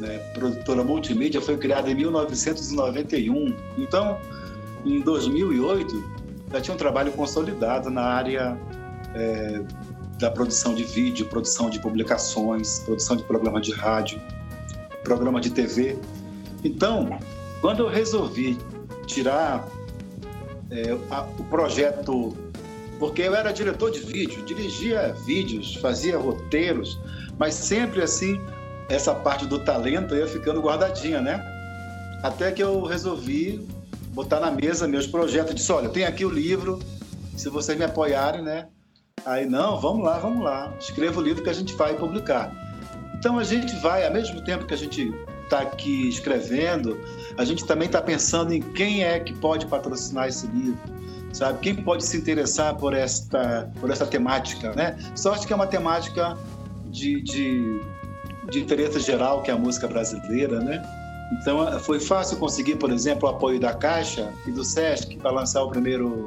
né, 0.00 0.18
produtora 0.34 0.84
multimídia, 0.84 1.40
foi 1.40 1.56
criada 1.56 1.90
em 1.90 1.94
1991. 1.94 3.54
Então, 3.78 4.18
em 4.84 5.00
2008, 5.00 6.04
já 6.52 6.60
tinha 6.60 6.74
um 6.74 6.78
trabalho 6.78 7.10
consolidado 7.12 7.88
na 7.88 8.02
área 8.02 8.60
é, 9.14 9.62
da 10.18 10.30
produção 10.30 10.74
de 10.74 10.84
vídeo, 10.84 11.26
produção 11.26 11.68
de 11.68 11.78
publicações, 11.78 12.80
produção 12.80 13.16
de 13.16 13.22
programa 13.22 13.60
de 13.60 13.72
rádio, 13.72 14.20
programa 15.02 15.40
de 15.40 15.50
TV. 15.50 15.98
Então, 16.64 17.18
quando 17.60 17.82
eu 17.82 17.88
resolvi 17.88 18.58
tirar 19.06 19.66
é, 20.70 20.96
a, 21.10 21.22
o 21.22 21.44
projeto 21.44 22.36
porque 22.98 23.22
eu 23.22 23.34
era 23.34 23.52
diretor 23.52 23.90
de 23.90 24.00
vídeo, 24.00 24.42
dirigia 24.44 25.14
vídeos, 25.26 25.74
fazia 25.76 26.16
roteiros, 26.18 26.98
mas 27.38 27.54
sempre 27.54 28.02
assim, 28.02 28.40
essa 28.88 29.14
parte 29.14 29.46
do 29.46 29.58
talento 29.58 30.14
ia 30.14 30.26
ficando 30.26 30.60
guardadinha, 30.60 31.20
né? 31.20 31.44
Até 32.22 32.50
que 32.50 32.62
eu 32.62 32.82
resolvi 32.84 33.66
botar 34.12 34.40
na 34.40 34.50
mesa 34.50 34.88
meus 34.88 35.06
projetos. 35.06 35.54
Disse: 35.54 35.70
olha, 35.70 35.88
tem 35.90 36.04
aqui 36.04 36.24
o 36.24 36.30
livro, 36.30 36.78
se 37.36 37.50
vocês 37.50 37.76
me 37.76 37.84
apoiarem, 37.84 38.42
né? 38.42 38.68
Aí, 39.24 39.46
não, 39.46 39.80
vamos 39.80 40.04
lá, 40.04 40.18
vamos 40.18 40.44
lá. 40.44 40.72
Escreva 40.78 41.18
o 41.18 41.22
livro 41.22 41.42
que 41.42 41.50
a 41.50 41.54
gente 41.54 41.74
vai 41.74 41.94
publicar. 41.94 42.52
Então 43.18 43.38
a 43.38 43.44
gente 43.44 43.74
vai, 43.76 44.06
ao 44.06 44.12
mesmo 44.12 44.40
tempo 44.42 44.66
que 44.66 44.74
a 44.74 44.76
gente 44.76 45.12
está 45.44 45.60
aqui 45.60 46.08
escrevendo, 46.08 46.98
a 47.38 47.44
gente 47.44 47.64
também 47.64 47.86
está 47.86 48.02
pensando 48.02 48.52
em 48.52 48.60
quem 48.60 49.04
é 49.04 49.18
que 49.18 49.32
pode 49.34 49.66
patrocinar 49.66 50.28
esse 50.28 50.46
livro 50.48 50.96
sabe? 51.36 51.58
Quem 51.60 51.74
pode 51.74 52.04
se 52.04 52.16
interessar 52.16 52.74
por 52.76 52.94
esta, 52.94 53.70
por 53.80 53.90
esta 53.90 54.06
temática, 54.06 54.72
né? 54.74 54.96
Sorte 55.14 55.46
que 55.46 55.52
é 55.52 55.56
uma 55.56 55.66
temática 55.66 56.36
de, 56.86 57.20
de, 57.20 57.80
de 58.50 58.60
interesse 58.60 58.98
geral, 59.00 59.42
que 59.42 59.50
é 59.50 59.54
a 59.54 59.58
música 59.58 59.86
brasileira, 59.86 60.60
né? 60.60 60.82
Então, 61.40 61.78
foi 61.80 62.00
fácil 62.00 62.38
conseguir, 62.38 62.76
por 62.76 62.90
exemplo, 62.90 63.28
o 63.28 63.32
apoio 63.32 63.60
da 63.60 63.74
Caixa 63.74 64.32
e 64.46 64.52
do 64.52 64.64
SESC 64.64 65.16
para 65.16 65.30
lançar 65.30 65.62
o 65.62 65.70
primeiro 65.70 66.26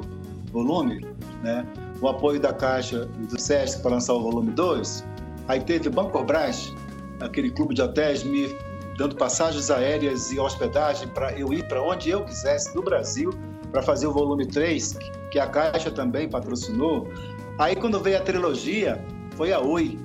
volume, 0.52 1.04
né? 1.42 1.66
O 2.00 2.08
apoio 2.08 2.40
da 2.40 2.52
Caixa 2.52 3.08
e 3.20 3.26
do 3.26 3.40
SESC 3.40 3.82
para 3.82 3.92
lançar 3.92 4.14
o 4.14 4.22
volume 4.22 4.50
2. 4.52 5.04
Aí 5.48 5.60
teve 5.60 5.88
o 5.88 5.90
Banco 5.90 6.22
Brás, 6.24 6.72
aquele 7.20 7.50
clube 7.50 7.74
de 7.74 7.82
hotéis, 7.82 8.22
me 8.22 8.56
dando 8.96 9.16
passagens 9.16 9.70
aéreas 9.70 10.30
e 10.30 10.38
hospedagem 10.38 11.08
para 11.08 11.32
eu 11.32 11.52
ir 11.52 11.66
para 11.68 11.82
onde 11.82 12.10
eu 12.10 12.24
quisesse 12.24 12.74
do 12.74 12.82
Brasil 12.82 13.30
para 13.70 13.82
fazer 13.82 14.06
o 14.06 14.12
volume 14.12 14.46
3, 14.46 14.96
que 15.30 15.38
a 15.38 15.46
Caixa 15.46 15.90
também 15.90 16.28
patrocinou. 16.28 17.08
Aí 17.58 17.76
quando 17.76 18.00
veio 18.00 18.18
a 18.18 18.20
trilogia, 18.20 19.04
foi 19.36 19.52
a 19.52 19.60
Oi 19.60 19.98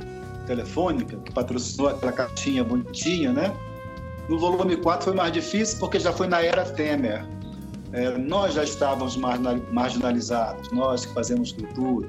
Telefônica, 0.45 1.17
que 1.17 1.31
patrocinou 1.31 1.89
aquela 1.89 2.11
caixinha 2.11 2.63
bonitinha, 2.63 3.33
né? 3.33 3.53
No 4.29 4.39
volume 4.39 4.77
4 4.77 5.05
foi 5.05 5.13
mais 5.13 5.31
difícil 5.31 5.79
porque 5.79 5.99
já 5.99 6.11
foi 6.11 6.27
na 6.27 6.41
era 6.41 6.63
Temer. 6.63 7.25
É, 7.95 8.17
nós 8.17 8.53
já 8.53 8.63
estávamos 8.63 9.15
marginalizados, 9.71 10.69
nós 10.71 11.05
que 11.05 11.13
fazemos 11.13 11.53
cultura. 11.53 12.05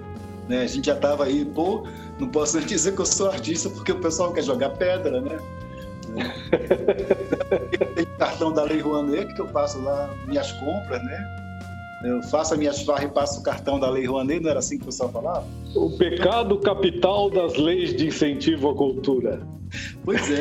Né? 0.48 0.62
A 0.62 0.66
gente 0.66 0.86
já 0.86 0.94
estava 0.94 1.24
aí, 1.24 1.44
pô, 1.44 1.86
não 2.18 2.28
posso 2.28 2.58
nem 2.58 2.66
dizer 2.66 2.94
que 2.94 3.00
eu 3.00 3.06
sou 3.06 3.30
artista 3.30 3.70
porque 3.70 3.92
o 3.92 4.00
pessoal 4.00 4.32
quer 4.32 4.42
jogar 4.42 4.70
pedra, 4.70 5.20
né? 5.20 5.38
Tem 7.94 8.04
cartão 8.18 8.52
da 8.52 8.64
Lei 8.64 8.80
Rouanet 8.80 9.32
que 9.34 9.40
eu 9.40 9.46
faço 9.48 9.80
lá 9.80 10.12
minhas 10.26 10.50
compras, 10.52 11.02
né? 11.04 11.42
Eu 12.04 12.22
faço 12.24 12.54
a 12.54 12.56
minha 12.56 12.72
farras 12.72 13.04
e 13.04 13.08
passo 13.08 13.40
o 13.40 13.42
cartão 13.42 13.78
da 13.78 13.88
Lei 13.88 14.06
Rouanet, 14.06 14.40
não 14.40 14.50
era 14.50 14.58
assim 14.58 14.78
que 14.78 14.82
o 14.82 14.86
pessoal 14.86 15.10
falava? 15.10 15.46
O 15.74 15.90
pecado 15.96 16.58
capital 16.58 17.30
das 17.30 17.56
leis 17.56 17.94
de 17.94 18.08
incentivo 18.08 18.70
à 18.70 18.74
cultura. 18.74 19.40
Pois 20.04 20.30
é. 20.30 20.40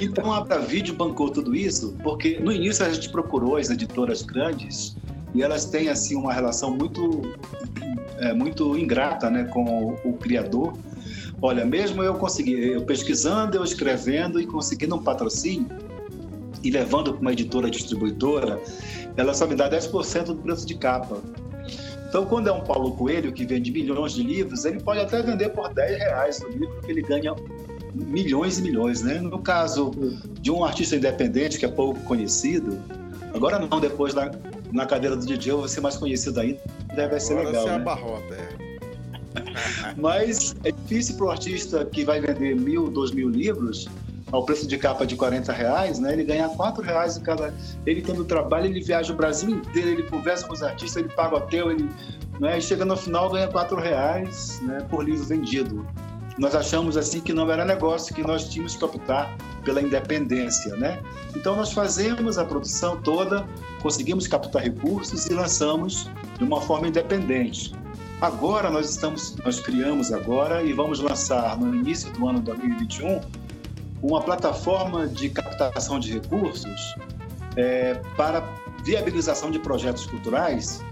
Então 0.00 0.32
a 0.32 0.42
Vídeo 0.58 0.94
bancou 0.94 1.30
tudo 1.30 1.54
isso, 1.54 1.96
porque 2.02 2.40
no 2.40 2.50
início 2.50 2.84
a 2.84 2.90
gente 2.90 3.08
procurou 3.08 3.56
as 3.56 3.70
editoras 3.70 4.22
grandes 4.22 4.96
e 5.34 5.42
elas 5.42 5.66
têm 5.66 5.88
assim 5.88 6.16
uma 6.16 6.32
relação 6.32 6.76
muito 6.76 7.22
é, 8.18 8.32
muito 8.32 8.76
ingrata, 8.76 9.30
né, 9.30 9.44
com 9.44 9.64
o, 9.64 10.10
o 10.10 10.12
criador. 10.14 10.72
Olha, 11.40 11.64
mesmo 11.64 12.02
eu 12.02 12.14
consegui, 12.14 12.72
eu 12.72 12.82
pesquisando, 12.82 13.56
eu 13.56 13.62
escrevendo 13.62 14.40
e 14.40 14.46
conseguindo 14.46 14.96
um 14.96 15.02
patrocínio 15.02 15.68
e 16.64 16.70
levando 16.70 17.12
para 17.12 17.20
uma 17.20 17.32
editora 17.32 17.70
distribuidora, 17.70 18.60
ela 19.16 19.34
só 19.34 19.46
me 19.46 19.54
dá 19.54 19.70
10% 19.70 20.24
do 20.24 20.36
preço 20.36 20.66
de 20.66 20.74
capa. 20.76 21.22
Então, 22.08 22.24
quando 22.24 22.48
é 22.48 22.52
um 22.52 22.62
Paulo 22.62 22.92
Coelho 22.92 23.32
que 23.32 23.44
vende 23.44 23.70
milhões 23.70 24.12
de 24.12 24.22
livros, 24.22 24.64
ele 24.64 24.80
pode 24.80 25.00
até 25.00 25.20
vender 25.22 25.50
por 25.50 25.72
10 25.72 25.98
reais 25.98 26.40
o 26.40 26.48
livro, 26.48 26.68
porque 26.76 26.90
ele 26.90 27.02
ganha 27.02 27.34
milhões 27.96 28.58
e 28.58 28.62
milhões, 28.62 29.02
né? 29.02 29.20
No 29.20 29.38
caso 29.38 29.90
de 30.40 30.50
um 30.50 30.64
artista 30.64 30.96
independente 30.96 31.58
que 31.58 31.64
é 31.64 31.68
pouco 31.68 32.00
conhecido, 32.00 32.78
agora 33.34 33.58
não, 33.58 33.80
depois 33.80 34.14
na, 34.14 34.30
na 34.72 34.86
cadeira 34.86 35.16
do 35.16 35.24
DJ 35.24 35.52
eu 35.52 35.58
vou 35.58 35.68
ser 35.68 35.80
mais 35.80 35.96
conhecido 35.96 36.40
ainda, 36.40 36.60
deve 36.94 37.18
ser 37.18 37.32
Agora 37.32 37.48
legal, 37.48 37.62
você 37.62 37.70
né? 37.70 37.76
abarrota, 37.76 38.34
é. 38.34 38.66
Mas 39.96 40.54
é 40.64 40.72
difícil 40.72 41.16
para 41.16 41.26
o 41.26 41.30
artista 41.30 41.84
que 41.84 42.04
vai 42.04 42.20
vender 42.20 42.54
mil, 42.56 42.88
dois 42.88 43.10
mil 43.10 43.28
livros 43.28 43.86
ao 44.32 44.44
preço 44.44 44.66
de 44.66 44.76
capa 44.76 45.06
de 45.06 45.14
40 45.16 45.52
reais, 45.52 45.98
né? 45.98 46.12
Ele 46.12 46.24
ganha 46.24 46.48
4 46.48 46.82
reais 46.82 47.16
em 47.16 47.20
cada. 47.20 47.54
Ele 47.84 48.02
tendo 48.02 48.24
trabalho, 48.24 48.66
ele 48.66 48.80
viaja 48.80 49.12
o 49.12 49.16
Brasil 49.16 49.50
inteiro, 49.50 49.88
ele 49.88 50.02
conversa 50.04 50.46
com 50.46 50.52
os 50.52 50.62
artistas, 50.62 51.02
ele 51.02 51.12
paga 51.12 51.36
hotel, 51.36 51.70
ele. 51.70 51.88
Né? 52.40 52.58
E 52.58 52.60
chega 52.60 52.84
no 52.84 52.96
final 52.96 53.30
ganha 53.30 53.48
4 53.48 53.76
reais 53.78 54.60
né, 54.62 54.84
por 54.90 55.04
livro 55.04 55.24
vendido. 55.24 55.86
Nós 56.38 56.54
achamos 56.54 56.96
assim 56.96 57.20
que 57.20 57.32
não 57.32 57.50
era 57.50 57.64
negócio, 57.64 58.14
que 58.14 58.22
nós 58.22 58.48
tínhamos 58.48 58.76
que 58.76 58.84
optar 58.84 59.34
pela 59.64 59.80
independência, 59.80 60.76
né? 60.76 61.02
Então 61.34 61.56
nós 61.56 61.72
fazemos 61.72 62.36
a 62.36 62.44
produção 62.44 63.00
toda, 63.00 63.46
conseguimos 63.80 64.26
captar 64.26 64.62
recursos 64.62 65.26
e 65.26 65.32
lançamos 65.32 66.10
de 66.36 66.44
uma 66.44 66.60
forma 66.60 66.88
independente. 66.88 67.74
Agora 68.20 68.70
nós 68.70 68.90
estamos, 68.90 69.36
nós 69.44 69.60
criamos 69.60 70.12
agora 70.12 70.62
e 70.62 70.72
vamos 70.72 71.00
lançar 71.00 71.58
no 71.58 71.74
início 71.74 72.10
do 72.12 72.28
ano 72.28 72.40
2021 72.40 73.20
uma 74.02 74.20
plataforma 74.20 75.08
de 75.08 75.30
captação 75.30 75.98
de 75.98 76.12
recursos 76.12 76.94
é, 77.56 77.94
para 78.16 78.42
viabilização 78.84 79.50
de 79.50 79.58
projetos 79.58 80.06
culturais 80.06 80.82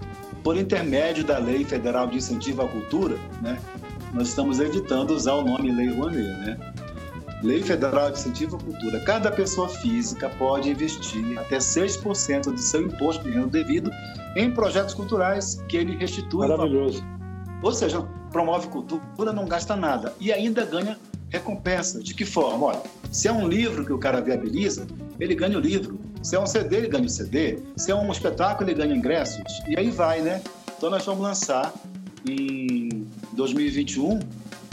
por 0.43 0.57
intermédio 0.57 1.23
da 1.23 1.37
Lei 1.37 1.63
Federal 1.63 2.07
de 2.07 2.17
Incentivo 2.17 2.61
à 2.61 2.67
Cultura, 2.67 3.17
né? 3.41 3.59
Nós 4.15 4.29
estamos 4.29 4.61
evitando 4.61 5.11
usar 5.11 5.33
o 5.33 5.43
nome 5.43 5.73
Lei 5.73 5.89
Rouanet, 5.89 6.29
né? 6.39 6.57
Lei 7.43 7.61
Federal 7.61 8.09
de 8.11 8.17
Incentivo 8.17 8.55
à 8.55 8.59
Cultura. 8.59 8.99
Cada 9.01 9.29
pessoa 9.29 9.67
física 9.67 10.29
pode 10.39 10.69
investir 10.69 11.37
até 11.37 11.57
6% 11.57 12.43
do 12.45 12.57
seu 12.57 12.83
imposto 12.83 13.25
de 13.25 13.31
renda 13.31 13.47
devido 13.47 13.91
em 14.37 14.49
projetos 14.49 14.93
culturais 14.93 15.61
que 15.67 15.75
ele 15.75 15.97
restitui 15.97 16.47
Maravilhoso. 16.47 17.03
ou 17.61 17.73
seja, 17.73 18.07
promove 18.31 18.69
cultura, 18.69 19.33
não 19.33 19.45
gasta 19.45 19.75
nada 19.75 20.13
e 20.17 20.31
ainda 20.31 20.65
ganha 20.65 20.97
recompensa. 21.29 22.01
De 22.01 22.13
que 22.13 22.23
forma? 22.23 22.67
Olha, 22.67 22.81
se 23.11 23.27
é 23.27 23.33
um 23.33 23.45
livro 23.45 23.83
que 23.83 23.91
o 23.91 23.97
cara 23.97 24.21
viabiliza, 24.21 24.87
ele 25.19 25.35
ganha 25.35 25.57
o 25.57 25.61
livro. 25.61 25.99
Se 26.23 26.37
é 26.37 26.39
um 26.39 26.47
CD, 26.47 26.77
ele 26.77 26.87
ganha 26.87 27.05
o 27.05 27.09
CD. 27.09 27.59
Se 27.75 27.91
é 27.91 27.95
um 27.95 28.09
espetáculo, 28.09 28.69
ele 28.69 28.79
ganha 28.79 28.95
ingressos. 28.95 29.43
E 29.67 29.77
aí 29.77 29.89
vai, 29.91 30.21
né? 30.21 30.41
Então 30.77 30.89
nós 30.89 31.05
vamos 31.05 31.21
lançar 31.21 31.73
em 32.27 33.07
2021 33.33 34.19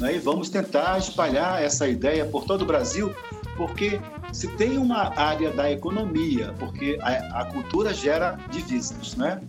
né, 0.00 0.16
e 0.16 0.18
vamos 0.18 0.48
tentar 0.50 0.98
espalhar 0.98 1.62
essa 1.62 1.88
ideia 1.88 2.24
por 2.24 2.44
todo 2.44 2.62
o 2.62 2.66
Brasil, 2.66 3.14
porque 3.56 4.00
se 4.32 4.48
tem 4.48 4.78
uma 4.78 5.16
área 5.18 5.50
da 5.52 5.70
economia, 5.70 6.54
porque 6.58 6.98
a, 7.00 7.42
a 7.42 7.44
cultura 7.44 7.92
gera 7.92 8.38
divisas, 8.50 9.14
né? 9.14 9.40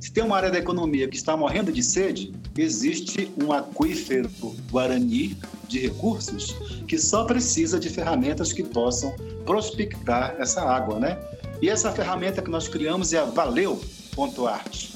Se 0.00 0.12
tem 0.12 0.24
uma 0.24 0.36
área 0.36 0.50
da 0.50 0.58
economia 0.58 1.06
que 1.06 1.16
está 1.16 1.36
morrendo 1.36 1.70
de 1.70 1.80
sede, 1.80 2.34
existe 2.58 3.30
um 3.40 3.52
aquífero 3.52 4.28
guarani 4.68 5.36
de 5.68 5.78
recursos 5.78 6.56
que 6.88 6.98
só 6.98 7.24
precisa 7.24 7.78
de 7.78 7.88
ferramentas 7.88 8.52
que 8.52 8.64
possam 8.64 9.14
prospectar 9.44 10.34
essa 10.38 10.62
água, 10.62 10.98
né? 10.98 11.18
E 11.60 11.68
essa 11.68 11.92
ferramenta 11.92 12.42
que 12.42 12.50
nós 12.50 12.66
criamos 12.66 13.12
é 13.12 13.18
a 13.18 13.24
Valeu.art, 13.24 14.90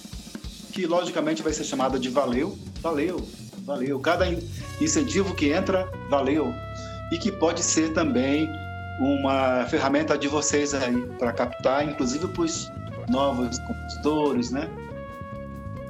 que 0.77 0.87
logicamente 0.87 1.43
vai 1.43 1.55
ser 1.55 1.65
chamada 1.65 1.99
de 1.99 2.11
Valeu, 2.11 2.55
Valeu, 2.83 3.17
Valeu. 3.65 3.99
Cada 3.99 4.29
in- 4.29 4.39
incentivo 4.79 5.35
que 5.35 5.51
entra, 5.51 5.91
valeu. 6.11 6.53
E 7.11 7.17
que 7.17 7.33
pode 7.33 7.63
ser 7.63 7.95
também 7.95 8.47
uma 9.01 9.65
ferramenta 9.71 10.19
de 10.19 10.29
vocês 10.29 10.75
aí 10.75 10.95
para 11.19 11.33
captar, 11.33 11.83
inclusive 11.89 12.29
para 12.29 12.43
os 12.43 12.71
novos 13.09 13.59
compositores, 13.61 14.51
né? 14.51 14.69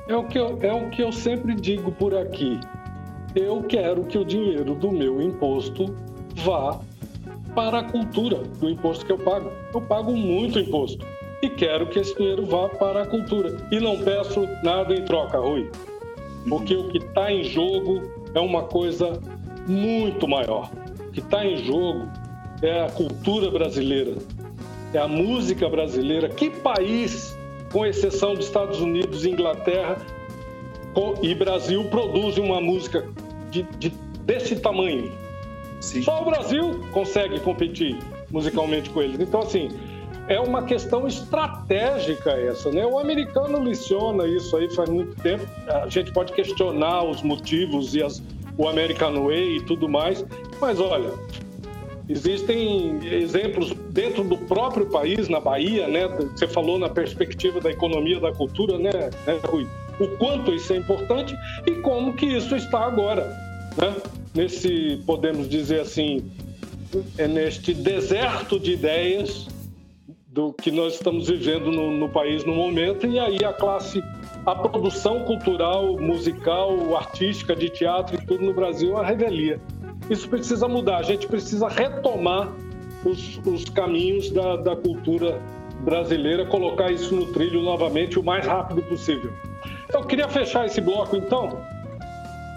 É 0.07 0.15
o, 0.15 0.23
que 0.23 0.39
eu, 0.39 0.57
é 0.63 0.73
o 0.73 0.89
que 0.89 1.03
eu 1.03 1.11
sempre 1.11 1.57
digo 1.57 1.91
por 1.91 2.17
aqui. 2.17 2.61
Eu 3.35 3.65
quero 3.65 4.05
que 4.05 4.17
o 4.17 4.25
dinheiro 4.25 4.77
do 4.77 4.93
meu 4.93 5.21
imposto 5.21 5.93
vá 6.37 6.79
para 7.57 7.81
a 7.81 7.85
cultura 7.85 8.39
do 8.61 8.71
imposto 8.71 9.05
que 9.05 9.11
eu 9.11 9.19
pago. 9.19 9.51
Eu 9.75 9.81
pago 9.81 10.13
muito 10.13 10.61
imposto 10.61 11.05
e 11.43 11.49
quero 11.51 11.87
que 11.87 11.99
esse 11.99 12.15
dinheiro 12.17 12.45
vá 12.47 12.69
para 12.69 13.03
a 13.03 13.07
cultura. 13.07 13.57
E 13.71 13.79
não 13.79 13.99
peço 13.99 14.49
nada 14.63 14.95
em 14.95 15.05
troca, 15.05 15.39
Rui. 15.39 15.71
Porque 16.49 16.77
o 16.77 16.89
que 16.89 16.99
está 16.99 17.31
em 17.33 17.45
jogo 17.45 18.03
é 18.35 18.41
uma 18.41 18.63
coisa 18.63 19.21
muito 19.67 20.27
maior. 20.29 20.71
O 21.09 21.11
que 21.13 21.21
está 21.21 21.45
em 21.45 21.57
jogo 21.65 22.09
é 22.63 22.85
a 22.85 22.91
cultura 22.91 23.51
brasileira, 23.51 24.15
é 24.95 24.99
a 24.99 25.09
música 25.09 25.69
brasileira. 25.69 26.29
Que 26.29 26.49
país, 26.51 27.37
com 27.73 27.85
exceção 27.85 28.35
dos 28.35 28.47
Estados 28.47 28.81
Unidos 28.81 29.25
e 29.25 29.31
Inglaterra 29.31 29.97
e 31.23 31.35
Brasil, 31.35 31.85
produzem 31.85 32.43
uma 32.45 32.61
música 32.61 33.07
de, 33.51 33.63
de- 33.79 33.93
desse 34.25 34.57
tamanho? 34.57 35.13
Sim. 35.81 36.01
Só 36.03 36.23
o 36.23 36.25
Brasil 36.25 36.81
consegue 36.93 37.39
competir 37.41 37.99
musicalmente 38.31 38.89
com 38.91 39.03
eles. 39.03 39.21
Então, 39.21 39.41
assim, 39.41 39.69
é 40.29 40.41
uma 40.41 40.63
questão 40.63 41.07
estratégica 41.07 42.31
essa, 42.31 42.71
né? 42.71 42.85
O 42.85 42.99
americano 42.99 43.63
leciona 43.63 44.27
isso 44.27 44.57
aí 44.57 44.69
faz 44.75 44.89
muito 44.89 45.15
tempo. 45.23 45.47
A 45.69 45.89
gente 45.89 46.13
pode 46.13 46.33
questionar 46.33 47.05
os 47.05 47.23
motivos 47.23 47.95
e 47.95 48.03
as, 48.03 48.23
o 48.59 48.69
American 48.69 49.27
Way 49.27 49.59
e 49.59 49.61
tudo 49.63 49.89
mais, 49.89 50.25
mas 50.61 50.81
olha, 50.81 51.13
existem 52.09 52.99
exemplos 53.05 53.73
dentro 53.91 54.25
do 54.25 54.37
próprio 54.37 54.87
país, 54.87 55.29
na 55.29 55.39
Bahia, 55.39 55.87
né? 55.87 56.09
Você 56.09 56.49
falou 56.49 56.79
na 56.79 56.89
perspectiva 56.89 57.61
da 57.61 57.71
economia, 57.71 58.19
da 58.19 58.33
cultura, 58.33 58.79
né, 58.79 58.91
né 59.27 59.41
Rui? 59.45 59.67
O 60.01 60.09
quanto 60.19 60.53
isso 60.53 60.73
é 60.73 60.77
importante 60.77 61.35
e 61.67 61.73
como 61.77 62.15
que 62.15 62.27
isso 62.27 62.55
está 62.57 62.81
agora, 62.81 63.25
né? 63.77 63.95
Nesse, 64.35 65.03
podemos 65.07 65.49
dizer 65.49 65.81
assim, 65.81 66.31
é 67.17 67.27
neste 67.27 67.73
deserto 67.73 68.61
de 68.61 68.73
ideias 68.73 69.47
do 70.37 70.53
que 70.53 70.71
nós 70.71 70.93
estamos 70.93 71.29
vivendo 71.29 71.73
no, 71.73 71.91
no 71.91 72.11
país 72.11 72.45
no 72.45 72.55
momento 72.55 73.07
e 73.07 73.19
aí 73.19 73.43
a 73.43 73.55
classe, 73.55 74.05
a 74.45 74.55
produção 74.55 75.25
cultural, 75.25 75.97
musical, 75.99 76.95
artística, 76.95 77.57
de 77.57 77.71
teatro 77.71 78.17
e 78.17 78.27
tudo 78.27 78.45
no 78.45 78.53
Brasil 78.53 78.91
é 78.91 78.95
uma 78.97 79.05
revelia. 79.05 79.59
Isso 80.11 80.29
precisa 80.29 80.69
mudar, 80.69 80.99
a 80.99 81.03
gente 81.03 81.27
precisa 81.27 81.69
retomar 81.69 82.53
os, 83.03 83.41
os 83.47 83.65
caminhos 83.65 84.31
da, 84.31 84.57
da 84.57 84.77
cultura 84.77 85.41
brasileira, 85.81 86.45
colocar 86.45 86.93
isso 86.93 87.15
no 87.17 87.33
trilho 87.33 87.63
novamente 87.63 88.19
o 88.19 88.23
mais 88.23 88.47
rápido 88.47 88.83
possível. 88.83 89.33
Eu 89.91 90.05
queria 90.05 90.29
fechar 90.29 90.67
esse 90.67 90.83
bloco 90.83 91.17
então, 91.17 91.59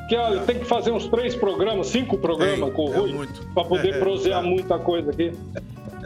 que 0.09 0.17
olha, 0.17 0.41
tem 0.41 0.59
que 0.59 0.65
fazer 0.65 0.91
uns 0.91 1.07
três 1.07 1.33
programas, 1.33 1.87
cinco 1.87 2.17
programas 2.17 2.59
Tem, 2.59 2.71
com 2.73 2.89
o 2.89 2.93
é 2.93 2.97
Rui, 2.97 3.13
muito. 3.13 3.47
para 3.53 3.63
poder 3.63 3.95
É, 3.95 3.99
prosear 3.99 4.41
tá. 4.41 4.47
muita 4.49 4.77
coisa 4.77 5.11
aqui. 5.11 5.31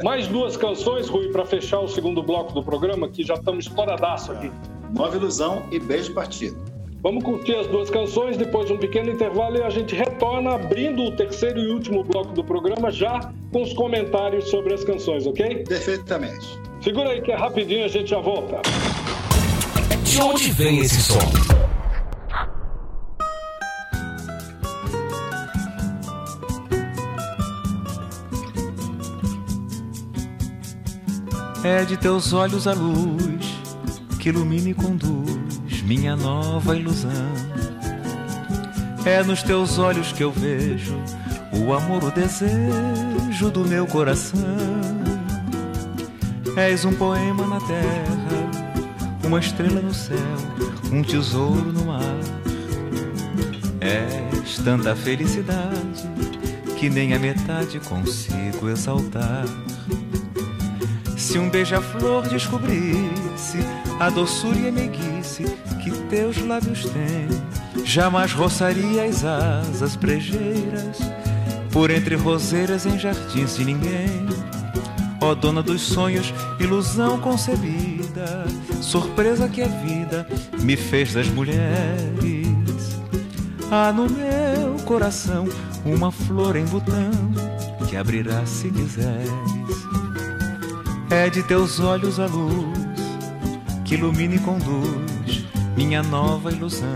Mais 0.02 0.28
duas 0.28 0.58
canções, 0.58 1.08
Rui, 1.08 1.28
para 1.30 1.46
fechar 1.46 1.80
o 1.80 1.88
segundo 1.88 2.24
bloco 2.24 2.54
do 2.54 2.64
programa, 2.64 3.08
que 3.10 3.24
já 3.24 3.36
estamos 3.36 3.68
estouradaço 3.68 4.32
aqui. 4.32 4.52
Nova 4.96 5.16
Ilusão 5.16 5.64
e 5.72 5.80
Beijo 5.80 6.14
Partido. 6.14 6.58
Vamos 7.04 7.24
curtir 7.24 7.54
as 7.56 7.68
duas 7.68 7.90
canções, 7.90 8.38
depois 8.38 8.72
um 8.72 8.78
pequeno 8.78 9.12
intervalo 9.12 9.58
e 9.58 9.62
a 9.62 9.70
gente 9.70 9.94
retorna 9.94 10.56
abrindo 10.56 11.04
o 11.04 11.12
terceiro 11.12 11.60
e 11.60 11.68
último 11.70 12.02
bloco 12.04 12.32
do 12.32 12.44
programa 12.44 12.90
já 12.90 13.32
com 13.52 13.62
os 13.62 13.74
comentários 13.74 14.50
sobre 14.50 14.74
as 14.74 14.86
canções, 14.86 15.28
ok? 15.28 15.66
Perfeitamente. 15.66 16.48
Segura 16.82 17.10
aí 17.10 17.22
que 17.22 17.32
é 17.32 17.36
rapidinho, 17.36 17.84
a 17.84 17.90
gente 17.90 18.10
já 18.10 18.20
volta. 18.20 18.62
De 20.06 20.22
onde 20.22 20.52
vem 20.52 20.80
esse 20.80 21.02
som? 21.02 21.73
É 31.64 31.86
de 31.86 31.96
teus 31.96 32.34
olhos 32.34 32.68
a 32.68 32.74
luz 32.74 33.46
que 34.20 34.28
ilumina 34.28 34.70
e 34.70 34.74
conduz 34.74 35.82
minha 35.84 36.14
nova 36.14 36.76
ilusão. 36.76 37.10
É 39.06 39.24
nos 39.24 39.42
teus 39.44 39.80
olhos 39.80 40.12
que 40.12 40.24
eu 40.24 40.32
vejo 40.32 40.94
o 41.54 41.74
amor, 41.74 42.04
o 42.04 42.12
desejo 42.12 43.50
do 43.50 43.66
meu 43.66 43.88
coração. 43.88 44.40
És 46.58 46.84
um 46.84 46.94
poema 46.94 47.48
na 47.48 47.62
terra, 47.62 48.52
uma 49.26 49.40
estrela 49.40 49.82
no 49.82 49.94
céu, 49.94 50.18
um 50.92 51.02
tesouro 51.02 51.72
no 51.72 51.86
mar. 51.86 52.20
És 53.80 54.58
tanta 54.58 54.96
felicidade 54.98 56.10
que 56.78 56.90
nem 56.90 57.14
a 57.14 57.20
metade 57.20 57.80
consigo 57.80 58.70
exaltar. 58.70 59.46
Se 61.34 61.40
um 61.40 61.50
beija-flor 61.50 62.30
descobrisse 62.30 63.58
a 64.00 64.08
doçura 64.12 64.56
e 64.56 64.68
a 64.68 64.72
meiguice 64.72 65.46
que 65.84 65.90
teus 66.08 66.38
lábios 66.38 66.86
têm. 66.86 67.28
Jamais 67.84 68.32
roçaria 68.32 69.04
as 69.04 69.26
asas 69.26 69.96
brejeiras 69.96 71.00
por 71.72 71.90
entre 71.90 72.14
roseiras 72.14 72.86
em 72.86 73.00
jardins 73.00 73.56
de 73.56 73.66
ninguém. 73.66 74.28
Ó 75.20 75.34
dona 75.34 75.64
dos 75.64 75.82
sonhos, 75.82 76.32
ilusão 76.60 77.20
concebida, 77.20 78.46
surpresa 78.80 79.50
que 79.50 79.64
a 79.64 79.68
vida 79.68 80.28
me 80.60 80.78
fez 80.78 81.16
das 81.16 81.30
mulheres. 81.30 82.46
Há 83.72 83.92
no 83.92 84.08
meu 84.08 84.76
coração 84.86 85.48
uma 85.84 86.12
flor 86.12 86.56
em 86.56 86.66
botão 86.66 87.10
que 87.90 87.98
abrirá 87.98 88.46
se 88.46 88.70
quiseres. 88.70 89.53
É 91.14 91.30
de 91.30 91.44
teus 91.44 91.80
olhos 91.80 92.20
a 92.20 92.26
luz 92.26 92.76
que 93.86 93.94
ilumina 93.94 94.34
e 94.34 94.40
conduz 94.40 95.46
minha 95.78 96.02
nova 96.02 96.52
ilusão. 96.52 96.96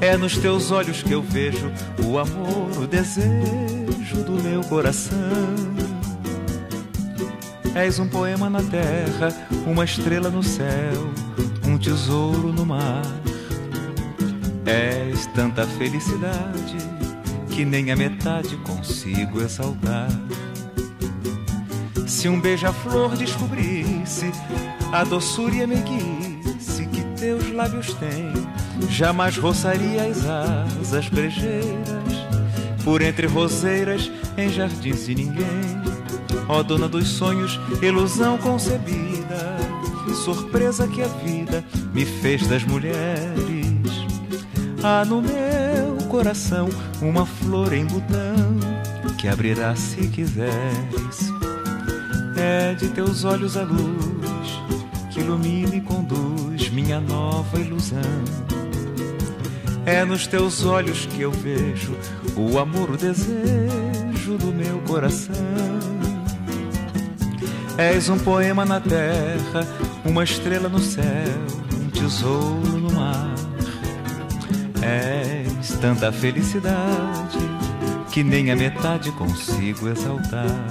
É 0.00 0.16
nos 0.16 0.36
teus 0.36 0.72
olhos 0.72 1.00
que 1.00 1.12
eu 1.12 1.22
vejo 1.22 1.70
o 2.04 2.18
amor, 2.18 2.76
o 2.76 2.86
desejo 2.88 4.24
do 4.26 4.42
meu 4.42 4.62
coração. 4.62 5.16
És 7.72 8.00
um 8.00 8.08
poema 8.08 8.50
na 8.50 8.64
terra, 8.64 9.28
uma 9.64 9.84
estrela 9.84 10.28
no 10.28 10.42
céu, 10.42 11.12
um 11.64 11.78
tesouro 11.78 12.52
no 12.52 12.66
mar. 12.66 13.06
És 14.66 15.24
tanta 15.26 15.64
felicidade 15.64 16.78
que 17.48 17.64
nem 17.64 17.92
a 17.92 17.96
metade 17.96 18.56
consigo 18.56 19.40
exaltar. 19.40 20.08
Se 22.18 22.28
um 22.28 22.40
beija-flor 22.40 23.16
descobrisse 23.16 24.32
a 24.92 25.04
doçura 25.04 25.54
e 25.54 25.62
a 25.62 25.68
meiguice 25.68 26.84
que 26.86 27.00
teus 27.16 27.52
lábios 27.52 27.94
têm, 27.94 28.32
jamais 28.90 29.36
roçaria 29.36 30.02
as 30.02 30.26
asas 30.26 31.08
brejeiras 31.08 31.78
por 32.82 33.02
entre 33.02 33.28
roseiras 33.28 34.10
em 34.36 34.50
jardins 34.50 35.06
de 35.06 35.14
ninguém. 35.14 35.46
Ó 36.48 36.60
dona 36.64 36.88
dos 36.88 37.06
sonhos, 37.06 37.60
ilusão 37.80 38.36
concebida, 38.36 39.56
surpresa 40.24 40.88
que 40.88 41.00
a 41.02 41.06
vida 41.06 41.64
me 41.94 42.04
fez 42.04 42.48
das 42.48 42.64
mulheres. 42.64 43.86
Há 44.82 45.04
no 45.04 45.22
meu 45.22 46.08
coração 46.08 46.68
uma 47.00 47.24
flor 47.24 47.72
em 47.72 47.86
botão 47.86 48.58
que 49.16 49.28
abrirá 49.28 49.76
se 49.76 50.08
quiseres. 50.08 51.37
É 52.40 52.74
de 52.74 52.88
teus 52.90 53.24
olhos 53.24 53.56
a 53.56 53.62
luz 53.62 54.62
que 55.10 55.20
ilumina 55.20 55.74
e 55.74 55.80
conduz 55.80 56.70
minha 56.70 57.00
nova 57.00 57.58
ilusão. 57.58 57.98
É 59.84 60.04
nos 60.04 60.26
teus 60.26 60.64
olhos 60.64 61.06
que 61.06 61.22
eu 61.22 61.32
vejo 61.32 61.96
o 62.36 62.58
amor, 62.58 62.90
o 62.90 62.96
desejo 62.96 64.38
do 64.38 64.52
meu 64.52 64.78
coração. 64.86 65.34
És 67.76 68.08
um 68.08 68.18
poema 68.18 68.64
na 68.64 68.80
terra, 68.80 69.66
uma 70.04 70.22
estrela 70.22 70.68
no 70.68 70.78
céu, 70.78 71.02
um 71.80 71.90
tesouro 71.90 72.78
no 72.78 72.92
mar. 72.92 73.34
És 74.82 75.70
tanta 75.80 76.12
felicidade 76.12 77.38
que 78.12 78.22
nem 78.22 78.50
a 78.50 78.56
metade 78.56 79.10
consigo 79.12 79.88
exaltar. 79.88 80.70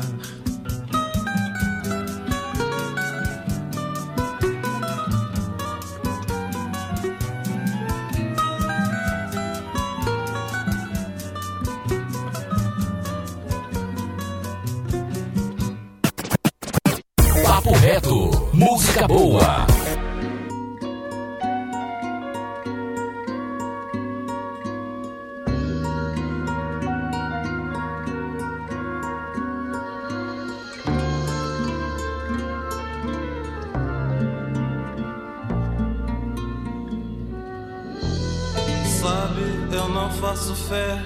Eu 39.72 39.89
não 39.89 40.09
faço 40.11 40.55
fé 40.55 41.01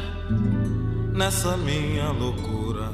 nessa 1.14 1.58
minha 1.58 2.12
loucura. 2.12 2.92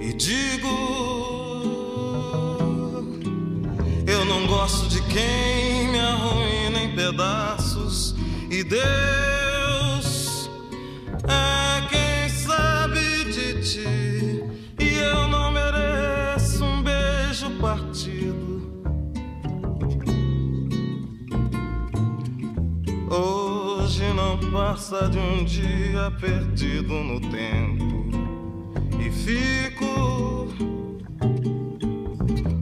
E 0.00 0.12
digo, 0.12 0.68
eu 4.06 4.24
não 4.24 4.46
gosto 4.46 4.88
de 4.88 5.00
quem 5.02 5.88
me 5.88 5.98
arruína 5.98 6.82
em 6.82 6.94
pedaços. 6.94 8.14
E 8.50 8.62
Deus 8.62 9.31
de 24.92 25.18
um 25.18 25.42
dia 25.42 26.10
perdido 26.20 26.92
no 26.92 27.18
tempo 27.18 28.04
e 29.00 29.10
fico 29.10 30.52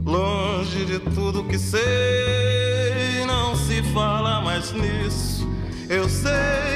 longe 0.05 0.85
de 0.85 0.99
tudo 1.13 1.43
que 1.43 1.59
sei. 1.59 3.25
Não 3.27 3.53
se 3.53 3.83
fala 3.93 4.39
mais 4.39 4.71
nisso. 4.71 5.45
Eu 5.89 6.07
sei, 6.07 6.70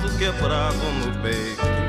vaso 0.00 0.16
quebrado 0.16 0.76
no 0.76 1.22
peito 1.22 1.79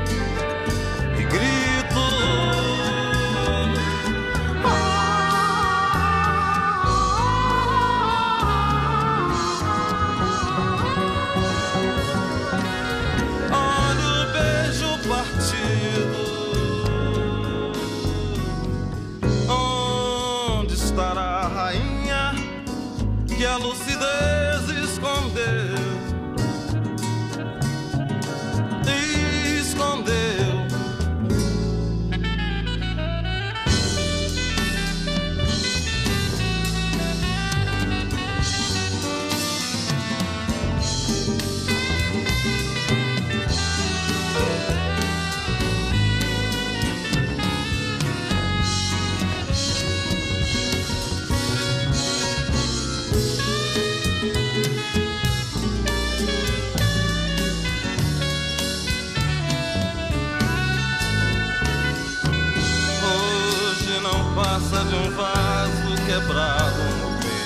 quebrado 66.22 66.82
no 67.00 67.08
pé. 67.20 67.42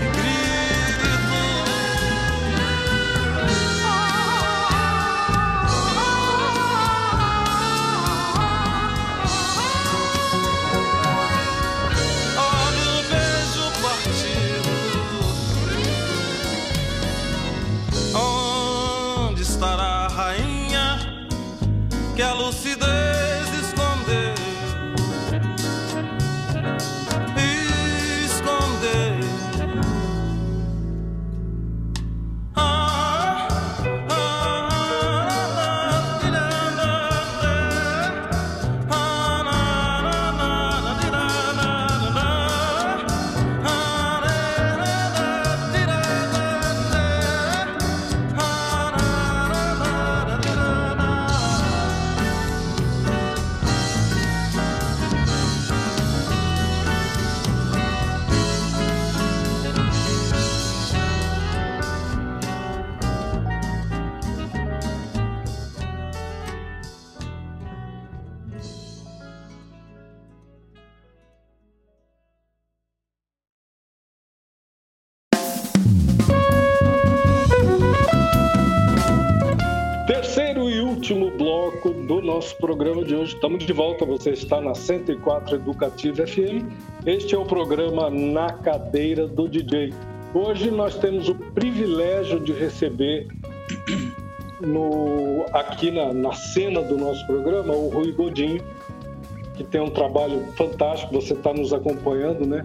E 0.00 0.06
grito. 0.16 1.40
Olha 12.36 12.86
o 12.92 13.02
beijo 13.08 13.64
partido. 13.82 14.70
Onde 18.14 19.42
estará 19.42 19.90
a 20.04 20.08
rainha 20.08 20.86
que 22.14 22.22
a 22.22 22.32
lucidez? 22.34 23.09
Nosso 82.40 82.56
programa 82.56 83.04
de 83.04 83.14
hoje. 83.14 83.34
Estamos 83.34 83.66
de 83.66 83.72
volta. 83.74 84.06
Você 84.06 84.30
está 84.30 84.62
na 84.62 84.74
104 84.74 85.56
Educativa 85.56 86.26
FM. 86.26 86.72
Este 87.04 87.34
é 87.34 87.38
o 87.38 87.44
programa 87.44 88.08
Na 88.08 88.50
Cadeira 88.50 89.26
do 89.26 89.46
DJ. 89.46 89.92
Hoje 90.32 90.70
nós 90.70 90.94
temos 90.94 91.28
o 91.28 91.34
privilégio 91.34 92.40
de 92.40 92.52
receber 92.52 93.28
no, 94.58 95.44
aqui 95.52 95.90
na, 95.90 96.14
na 96.14 96.32
cena 96.32 96.80
do 96.80 96.96
nosso 96.96 97.26
programa 97.26 97.74
o 97.74 97.90
Rui 97.90 98.10
Godinho, 98.12 98.64
que 99.54 99.62
tem 99.62 99.82
um 99.82 99.90
trabalho 99.90 100.42
fantástico. 100.56 101.12
Você 101.12 101.34
está 101.34 101.52
nos 101.52 101.74
acompanhando, 101.74 102.46
né? 102.46 102.62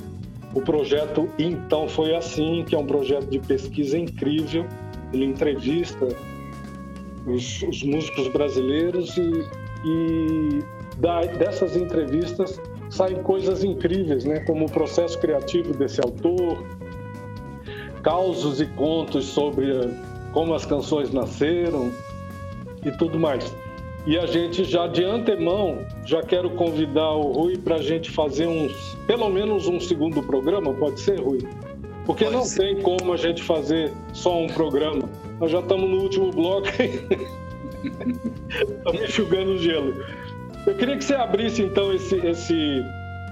O 0.53 0.61
projeto 0.61 1.27
Então 1.37 1.85
Foi 1.89 2.15
Assim, 2.15 2.63
que 2.63 2.73
é 2.75 2.77
um 2.77 2.87
projeto 2.87 3.25
de 3.25 3.39
pesquisa 3.39 3.97
incrível. 3.97 4.65
Ele 5.11 5.25
entrevista 5.25 6.07
os, 7.27 7.61
os 7.63 7.83
músicos 7.83 8.29
brasileiros 8.29 9.17
e, 9.17 9.64
e 9.85 10.63
da, 10.97 11.21
dessas 11.21 11.75
entrevistas 11.75 12.59
saem 12.89 13.21
coisas 13.21 13.63
incríveis, 13.63 14.25
né? 14.25 14.39
Como 14.41 14.65
o 14.65 14.71
processo 14.71 15.19
criativo 15.19 15.73
desse 15.73 16.01
autor, 16.01 16.63
causos 18.01 18.59
e 18.61 18.65
contos 18.65 19.25
sobre 19.25 19.71
como 20.31 20.53
as 20.53 20.65
canções 20.65 21.11
nasceram 21.11 21.91
e 22.83 22.91
tudo 22.91 23.19
mais. 23.19 23.53
E 24.07 24.17
a 24.17 24.25
gente 24.25 24.63
já 24.63 24.87
de 24.87 25.03
antemão 25.03 25.79
já 26.05 26.21
quero 26.21 26.51
convidar 26.51 27.11
o 27.11 27.31
Rui 27.31 27.57
para 27.57 27.75
a 27.75 27.81
gente 27.81 28.11
fazer 28.11 28.45
uns, 28.45 28.95
pelo 29.07 29.29
menos 29.29 29.67
um 29.67 29.79
segundo 29.79 30.21
programa, 30.21 30.73
pode 30.73 30.99
ser, 30.99 31.19
Rui? 31.19 31.39
Porque 32.05 32.23
Pode 32.25 32.35
não 32.35 32.43
ser. 32.43 32.59
tem 32.59 32.81
como 32.81 33.13
a 33.13 33.17
gente 33.17 33.41
fazer 33.41 33.91
só 34.13 34.39
um 34.39 34.47
programa. 34.47 35.09
Nós 35.39 35.49
já 35.49 35.59
estamos 35.59 35.89
no 35.89 36.01
último 36.01 36.31
bloco. 36.31 36.67
Estamos 38.77 39.01
enxugando 39.01 39.51
o 39.51 39.57
gelo. 39.57 39.93
Eu 40.65 40.75
queria 40.75 40.97
que 40.97 41.03
você 41.03 41.15
abrisse 41.15 41.61
então 41.61 41.93
esse, 41.93 42.15
esse 42.25 42.83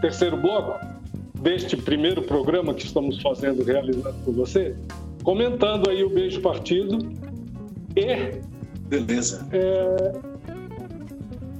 terceiro 0.01 0.37
bloco 0.37 0.79
deste 1.41 1.75
primeiro 1.75 2.21
programa 2.21 2.73
que 2.73 2.85
estamos 2.85 3.21
fazendo, 3.21 3.63
realizando 3.63 4.15
com 4.23 4.31
você, 4.31 4.75
comentando 5.23 5.89
aí 5.89 6.03
o 6.03 6.09
Beijo 6.09 6.41
Partido 6.41 6.99
e, 7.95 8.39
Beleza. 8.87 9.47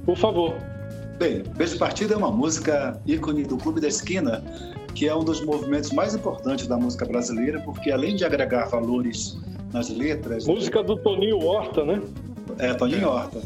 por 0.06 0.16
favor, 0.16 0.54
Bem, 1.18 1.44
Beijo 1.56 1.78
Partido 1.78 2.14
é 2.14 2.16
uma 2.16 2.30
música 2.30 3.00
ícone 3.06 3.44
do 3.44 3.56
Clube 3.56 3.80
da 3.80 3.86
Esquina, 3.86 4.42
que 4.94 5.08
é 5.08 5.14
um 5.14 5.22
dos 5.22 5.44
movimentos 5.44 5.92
mais 5.92 6.14
importantes 6.14 6.66
da 6.66 6.76
música 6.76 7.04
brasileira, 7.04 7.60
porque 7.60 7.90
além 7.90 8.16
de 8.16 8.24
agregar 8.24 8.66
valores 8.66 9.38
nas 9.72 9.88
letras, 9.90 10.46
música 10.46 10.82
do 10.82 10.96
Toninho 10.96 11.38
Horta, 11.38 11.84
né? 11.84 12.00
É, 12.58 12.74
Toninho 12.74 13.08
Horta, 13.08 13.40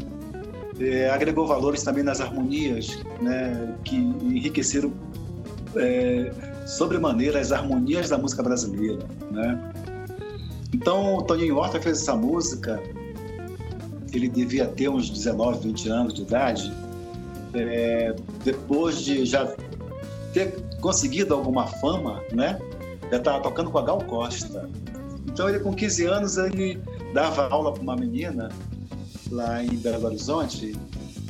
é, 0.79 1.09
agregou 1.09 1.45
valores 1.45 1.83
também 1.83 2.03
nas 2.03 2.21
harmonias, 2.21 2.99
né, 3.21 3.75
que 3.83 3.95
enriqueceram 3.95 4.93
é, 5.75 6.31
sobremaneira 6.65 7.39
as 7.39 7.51
harmonias 7.51 8.09
da 8.09 8.17
música 8.17 8.41
brasileira, 8.41 9.05
né? 9.31 9.71
Então, 10.73 11.15
o 11.15 11.21
Toninho 11.23 11.57
Horta 11.57 11.81
fez 11.81 12.01
essa 12.01 12.15
música, 12.15 12.81
ele 14.13 14.29
devia 14.29 14.65
ter 14.67 14.89
uns 14.89 15.09
19, 15.09 15.67
20 15.67 15.89
anos 15.89 16.13
de 16.13 16.21
idade, 16.21 16.71
é, 17.53 18.15
depois 18.43 19.01
de 19.01 19.25
já 19.25 19.51
ter 20.33 20.59
conseguido 20.79 21.33
alguma 21.33 21.67
fama, 21.67 22.21
né? 22.31 22.59
Já 23.11 23.17
estava 23.17 23.41
tocando 23.41 23.71
com 23.71 23.79
a 23.79 23.81
Gal 23.81 23.99
Costa. 24.05 24.69
Então, 25.27 25.49
ele 25.49 25.59
com 25.59 25.73
15 25.73 26.05
anos, 26.05 26.37
ele 26.37 26.79
dava 27.13 27.47
aula 27.49 27.73
para 27.73 27.81
uma 27.81 27.95
menina 27.95 28.49
lá 29.31 29.63
em 29.63 29.75
Belo 29.77 30.05
Horizonte. 30.05 30.75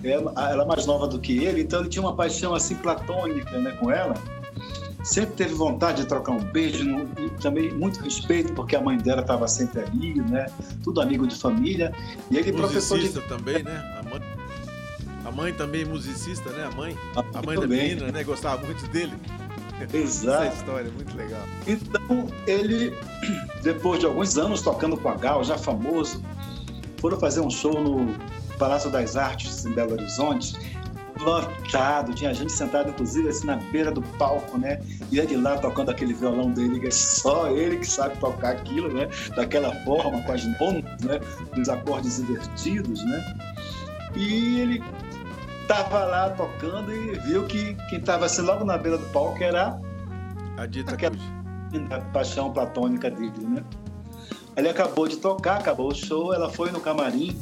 Ela, 0.03 0.63
é 0.63 0.65
mais 0.65 0.85
nova 0.85 1.07
do 1.07 1.19
que 1.19 1.43
ele, 1.43 1.61
então 1.61 1.81
ele 1.81 1.89
tinha 1.89 2.01
uma 2.01 2.15
paixão 2.15 2.53
assim 2.53 2.75
platônica 2.75 3.57
né, 3.59 3.71
com 3.71 3.91
ela. 3.91 4.13
Sempre 5.03 5.35
teve 5.35 5.53
vontade 5.53 6.01
de 6.01 6.07
trocar 6.07 6.33
um 6.33 6.43
beijo 6.43 6.85
e 7.17 7.29
também 7.41 7.71
muito 7.71 8.01
respeito, 8.01 8.53
porque 8.53 8.75
a 8.75 8.81
mãe 8.81 8.97
dela 8.97 9.21
estava 9.21 9.47
sempre 9.47 9.81
ali, 9.81 10.15
né? 10.21 10.47
Tudo 10.83 11.01
amigo 11.01 11.25
de 11.25 11.35
família. 11.35 11.93
E 12.29 12.37
ele 12.37 12.51
professor 12.51 12.97
de 12.97 13.05
Musicista 13.05 13.27
também, 13.33 13.63
né? 13.63 13.97
A 13.97 14.09
mãe, 14.09 14.21
a 15.23 15.31
mãe 15.31 15.53
também 15.53 15.85
musicista, 15.85 16.49
né? 16.49 16.65
A 16.65 16.75
mãe, 16.75 16.97
a 17.15 17.41
mãe 17.41 17.55
da 17.55 17.61
também. 17.61 17.89
menina, 17.89 18.11
né? 18.11 18.23
Gostava 18.25 18.65
muito 18.65 18.85
dele. 18.87 19.13
Exato. 19.93 20.43
Essa 20.43 20.55
história 20.55 20.87
é 20.87 20.91
muito 20.91 21.15
legal. 21.15 21.43
Então, 21.65 22.27
ele, 22.45 22.93
depois 23.63 23.99
de 23.99 24.05
alguns 24.05 24.37
anos 24.37 24.61
tocando 24.61 24.97
com 24.97 25.09
a 25.09 25.15
Gal, 25.15 25.43
já 25.43 25.57
famoso, 25.57 26.21
foram 26.99 27.19
fazer 27.19 27.41
um 27.41 27.49
show 27.49 27.81
no 27.81 28.15
Palácio 28.57 28.89
das 28.91 29.15
Artes, 29.15 29.65
em 29.65 29.71
Belo 29.71 29.93
Horizonte, 29.93 30.53
lotado, 31.21 32.13
tinha 32.13 32.33
gente 32.33 32.51
sentada, 32.51 32.89
inclusive, 32.89 33.27
assim, 33.29 33.45
na 33.45 33.57
beira 33.57 33.91
do 33.91 34.01
palco, 34.01 34.57
né? 34.57 34.79
E 35.11 35.19
ele 35.19 35.35
lá 35.35 35.57
tocando 35.57 35.91
aquele 35.91 36.13
violão 36.13 36.51
dele, 36.51 36.79
que 36.79 36.87
é 36.87 36.91
só 36.91 37.49
ele 37.49 37.77
que 37.77 37.87
sabe 37.87 38.17
tocar 38.19 38.51
aquilo, 38.51 38.93
né? 38.93 39.09
Daquela 39.35 39.73
forma, 39.83 40.21
com 40.21 40.31
as 40.31 40.45
nonas, 40.59 40.83
né? 41.01 41.19
Os 41.57 41.67
acordes 41.69 42.19
invertidos, 42.19 43.03
né? 43.03 43.37
E 44.15 44.59
ele 44.61 44.83
tava 45.67 46.05
lá 46.05 46.29
tocando 46.31 46.91
e 46.91 47.19
viu 47.19 47.45
que 47.45 47.75
quem 47.89 47.99
tava 47.99 48.25
assim 48.25 48.41
logo 48.41 48.63
na 48.65 48.77
beira 48.77 48.97
do 48.97 49.05
palco 49.07 49.43
era 49.43 49.79
A 50.57 50.65
dita 50.65 50.93
Aquela- 50.93 51.15
paixão 52.11 52.51
platônica 52.51 53.09
dele, 53.11 53.31
né? 53.41 53.63
Ele 54.55 54.69
acabou 54.69 55.07
de 55.07 55.17
tocar, 55.17 55.59
acabou 55.59 55.89
o 55.89 55.95
show, 55.95 56.33
ela 56.33 56.49
foi 56.49 56.71
no 56.71 56.79
camarim 56.79 57.37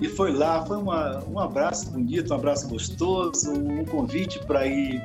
e 0.00 0.08
foi 0.08 0.32
lá, 0.32 0.64
foi 0.64 0.78
uma, 0.78 1.22
um 1.24 1.38
abraço 1.38 1.90
bonito, 1.90 2.32
um 2.32 2.36
abraço 2.36 2.68
gostoso, 2.68 3.52
um 3.52 3.84
convite 3.84 4.38
para 4.40 4.66
ir 4.66 5.02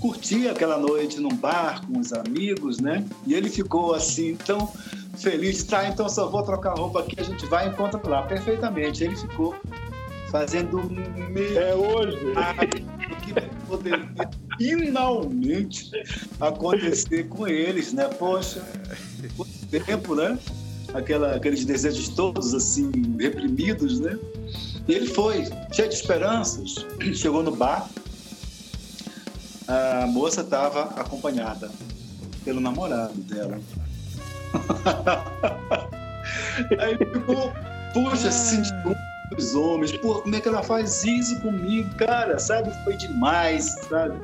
curtir 0.00 0.48
aquela 0.48 0.78
noite 0.78 1.20
num 1.20 1.34
bar 1.34 1.84
com 1.86 1.98
os 1.98 2.12
amigos, 2.12 2.78
né? 2.78 3.04
E 3.26 3.34
ele 3.34 3.48
ficou 3.48 3.94
assim 3.94 4.36
tão 4.36 4.70
feliz, 5.18 5.64
tá? 5.64 5.88
Então 5.88 6.08
só 6.08 6.28
vou 6.28 6.42
trocar 6.42 6.76
roupa 6.76 7.00
aqui, 7.00 7.16
a 7.18 7.24
gente 7.24 7.46
vai 7.46 7.66
e 7.66 7.70
encontra 7.70 8.00
lá 8.08 8.22
perfeitamente. 8.22 9.02
Ele 9.04 9.16
ficou 9.16 9.54
fazendo 10.30 10.82
meio 11.30 11.58
É 11.58 11.74
hoje. 11.74 12.16
o 12.16 13.16
que 13.16 13.34
poderia 13.66 14.08
finalmente 14.56 15.90
acontecer 16.40 17.28
com 17.28 17.46
eles, 17.46 17.92
né? 17.92 18.08
Poxa, 18.08 18.62
tempo, 19.80 20.14
né? 20.14 20.38
Aquela, 20.92 21.36
aqueles 21.36 21.64
desejos 21.64 22.08
todos 22.08 22.52
assim 22.52 22.90
reprimidos, 23.18 24.00
né? 24.00 24.18
E 24.86 24.92
ele 24.92 25.06
foi, 25.06 25.46
cheio 25.72 25.88
de 25.88 25.94
esperanças, 25.94 26.86
chegou 27.14 27.42
no 27.42 27.54
bar, 27.54 27.88
a 29.66 30.06
moça 30.06 30.42
estava 30.42 30.82
acompanhada 31.00 31.70
pelo 32.44 32.60
namorado 32.60 33.14
dela. 33.14 33.58
Aí 36.78 36.92
ele 36.92 37.06
ficou, 37.06 37.52
puxa, 37.94 38.30
se 38.30 38.56
sentiu 38.56 38.94
os 39.36 39.54
homens, 39.54 39.92
pô, 39.92 40.20
como 40.20 40.36
é 40.36 40.40
que 40.40 40.48
ela 40.48 40.62
faz 40.62 41.04
isso 41.04 41.40
comigo, 41.40 41.88
cara, 41.96 42.38
sabe? 42.38 42.70
Foi 42.84 42.94
demais, 42.96 43.74
sabe? 43.88 44.18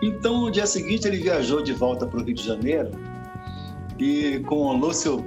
Então, 0.00 0.42
no 0.42 0.50
dia 0.50 0.66
seguinte, 0.66 1.08
ele 1.08 1.16
viajou 1.16 1.62
de 1.62 1.72
volta 1.72 2.06
para 2.06 2.20
o 2.20 2.22
Rio 2.22 2.34
de 2.34 2.44
Janeiro 2.44 2.90
e 3.98 4.40
com 4.40 4.56
o 4.56 4.76
Lúcio, 4.76 5.24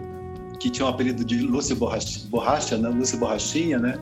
que 0.59 0.69
tinha 0.69 0.85
o 0.85 0.89
apelido 0.89 1.23
de 1.23 1.39
Lúcio 1.39 1.75
Borracha, 1.75 2.21
Borracha 2.29 2.77
né? 2.77 2.89
Lúcio 2.89 3.17
Borrachinha, 3.17 3.79
né? 3.79 3.99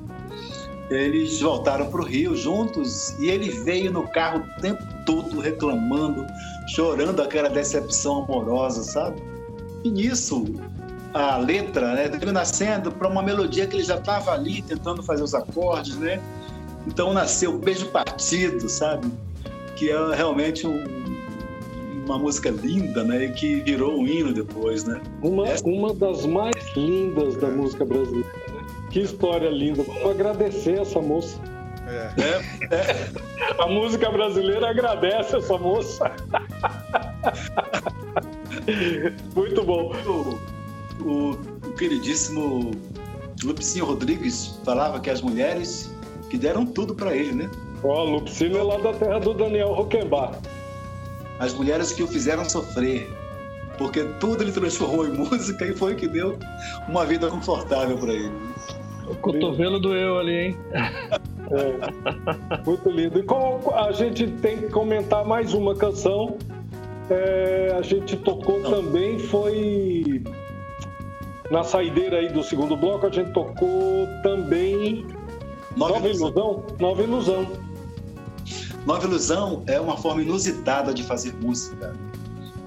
eles 0.89 1.41
voltaram 1.41 1.88
para 1.88 2.01
o 2.01 2.03
Rio 2.03 2.36
juntos 2.36 3.09
e 3.20 3.28
ele 3.28 3.49
veio 3.49 3.91
no 3.91 4.07
carro 4.07 4.39
o 4.57 4.61
tempo 4.61 4.82
todo 5.05 5.39
reclamando, 5.39 6.26
chorando 6.70 7.22
aquela 7.22 7.49
decepção 7.49 8.24
amorosa, 8.24 8.84
sabe? 8.84 9.22
E 9.84 9.89
nisso, 9.89 10.45
a 11.13 11.38
letra, 11.38 11.93
né, 11.93 12.07
veio 12.07 12.32
nascendo 12.32 12.91
para 12.91 13.07
uma 13.07 13.22
melodia 13.22 13.68
que 13.68 13.76
ele 13.76 13.84
já 13.84 13.95
estava 13.95 14.32
ali 14.32 14.61
tentando 14.61 15.03
fazer 15.03 15.24
os 15.24 15.34
acordes, 15.34 15.97
né? 15.97 16.22
Então 16.86 17.13
nasceu 17.13 17.55
o 17.55 17.57
Beijo 17.57 17.88
Partido, 17.88 18.70
sabe? 18.70 19.11
Que 19.76 19.91
é 19.91 20.15
realmente 20.15 20.65
um, 20.65 20.84
uma 22.08 22.18
música 22.18 22.49
linda, 22.49 23.03
né? 23.03 23.26
E 23.26 23.32
que 23.32 23.60
virou 23.62 23.99
um 23.99 24.08
hino 24.08 24.34
depois, 24.34 24.84
né? 24.86 24.99
Uma, 25.22 25.43
uma 25.66 25.93
das 25.93 26.26
mais 26.26 26.55
lindas 26.76 27.36
da 27.38 27.49
música 27.49 27.86
brasileira. 27.86 28.28
né? 28.47 28.66
Que 28.89 29.01
história 29.01 29.49
linda. 29.49 29.84
Vamos 29.84 30.10
agradecer 30.12 30.80
essa 30.80 30.99
moça. 31.01 31.38
É. 31.88 32.10
É, 32.22 32.41
A 33.60 33.68
música 33.68 34.10
brasileira 34.10 34.70
agradece 34.70 35.36
essa 35.36 35.58
moça. 35.58 36.12
Muito 39.36 39.64
bom. 39.64 39.93
o, 40.05 40.39
o, 41.03 41.32
o 41.32 41.74
queridíssimo 41.74 42.72
Lupicínio 43.43 43.86
Rodrigues 43.86 44.60
falava 44.66 44.99
que 44.99 45.10
as 45.10 45.22
mulheres 45.22 45.93
que 46.30 46.38
deram 46.38 46.66
tudo 46.66 46.95
para 46.95 47.16
ele, 47.16 47.34
né? 47.34 47.49
Ó, 47.84 48.03
Lupicínio 48.03 48.58
é 48.58 48.64
lá 48.64 48.78
da 48.78 48.93
terra 48.93 49.20
do 49.20 49.34
Daniel 49.34 49.74
Roquembar. 49.74 50.39
As 51.40 51.54
mulheres 51.54 51.92
que 51.92 52.04
o 52.04 52.08
fizeram 52.08 52.48
sofrer. 52.50 53.10
Porque 53.78 54.04
tudo 54.20 54.44
ele 54.44 54.52
transformou 54.52 55.08
em 55.08 55.12
música 55.18 55.66
e 55.66 55.76
foi 55.76 55.96
que 55.96 56.08
deu 56.08 56.38
uma 56.88 57.06
vida 57.06 57.30
confortável 57.30 57.98
para 57.98 58.14
ele. 58.14 58.32
O 59.08 59.16
cotovelo 59.16 59.80
doeu 59.80 60.20
ali, 60.20 60.34
hein? 60.34 60.58
É, 61.50 62.60
muito 62.66 62.90
lindo. 62.90 63.20
E 63.20 63.24
como 63.24 63.74
a 63.74 63.90
gente 63.94 64.28
tem 64.28 64.58
que 64.58 64.70
comentar 64.70 65.24
mais 65.24 65.54
uma 65.54 65.74
canção. 65.74 66.38
é, 67.10 67.74
a 67.78 67.82
gente 67.82 68.18
tocou 68.18 68.62
também, 68.64 69.18
foi 69.18 70.22
na 71.50 71.64
saideira 71.64 72.18
aí 72.18 72.28
do 72.28 72.44
segundo 72.44 72.76
bloco, 72.76 73.08
a 73.08 73.10
gente 73.10 73.32
tocou 73.32 74.08
também 74.24 75.06
Nova, 75.78 75.94
Nova 75.94 76.08
Ilusão. 76.10 76.30
Ilusão. 76.30 76.66
Nova 76.80 77.04
Ilusão. 77.04 77.48
Nova 78.88 79.06
Ilusão 79.06 79.64
é 79.68 79.78
uma 79.82 79.98
forma 79.98 80.22
inusitada 80.22 80.94
de 80.94 81.04
fazer 81.04 81.36
música. 81.42 81.94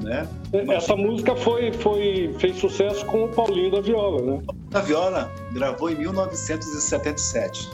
Né? 0.02 0.28
Essa 0.68 0.94
música 0.94 1.34
foi, 1.34 1.72
foi, 1.72 2.36
fez 2.38 2.58
sucesso 2.58 3.06
com 3.06 3.24
o 3.24 3.28
Paulinho 3.28 3.70
da 3.70 3.80
Viola, 3.80 4.20
né? 4.20 4.42
A 4.74 4.80
Viola 4.80 5.32
gravou 5.54 5.88
em 5.88 5.94
1977. 5.94 7.70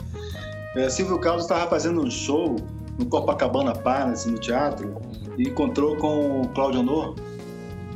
É, 0.77 0.89
Silvio 0.89 1.19
Carlos 1.19 1.43
estava 1.43 1.69
fazendo 1.69 2.01
um 2.01 2.09
show 2.09 2.55
no 2.97 3.05
Copacabana 3.07 3.73
Palace, 3.73 4.31
no 4.31 4.39
teatro, 4.39 4.95
e 5.37 5.49
encontrou 5.49 5.97
com 5.97 6.43
o 6.43 6.47
Claudio 6.49 6.79
Honor 6.79 7.15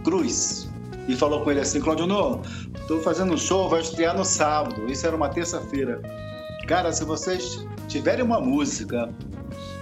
Cruz. 0.03 0.69
E 1.07 1.15
falou 1.15 1.45
com 1.45 1.51
ele 1.51 1.61
assim, 1.61 1.79
Claudio 1.79 2.03
Honor, 2.03 2.41
estou 2.75 2.99
fazendo 2.99 3.33
um 3.33 3.37
show, 3.37 3.69
vai 3.69 3.79
estrear 3.79 4.17
no 4.17 4.25
sábado. 4.25 4.85
Isso 4.91 5.07
era 5.07 5.15
uma 5.15 5.29
terça-feira. 5.29 6.01
Cara, 6.67 6.91
se 6.91 7.05
vocês 7.05 7.65
tiverem 7.87 8.25
uma 8.25 8.41
música 8.41 9.09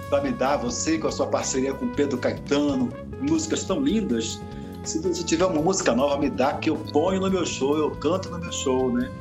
para 0.10 0.24
me 0.24 0.32
dar, 0.32 0.58
você 0.58 0.98
com 0.98 1.08
a 1.08 1.12
sua 1.12 1.28
parceria 1.28 1.74
com 1.74 1.88
Pedro 1.90 2.18
Caetano, 2.18 2.90
músicas 3.22 3.64
tão 3.64 3.80
lindas, 3.80 4.42
se 4.84 5.00
você 5.00 5.24
tiver 5.24 5.46
uma 5.46 5.62
música 5.62 5.94
nova, 5.94 6.18
me 6.18 6.30
dá, 6.30 6.54
que 6.54 6.70
eu 6.70 6.76
ponho 6.76 7.22
no 7.22 7.30
meu 7.30 7.46
show, 7.46 7.78
eu 7.78 7.92
canto 7.92 8.30
no 8.30 8.40
meu 8.40 8.52
show, 8.52 8.92
né? 8.92 9.12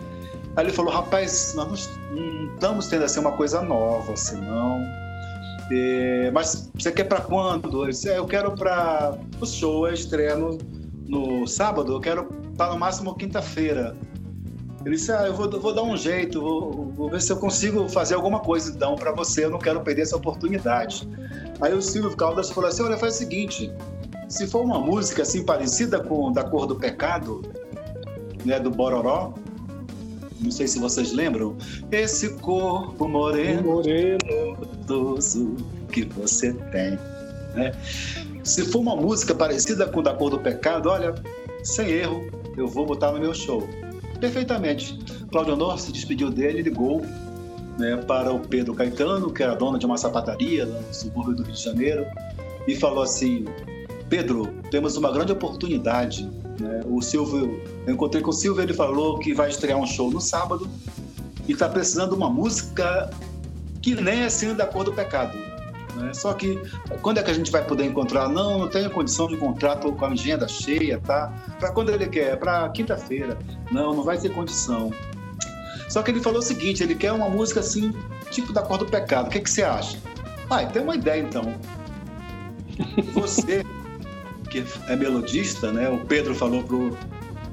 Aí 0.57 0.65
ele 0.65 0.73
falou, 0.73 0.93
rapaz, 0.93 1.55
nós 1.55 1.91
não, 2.11 2.55
estamos 2.55 2.89
tendo 2.89 3.05
assim 3.05 3.21
uma 3.21 3.33
coisa 3.33 3.63
nova, 3.63 4.13
assim, 4.13 4.41
não. 4.41 4.81
É, 5.71 6.31
mas 6.33 6.71
você 6.75 6.91
quer 6.91 7.05
para 7.05 7.21
quando? 7.21 7.85
Eu 7.85 7.91
disse, 7.91 8.09
"É, 8.09 8.19
eu 8.19 8.27
quero 8.27 8.53
para 8.53 9.19
o 9.41 9.47
show, 9.47 9.85
a 9.85 9.93
estreia 9.93 10.35
no, 10.35 10.57
no 11.07 11.47
sábado, 11.47 11.93
eu 11.93 12.01
quero 12.01 12.25
para 12.57 12.73
no 12.73 12.79
máximo 12.79 13.15
quinta-feira. 13.15 13.95
Ele 14.85 14.95
disse, 14.95 15.11
ah, 15.11 15.27
eu 15.27 15.35
vou, 15.35 15.51
vou 15.61 15.75
dar 15.75 15.83
um 15.83 15.97
jeito, 15.97 16.41
vou, 16.41 16.93
vou 16.97 17.11
ver 17.11 17.21
se 17.21 17.33
eu 17.33 17.37
consigo 17.37 17.89
fazer 17.89 18.15
alguma 18.15 18.41
coisa 18.41 18.71
então 18.71 18.95
para 18.95 19.13
você, 19.13 19.45
eu 19.45 19.51
não 19.51 19.59
quero 19.59 19.81
perder 19.81 20.03
essa 20.03 20.17
oportunidade. 20.17 21.09
Aí 21.61 21.75
o 21.75 21.83
Silvio 21.83 22.17
Caldas 22.17 22.51
falou 22.51 22.69
assim, 22.69 22.83
olha, 22.83 22.97
faz 22.97 23.15
o 23.17 23.19
seguinte, 23.19 23.73
se 24.29 24.47
for 24.47 24.63
uma 24.63 24.79
música 24.79 25.23
assim 25.23 25.45
parecida 25.45 26.01
com 26.01 26.31
Da 26.31 26.45
Cor 26.45 26.67
do 26.67 26.77
Pecado, 26.77 27.43
né, 28.45 28.61
do 28.61 28.71
Bororó, 28.71 29.35
não 30.41 30.51
sei 30.51 30.69
se 30.69 30.79
vocês 30.79 31.13
lembram, 31.13 31.57
esse 31.91 32.31
corpo 32.35 33.09
moreno, 33.09 33.63
Moreno. 33.63 34.19
gostoso 34.87 35.57
que 35.91 36.05
você 36.05 36.53
tem, 36.53 36.93
né? 37.55 37.73
Se 38.45 38.65
for 38.65 38.79
uma 38.79 38.95
música 38.95 39.35
parecida 39.35 39.87
com 39.89 40.03
Da 40.03 40.15
Cor 40.15 40.31
do 40.31 40.39
Pecado, 40.39 40.89
olha, 40.89 41.15
sem 41.65 41.91
erro, 41.91 42.29
eu 42.57 42.69
vou 42.69 42.87
botar 42.87 43.11
no 43.11 43.19
meu 43.19 43.35
show. 43.35 43.69
Perfeitamente. 44.21 44.99
Cláudio 45.31 45.55
Honor 45.55 45.79
se 45.79 45.93
despediu 45.93 46.31
dele, 46.31 46.63
ligou 46.63 47.05
né, 47.79 47.97
para 47.97 48.33
o 48.33 48.41
Pedro 48.41 48.75
Caetano, 48.75 49.33
que 49.33 49.43
era 49.43 49.55
dono 49.55 49.79
de 49.79 49.87
uma 49.87 49.97
sapataria 49.97 50.67
lá 50.67 50.81
no 50.81 50.95
subúrbio 50.95 51.37
do 51.37 51.43
Rio 51.45 51.55
de 51.55 51.63
Janeiro, 51.63 52.05
e 52.67 52.75
falou 52.75 53.03
assim: 53.03 53.45
Pedro, 54.09 54.49
temos 54.71 54.97
uma 54.97 55.13
grande 55.13 55.33
oportunidade. 55.33 56.29
né? 56.59 56.83
O 56.87 57.01
Silvio, 57.01 57.61
eu 57.87 57.95
encontrei 57.95 58.23
com 58.23 58.31
o 58.31 58.33
Silvio, 58.33 58.63
ele 58.63 58.75
falou 58.75 59.19
que 59.19 59.33
vai 59.33 59.49
estrear 59.49 59.79
um 59.79 59.87
show 59.87 60.11
no 60.11 60.21
sábado 60.21 60.69
e 61.47 61.53
está 61.53 61.69
precisando 61.69 62.11
de 62.11 62.17
uma 62.17 62.29
música 62.29 63.11
que 63.81 63.95
nem 63.95 64.23
é 64.23 64.25
assim 64.25 64.55
da 64.55 64.67
cor 64.67 64.85
do 64.85 64.93
pecado. 64.93 65.48
Né? 65.99 66.15
Só 66.15 66.33
que 66.33 66.59
quando 67.03 67.19
é 67.19 67.23
que 67.23 67.31
a 67.31 67.35
gente 67.35 67.51
vai 67.51 67.65
poder 67.65 67.85
encontrar? 67.85 68.29
Não, 68.29 68.59
não 68.59 68.69
tenho 68.69 68.91
condição 68.91 69.27
de 69.27 69.35
encontrar, 69.35 69.75
estou 69.75 69.93
com 69.93 70.05
a 70.05 70.09
agenda 70.09 70.47
cheia, 70.49 71.01
tá? 71.01 71.33
Para 71.59 71.71
quando 71.73 71.91
ele 71.91 72.07
quer? 72.07 72.37
Para 72.39 72.69
quinta-feira. 72.71 73.39
Não, 73.71 73.95
não 73.95 74.03
vai 74.03 74.19
ter 74.19 74.31
condição. 74.31 74.91
Só 75.89 76.03
que 76.03 76.11
ele 76.11 76.21
falou 76.21 76.39
o 76.39 76.43
seguinte: 76.43 76.83
ele 76.83 76.95
quer 76.95 77.13
uma 77.13 77.29
música 77.29 77.61
assim, 77.61 77.93
tipo 78.31 78.53
da 78.53 78.63
cor 78.63 78.79
do 78.79 78.87
pecado. 78.87 79.27
O 79.27 79.31
que, 79.31 79.41
que 79.41 79.51
você 79.51 79.63
acha? 79.63 79.99
Ah, 80.51 80.65
tem 80.65 80.83
uma 80.83 80.95
ideia 80.95 81.21
então. 81.21 81.55
Você, 83.15 83.65
que 84.51 84.65
é 84.89 84.97
melodista, 84.97 85.73
né? 85.73 85.89
O 85.89 85.99
Pedro 86.07 86.35
falou 86.35 86.63
pro 86.63 86.97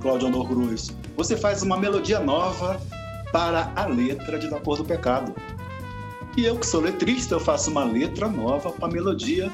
Cláudio 0.01 0.27
Honor 0.27 0.47
Cruz. 0.47 0.95
Você 1.17 1.35
faz 1.35 1.63
uma 1.63 1.77
melodia 1.77 2.19
nova 2.19 2.79
para 3.31 3.71
a 3.75 3.85
letra 3.85 4.37
de 4.37 4.49
Da 4.49 4.59
Cor 4.59 4.77
do 4.77 4.85
Pecado. 4.85 5.33
E 6.37 6.43
eu, 6.43 6.57
que 6.57 6.67
sou 6.67 6.81
letrista, 6.81 7.35
eu 7.35 7.39
faço 7.39 7.71
uma 7.71 7.85
letra 7.85 8.27
nova 8.27 8.69
para 8.69 8.87
a 8.87 8.91
melodia 8.91 9.51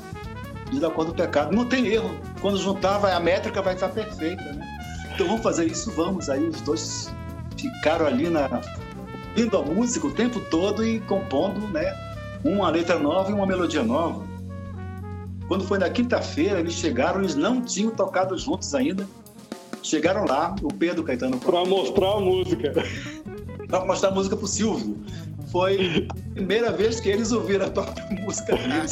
de 0.72 0.80
Da 0.80 0.90
Cor 0.90 1.06
do 1.06 1.14
Pecado. 1.14 1.56
Não 1.56 1.66
tem 1.66 1.88
erro. 1.88 2.10
Quando 2.42 2.58
juntar, 2.58 2.98
vai, 2.98 3.12
a 3.14 3.20
métrica 3.20 3.62
vai 3.62 3.76
estar 3.76 3.90
perfeita, 3.90 4.44
né? 4.54 4.68
Então 5.14 5.28
vamos 5.28 5.44
fazer 5.44 5.68
isso, 5.68 5.92
vamos. 5.92 6.30
Aí 6.30 6.44
os 6.44 6.60
dois 6.62 7.14
ficaram 7.56 8.08
ali 8.08 8.30
na 8.30 8.50
ouvindo 9.32 9.58
a 9.58 9.62
música 9.62 10.08
o 10.08 10.12
tempo 10.12 10.40
todo 10.50 10.86
e 10.86 11.00
compondo, 11.02 11.68
né? 11.70 11.94
Uma 12.44 12.70
letra 12.70 13.00
nova 13.00 13.30
e 13.30 13.34
uma 13.34 13.46
melodia 13.46 13.84
nova. 13.84 14.26
Quando 15.48 15.64
foi 15.64 15.78
na 15.78 15.90
quinta-feira, 15.90 16.60
eles 16.60 16.74
chegaram, 16.74 17.20
eles 17.20 17.36
não 17.36 17.62
tinham 17.62 17.92
tocado 17.92 18.38
juntos 18.38 18.74
ainda. 18.74 19.08
Chegaram 19.84 20.26
lá, 20.26 20.56
o 20.62 20.68
Pedro 20.74 21.04
Caetano 21.04 21.38
Para 21.38 21.66
mostrar 21.66 22.14
a 22.14 22.20
música. 22.20 22.74
para 23.68 23.86
mostrar 23.86 24.10
a 24.10 24.12
música 24.12 24.36
pro 24.36 24.48
Silvio. 24.48 24.98
Foi 25.52 26.08
primeira 26.34 26.72
vez 26.72 27.00
que 27.00 27.10
eles 27.10 27.32
ouviram 27.32 27.68
a 27.68 27.70
própria 27.70 28.06
música 28.22 28.56
deles. 28.56 28.92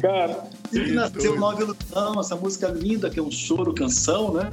Cara, 0.00 0.44
E 0.72 0.92
nasceu 0.92 1.38
Nova 1.38 1.62
Ilusão, 1.62 2.20
essa 2.20 2.36
música 2.36 2.68
linda, 2.68 3.08
que 3.10 3.18
é 3.18 3.22
um 3.22 3.30
choro, 3.30 3.72
canção, 3.72 4.32
né? 4.32 4.50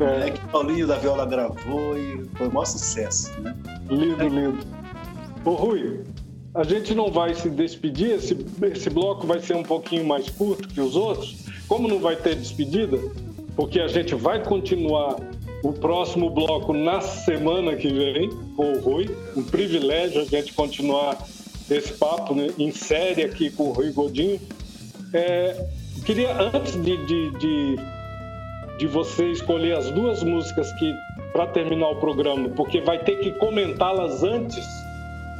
é, 0.00 0.28
É, 0.28 0.30
que 0.30 0.40
Paulinho 0.48 0.86
da 0.86 0.96
Viola 0.98 1.26
gravou 1.26 1.96
e 1.98 2.24
foi 2.36 2.48
o 2.48 2.52
maior 2.52 2.64
sucesso, 2.66 3.30
né? 3.40 3.56
lindo, 3.88 4.28
lindo. 4.28 4.58
Ô 5.44 5.50
Rui, 5.52 6.00
a 6.54 6.64
gente 6.64 6.94
não 6.94 7.10
vai 7.10 7.34
se 7.34 7.48
despedir, 7.48 8.10
esse, 8.12 8.36
esse 8.62 8.90
bloco 8.90 9.26
vai 9.26 9.40
ser 9.40 9.56
um 9.56 9.62
pouquinho 9.62 10.04
mais 10.04 10.28
curto 10.30 10.68
que 10.68 10.80
os 10.80 10.94
outros. 10.96 11.46
Como 11.66 11.88
não 11.88 11.98
vai 11.98 12.16
ter 12.16 12.36
despedida, 12.36 12.98
porque 13.56 13.80
a 13.80 13.88
gente 13.88 14.14
vai 14.14 14.42
continuar 14.44 15.16
o 15.62 15.72
próximo 15.72 16.28
bloco 16.28 16.72
na 16.72 17.00
semana 17.00 17.76
que 17.76 17.88
vem 17.88 18.30
com 18.56 18.72
o 18.72 18.80
Rui. 18.80 19.08
Um 19.36 19.42
privilégio 19.42 20.20
a 20.20 20.24
gente 20.24 20.52
continuar 20.52 21.16
esse 21.70 21.92
papo 21.94 22.34
né, 22.34 22.48
em 22.58 22.70
série 22.72 23.22
aqui 23.22 23.50
com 23.50 23.64
o 23.64 23.72
Rui 23.72 23.92
Godinho. 23.92 24.40
É, 25.14 25.66
queria, 26.04 26.34
antes 26.40 26.72
de, 26.82 26.96
de, 27.06 27.30
de, 27.38 27.76
de 28.78 28.86
você 28.86 29.30
escolher 29.30 29.76
as 29.76 29.90
duas 29.90 30.22
músicas 30.22 30.72
que 30.78 30.92
para 31.32 31.46
terminar 31.46 31.88
o 31.88 31.96
programa, 31.96 32.50
porque 32.50 32.80
vai 32.80 32.98
ter 32.98 33.16
que 33.20 33.30
comentá-las 33.32 34.22
antes 34.22 34.66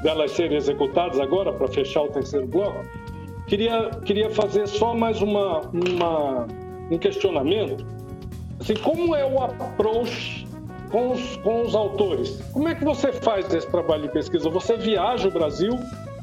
delas 0.02 0.32
serem 0.32 0.56
executadas 0.56 1.20
agora, 1.20 1.52
para 1.52 1.68
fechar 1.68 2.02
o 2.02 2.08
terceiro 2.08 2.46
bloco, 2.46 2.82
queria, 3.46 3.90
queria 4.04 4.30
fazer 4.30 4.66
só 4.66 4.94
mais 4.94 5.20
uma, 5.20 5.60
uma, 5.70 6.46
um 6.90 6.98
questionamento. 6.98 7.84
Assim, 8.62 8.74
como 8.74 9.16
é 9.16 9.26
o 9.26 9.42
approach 9.42 10.46
com 10.88 11.10
os, 11.10 11.36
com 11.38 11.62
os 11.62 11.74
autores. 11.74 12.40
Como 12.52 12.68
é 12.68 12.76
que 12.76 12.84
você 12.84 13.12
faz 13.12 13.52
esse 13.52 13.66
trabalho 13.66 14.02
de 14.02 14.10
pesquisa? 14.10 14.48
Você 14.50 14.76
viaja 14.76 15.26
o 15.26 15.32
Brasil, 15.32 15.76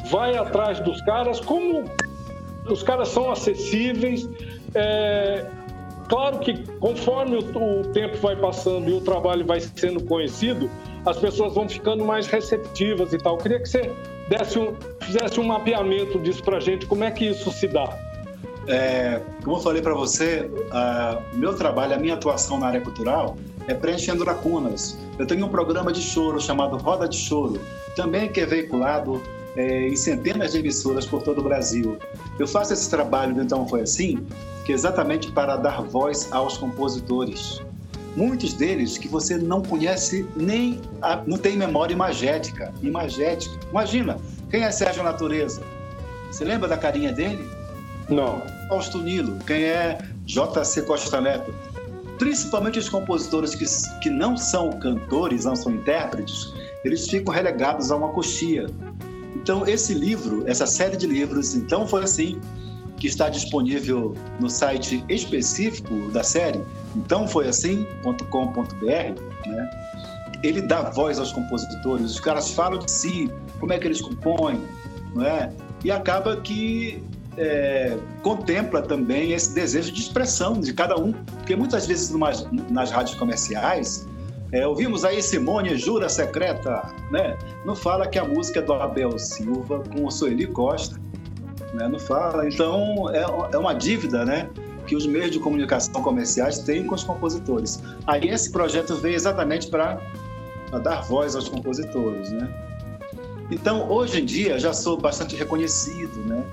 vai 0.09 0.37
atrás 0.37 0.79
dos 0.79 1.01
caras, 1.01 1.41
como 1.41 1.83
os 2.69 2.81
caras 2.81 3.09
são 3.09 3.29
acessíveis. 3.29 4.29
É, 4.73 5.45
claro 6.07 6.39
que 6.39 6.65
conforme 6.79 7.35
o, 7.35 7.81
o, 7.81 7.83
tempo 7.91 8.15
vai 8.17 8.37
passando 8.37 8.87
e 8.89 8.93
o 8.93 9.01
trabalho 9.01 9.45
vai 9.45 9.59
sendo 9.59 10.01
conhecido, 10.05 10.71
as 11.05 11.17
pessoas 11.17 11.53
vão 11.53 11.67
ficando 11.67 12.05
mais 12.05 12.25
receptivas 12.27 13.11
e 13.11 13.17
tal. 13.17 13.33
Eu 13.33 13.41
queria 13.41 13.59
que 13.59 13.67
você 13.67 13.91
desse 14.29 14.57
um, 14.57 14.73
fizesse 15.01 15.41
um 15.41 15.43
mapeamento 15.43 16.17
disso 16.19 16.41
para 16.41 16.61
gente, 16.61 16.85
como 16.85 17.03
é 17.03 17.11
que 17.11 17.25
isso 17.25 17.51
se 17.51 17.67
dá? 17.67 18.09
É, 18.70 19.20
como 19.43 19.57
eu 19.57 19.61
falei 19.61 19.82
para 19.82 19.95
você, 19.95 20.49
meu 21.34 21.55
trabalho, 21.55 21.95
a 21.95 21.97
minha 21.97 22.13
atuação 22.13 22.59
na 22.59 22.67
área 22.67 22.82
cultural 22.82 23.36
é 23.67 23.74
preenchendo 23.74 24.24
lacunas. 24.24 24.95
Eu 25.17 25.26
tenho 25.26 25.47
um 25.47 25.49
programa 25.49 25.91
de 25.91 26.01
choro 26.01 26.39
chamado 26.39 26.78
Roda 26.78 27.09
de 27.09 27.17
Choro, 27.17 27.59
também 27.95 28.30
que 28.30 28.39
é 28.39 28.45
veiculado 28.45 29.22
é, 29.55 29.88
em 29.88 29.95
centenas 29.95 30.51
de 30.51 30.59
emissoras 30.59 31.05
por 31.05 31.24
todo 31.24 31.39
o 31.39 31.43
Brasil. 31.43 31.97
Eu 32.38 32.47
faço 32.47 32.72
esse 32.72 32.88
trabalho, 32.89 33.41
então 33.41 33.67
foi 33.67 33.82
assim, 33.82 34.26
que 34.65 34.72
é 34.72 34.76
exatamente 34.76 35.32
para 35.32 35.57
dar 35.57 35.82
voz 35.82 36.32
aos 36.32 36.57
compositores. 36.57 37.59
Muitos 38.15 38.53
deles 38.53 38.99
que 38.99 39.07
você 39.07 39.36
não 39.36 39.63
conhece 39.63 40.28
nem 40.36 40.80
a, 41.01 41.24
não 41.26 41.38
tem 41.38 41.57
memória 41.57 41.93
imagética, 41.93 42.72
imagética. 42.84 43.55
Imagina, 43.72 44.17
quem 44.51 44.63
é 44.63 44.72
Sérgio 44.72 45.03
Natureza? 45.03 45.63
Você 46.32 46.45
lembra 46.45 46.67
da 46.67 46.78
carinha 46.78 47.11
dele? 47.11 47.49
Não. 48.10 48.41
Fausto 48.68 48.99
Nilo, 48.99 49.38
quem 49.45 49.64
é 49.64 49.97
J.C. 50.26 50.82
Costa 50.84 51.22
Neto? 51.22 51.53
Principalmente 52.18 52.80
os 52.80 52.89
compositores 52.89 53.55
que, 53.55 53.66
que 54.01 54.10
não 54.10 54.36
são 54.36 54.72
cantores, 54.72 55.45
não 55.45 55.55
são 55.55 55.74
intérpretes, 55.74 56.53
eles 56.84 57.07
ficam 57.07 57.34
relegados 57.34 57.91
a 57.91 57.95
uma 57.95 58.10
coxia. 58.10 58.68
Então, 59.36 59.66
esse 59.66 59.93
livro, 59.93 60.43
essa 60.45 60.66
série 60.66 60.97
de 60.97 61.07
livros, 61.07 61.55
então 61.55 61.88
foi 61.88 62.03
assim, 62.03 62.39
que 62.97 63.07
está 63.07 63.30
disponível 63.30 64.14
no 64.39 64.49
site 64.49 65.03
específico 65.07 66.10
da 66.12 66.24
série, 66.24 66.62
então 66.95 67.28
foi 67.28 67.47
assim.com.br, 67.47 68.86
né? 69.47 69.70
Ele 70.43 70.62
dá 70.62 70.89
voz 70.89 71.20
aos 71.20 71.32
compositores, 71.32 72.12
os 72.12 72.20
caras 72.20 72.51
falam 72.51 72.80
de 72.80 72.91
si, 72.91 73.32
como 73.60 73.72
é 73.74 73.80
que 73.80 73.88
eles 73.88 74.01
compõem, 74.01 74.62
não 75.16 75.26
é? 75.26 75.51
E 75.84 75.91
acaba 75.91 76.38
que 76.38 77.01
é, 77.39 77.97
contempla 78.21 78.81
também 78.81 79.31
esse 79.31 79.55
desejo 79.55 79.93
de 79.93 80.01
expressão 80.01 80.59
de 80.59 80.73
cada 80.73 80.99
um, 80.99 81.13
porque 81.13 81.55
muitas 81.55 81.87
vezes 81.87 82.13
nas 82.69 82.91
rádios 82.91 83.17
comerciais 83.17 84.05
é, 84.51 84.67
ouvimos 84.67 85.05
aí 85.05 85.21
Simone 85.23 85.77
Jura 85.77 86.09
Secreta, 86.09 86.93
né? 87.11 87.37
Não 87.65 87.75
fala 87.75 88.07
que 88.07 88.19
a 88.19 88.25
música 88.25 88.59
é 88.59 88.61
do 88.61 88.73
Abel 88.73 89.17
Silva 89.17 89.81
com 89.93 90.05
o 90.05 90.11
Sueli 90.11 90.47
Costa, 90.47 90.99
né? 91.73 91.87
Não 91.87 91.99
fala. 91.99 92.47
Então 92.47 93.09
é, 93.13 93.23
é 93.53 93.57
uma 93.57 93.73
dívida, 93.73 94.25
né? 94.25 94.49
Que 94.85 94.95
os 94.95 95.05
meios 95.05 95.31
de 95.31 95.39
comunicação 95.39 96.01
comerciais 96.01 96.59
têm 96.59 96.85
com 96.85 96.95
os 96.95 97.03
compositores. 97.03 97.81
Aí 98.05 98.27
esse 98.27 98.51
projeto 98.51 98.95
veio 98.95 99.15
exatamente 99.15 99.69
para 99.69 100.01
dar 100.83 101.03
voz 101.03 101.35
aos 101.35 101.47
compositores, 101.47 102.31
né? 102.31 102.49
Então 103.51 103.89
hoje 103.89 104.19
em 104.19 104.25
dia 104.25 104.59
já 104.59 104.73
sou 104.73 104.97
bastante 104.97 105.35
reconhecido, 105.35 106.17
né? 106.25 106.43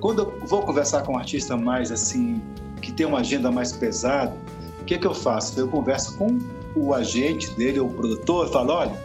Quando 0.00 0.22
eu 0.22 0.46
vou 0.46 0.62
conversar 0.62 1.02
com 1.02 1.14
um 1.14 1.18
artista 1.18 1.56
mais 1.56 1.90
assim 1.90 2.42
que 2.82 2.92
tem 2.92 3.06
uma 3.06 3.20
agenda 3.20 3.50
mais 3.50 3.72
pesada, 3.72 4.34
o 4.80 4.84
que 4.84 4.98
que 4.98 5.06
eu 5.06 5.14
faço? 5.14 5.58
Eu 5.58 5.68
converso 5.68 6.16
com 6.16 6.38
o 6.74 6.92
agente 6.92 7.50
dele, 7.52 7.80
o 7.80 7.88
produtor, 7.88 8.50
fala: 8.50 8.74
olha, 8.74 9.02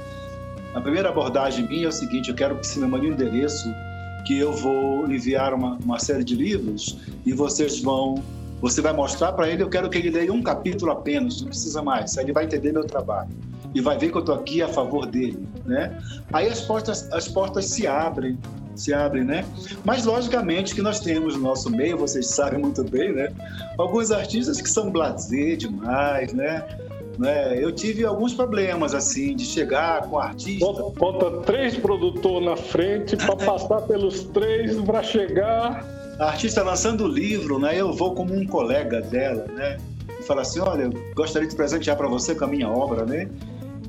a 0.73 0.81
primeira 0.81 1.09
abordagem 1.09 1.67
minha 1.67 1.85
é 1.85 1.89
o 1.89 1.91
seguinte: 1.91 2.29
eu 2.29 2.35
quero 2.35 2.57
que 2.57 2.67
você 2.67 2.79
me 2.79 2.87
mande 2.87 3.07
um 3.07 3.13
endereço 3.13 3.73
que 4.25 4.37
eu 4.37 4.53
vou 4.53 5.09
enviar 5.11 5.53
uma, 5.53 5.77
uma 5.83 5.97
série 5.97 6.23
de 6.23 6.35
livros 6.35 6.97
e 7.25 7.33
vocês 7.33 7.81
vão. 7.81 8.23
Você 8.61 8.79
vai 8.79 8.93
mostrar 8.93 9.31
para 9.31 9.49
ele, 9.49 9.63
eu 9.63 9.69
quero 9.69 9.89
que 9.89 9.97
ele 9.97 10.11
leia 10.11 10.31
um 10.31 10.43
capítulo 10.43 10.91
apenas, 10.91 11.41
não 11.41 11.47
precisa 11.47 11.81
mais, 11.81 12.15
aí 12.15 12.25
ele 12.25 12.31
vai 12.31 12.45
entender 12.45 12.71
meu 12.71 12.85
trabalho 12.85 13.29
e 13.73 13.81
vai 13.81 13.97
ver 13.97 14.11
que 14.11 14.17
eu 14.17 14.21
estou 14.21 14.35
aqui 14.35 14.61
a 14.61 14.67
favor 14.67 15.05
dele, 15.05 15.47
né? 15.65 15.97
Aí 16.33 16.47
as 16.47 16.61
portas, 16.61 17.11
as 17.11 17.27
portas 17.27 17.65
se 17.65 17.87
abrem, 17.87 18.37
se 18.75 18.93
abrem, 18.93 19.23
né? 19.23 19.45
Mas 19.85 20.05
logicamente 20.05 20.75
que 20.75 20.81
nós 20.81 20.99
temos 20.99 21.35
no 21.35 21.43
nosso 21.43 21.69
meio, 21.69 21.97
vocês 21.97 22.27
sabem 22.27 22.59
muito 22.59 22.83
bem, 22.83 23.13
né? 23.13 23.31
Alguns 23.77 24.11
artistas 24.11 24.61
que 24.61 24.69
são 24.69 24.91
blasé 24.91 25.55
demais, 25.55 26.33
né? 26.33 26.65
né? 27.17 27.57
Eu 27.61 27.71
tive 27.71 28.05
alguns 28.05 28.33
problemas, 28.33 28.93
assim, 28.93 29.35
de 29.35 29.45
chegar 29.45 30.03
com 30.03 30.17
artista. 30.17 30.65
Bota, 30.65 30.99
bota 30.99 31.31
três 31.43 31.77
produtores 31.77 32.47
na 32.47 32.57
frente 32.57 33.15
para 33.15 33.35
passar 33.45 33.81
pelos 33.81 34.23
três 34.25 34.75
para 34.81 35.03
chegar. 35.03 35.85
A 36.19 36.25
artista 36.25 36.63
lançando 36.63 37.05
o 37.05 37.07
livro, 37.07 37.59
né? 37.59 37.79
Eu 37.79 37.93
vou 37.93 38.13
como 38.13 38.33
um 38.33 38.45
colega 38.45 39.01
dela, 39.01 39.45
né? 39.53 39.77
E 40.19 40.23
fala 40.23 40.41
assim: 40.41 40.59
olha, 40.59 40.83
eu 40.83 41.13
gostaria 41.15 41.47
de 41.47 41.55
presentear 41.55 41.97
para 41.97 42.07
você 42.07 42.35
com 42.35 42.45
a 42.45 42.47
minha 42.47 42.69
obra, 42.69 43.05
né? 43.05 43.29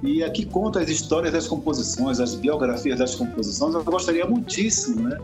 E 0.03 0.25
aqui 0.25 0.45
conta 0.45 0.81
as 0.81 0.89
histórias 0.89 1.33
das 1.33 1.47
composições, 1.47 2.19
as 2.19 2.35
biografias 2.35 2.99
das 2.99 3.15
composições. 3.15 3.75
Eu 3.75 3.85
gostaria 3.85 4.27
muitíssimo, 4.27 5.09
né? 5.09 5.19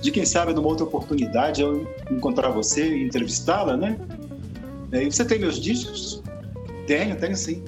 De 0.00 0.10
quem 0.10 0.24
sabe, 0.24 0.54
numa 0.54 0.66
outra 0.68 0.84
oportunidade, 0.84 1.60
eu 1.60 1.86
encontrar 2.10 2.48
você 2.50 2.88
e 2.88 3.04
entrevistá-la, 3.04 3.76
né? 3.76 3.98
E 4.92 5.10
você 5.10 5.24
tem 5.24 5.38
meus 5.38 5.60
discos? 5.60 6.22
Tenho, 6.86 7.16
tenho 7.16 7.36
sim. 7.36 7.62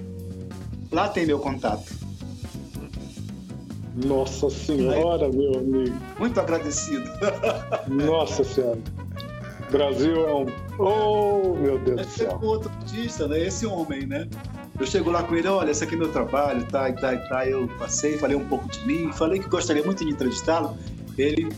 Lá 0.90 1.08
tem 1.08 1.26
meu 1.26 1.38
contato. 1.38 1.92
Nossa 3.94 4.50
Senhora, 4.50 5.28
meu 5.28 5.58
amigo. 5.58 5.96
Muito 6.18 6.40
agradecido. 6.40 7.04
Nossa 7.88 8.42
Senhora. 8.42 8.80
Brasil 9.70 10.28
é 10.28 10.34
um. 10.34 10.46
Oh, 10.78 11.54
meu 11.54 11.78
Deus 11.78 12.00
do 12.00 12.12
céu. 12.12 12.38
É 12.42 12.44
outro 12.44 12.70
artista, 12.70 13.28
né? 13.28 13.40
Esse 13.40 13.66
homem, 13.66 14.06
né? 14.06 14.28
Eu 14.78 14.86
chego 14.86 15.10
lá 15.10 15.22
com 15.22 15.36
ele, 15.36 15.46
olha, 15.46 15.70
esse 15.70 15.84
aqui 15.84 15.94
é 15.94 15.98
meu 15.98 16.10
trabalho, 16.10 16.64
tá, 16.66 16.88
e 16.88 16.94
tá, 16.94 17.14
e 17.14 17.28
tá. 17.28 17.46
Eu 17.46 17.68
passei, 17.78 18.18
falei 18.18 18.36
um 18.36 18.44
pouco 18.46 18.68
de 18.68 18.84
mim, 18.86 19.12
falei 19.12 19.38
que 19.38 19.48
gostaria 19.48 19.84
muito 19.84 20.04
de 20.04 20.10
entrevistá-lo. 20.10 20.76
Ele 21.16 21.48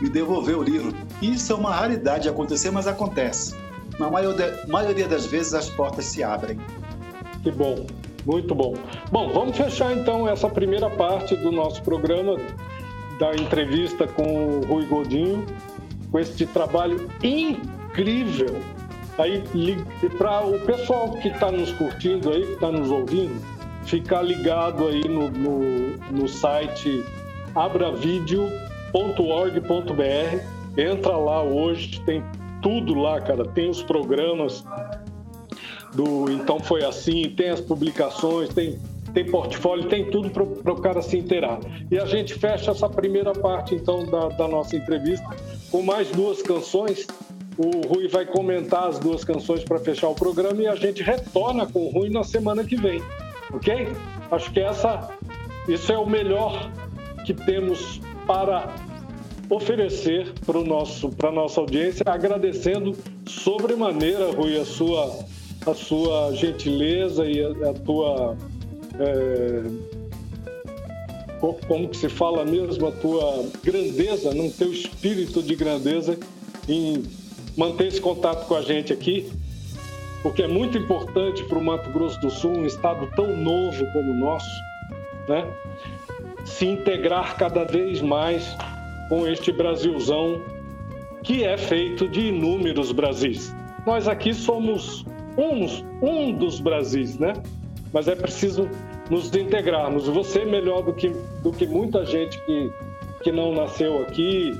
me 0.00 0.08
devolveu 0.08 0.60
o 0.60 0.62
livro. 0.62 0.94
Isso 1.20 1.52
é 1.52 1.56
uma 1.56 1.74
raridade 1.74 2.22
de 2.22 2.28
acontecer, 2.30 2.70
mas 2.70 2.86
acontece. 2.86 3.54
Na 3.98 4.10
maioria 4.10 5.06
das 5.06 5.26
vezes 5.26 5.52
as 5.54 5.68
portas 5.68 6.06
se 6.06 6.22
abrem. 6.22 6.58
Que 7.42 7.50
bom, 7.50 7.86
muito 8.24 8.54
bom. 8.54 8.74
Bom, 9.12 9.30
vamos 9.30 9.56
fechar 9.56 9.92
então 9.92 10.26
essa 10.26 10.48
primeira 10.48 10.88
parte 10.88 11.36
do 11.36 11.52
nosso 11.52 11.82
programa 11.82 12.38
da 13.18 13.34
entrevista 13.34 14.06
com 14.06 14.22
o 14.22 14.66
Rui 14.66 14.86
Godinho, 14.86 15.46
com 16.10 16.18
este 16.18 16.46
trabalho 16.46 17.08
incrível. 17.22 18.60
Aí, 19.18 19.44
para 20.18 20.44
o 20.44 20.58
pessoal 20.60 21.10
que 21.12 21.28
está 21.28 21.50
nos 21.50 21.70
curtindo 21.72 22.32
aí, 22.32 22.44
que 22.44 22.52
está 22.52 22.72
nos 22.72 22.90
ouvindo, 22.90 23.40
ficar 23.84 24.22
ligado 24.22 24.88
aí 24.88 25.06
no, 25.06 25.30
no, 25.30 25.96
no 26.10 26.28
site 26.28 27.04
abravideo.org.br. 27.54 30.54
Entra 30.76 31.16
lá 31.16 31.42
hoje, 31.42 32.00
tem 32.00 32.24
tudo 32.60 32.94
lá, 32.94 33.20
cara. 33.20 33.44
Tem 33.44 33.70
os 33.70 33.82
programas 33.82 34.64
do 35.94 36.28
Então 36.30 36.58
Foi 36.58 36.84
Assim, 36.84 37.32
tem 37.36 37.50
as 37.50 37.60
publicações, 37.60 38.48
tem, 38.48 38.80
tem 39.12 39.30
portfólio, 39.30 39.88
tem 39.88 40.10
tudo 40.10 40.28
para 40.30 40.72
o 40.72 40.80
cara 40.80 41.00
se 41.00 41.18
inteirar. 41.18 41.60
E 41.90 41.98
a 41.98 42.06
gente 42.06 42.34
fecha 42.34 42.72
essa 42.72 42.88
primeira 42.88 43.32
parte, 43.32 43.76
então, 43.76 44.04
da, 44.06 44.28
da 44.30 44.48
nossa 44.48 44.74
entrevista 44.74 45.28
com 45.70 45.82
mais 45.82 46.10
duas 46.10 46.42
canções. 46.42 47.06
O 47.56 47.86
Rui 47.86 48.08
vai 48.08 48.26
comentar 48.26 48.88
as 48.88 48.98
duas 48.98 49.24
canções 49.24 49.62
para 49.62 49.78
fechar 49.78 50.08
o 50.08 50.14
programa 50.14 50.60
e 50.60 50.66
a 50.66 50.74
gente 50.74 51.02
retorna 51.02 51.66
com 51.66 51.86
o 51.86 51.90
Rui 51.90 52.10
na 52.10 52.24
semana 52.24 52.64
que 52.64 52.76
vem, 52.76 53.00
ok? 53.52 53.88
Acho 54.30 54.52
que 54.52 54.60
essa, 54.60 55.10
isso 55.68 55.92
é 55.92 55.98
o 55.98 56.06
melhor 56.06 56.70
que 57.24 57.32
temos 57.32 58.00
para 58.26 58.74
oferecer 59.48 60.32
para 60.44 60.62
nosso 60.62 61.10
para 61.10 61.30
nossa 61.30 61.60
audiência, 61.60 62.02
agradecendo 62.06 62.96
sobremaneira, 63.26 64.32
Rui, 64.32 64.58
a 64.58 64.64
sua 64.64 65.24
a 65.66 65.74
sua 65.74 66.32
gentileza 66.34 67.24
e 67.24 67.42
a, 67.42 67.70
a 67.70 67.74
tua. 67.74 68.36
É, 68.98 69.94
como 71.68 71.90
que 71.90 71.96
se 71.98 72.08
fala 72.08 72.42
mesmo, 72.42 72.86
a 72.86 72.92
tua 72.92 73.44
grandeza, 73.62 74.32
não 74.32 74.48
teu 74.48 74.72
espírito 74.72 75.42
de 75.42 75.54
grandeza 75.54 76.18
em 76.66 77.02
manter 77.56 77.86
esse 77.86 78.00
contato 78.00 78.46
com 78.46 78.54
a 78.54 78.62
gente 78.62 78.92
aqui, 78.92 79.30
porque 80.22 80.42
é 80.42 80.48
muito 80.48 80.78
importante 80.78 81.44
para 81.44 81.58
o 81.58 81.64
Mato 81.64 81.90
Grosso 81.90 82.20
do 82.20 82.30
Sul, 82.30 82.52
um 82.52 82.66
estado 82.66 83.08
tão 83.14 83.36
novo 83.36 83.84
como 83.92 84.12
o 84.12 84.14
nosso, 84.14 84.50
né? 85.28 85.46
se 86.44 86.66
integrar 86.66 87.36
cada 87.36 87.64
vez 87.64 88.00
mais 88.00 88.56
com 89.08 89.26
este 89.26 89.50
Brasilzão 89.52 90.40
que 91.22 91.42
é 91.42 91.56
feito 91.56 92.06
de 92.08 92.28
inúmeros 92.28 92.92
Brasis. 92.92 93.54
Nós 93.86 94.06
aqui 94.06 94.34
somos 94.34 95.04
um, 95.38 95.66
um 96.06 96.32
dos 96.32 96.60
Brasis, 96.60 97.18
né? 97.18 97.32
Mas 97.92 98.08
é 98.08 98.14
preciso 98.14 98.68
nos 99.10 99.34
integrarmos. 99.34 100.06
Você 100.06 100.44
melhor 100.44 100.82
do 100.82 100.92
que, 100.92 101.08
do 101.42 101.50
que 101.50 101.66
muita 101.66 102.04
gente 102.04 102.38
que, 102.44 102.70
que 103.22 103.32
não 103.32 103.54
nasceu 103.54 104.02
aqui, 104.02 104.52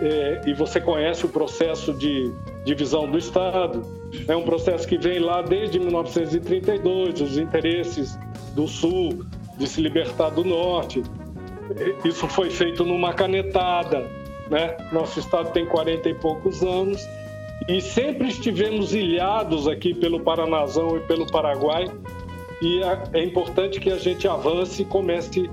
é, 0.00 0.42
e 0.46 0.52
você 0.52 0.80
conhece 0.80 1.24
o 1.24 1.28
processo 1.28 1.92
de 1.92 2.32
divisão 2.64 3.10
do 3.10 3.18
Estado. 3.18 3.82
É 4.28 4.36
um 4.36 4.42
processo 4.42 4.86
que 4.86 4.98
vem 4.98 5.18
lá 5.18 5.42
desde 5.42 5.78
1932, 5.78 7.20
os 7.20 7.38
interesses 7.38 8.18
do 8.54 8.66
Sul 8.66 9.24
de 9.58 9.66
se 9.66 9.80
libertar 9.80 10.30
do 10.30 10.44
Norte. 10.44 11.02
Isso 12.04 12.28
foi 12.28 12.50
feito 12.50 12.84
numa 12.84 13.12
canetada, 13.12 14.06
né? 14.50 14.76
Nosso 14.92 15.18
Estado 15.18 15.50
tem 15.52 15.66
40 15.66 16.08
e 16.08 16.14
poucos 16.14 16.62
anos 16.62 17.00
e 17.68 17.80
sempre 17.80 18.28
estivemos 18.28 18.94
ilhados 18.94 19.66
aqui 19.66 19.94
pelo 19.94 20.20
Paranazão 20.20 20.96
e 20.96 21.00
pelo 21.00 21.26
Paraguai 21.26 21.90
e 22.62 22.80
é 23.12 23.24
importante 23.24 23.80
que 23.80 23.90
a 23.90 23.98
gente 23.98 24.28
avance 24.28 24.82
e 24.82 24.84
comece 24.84 25.50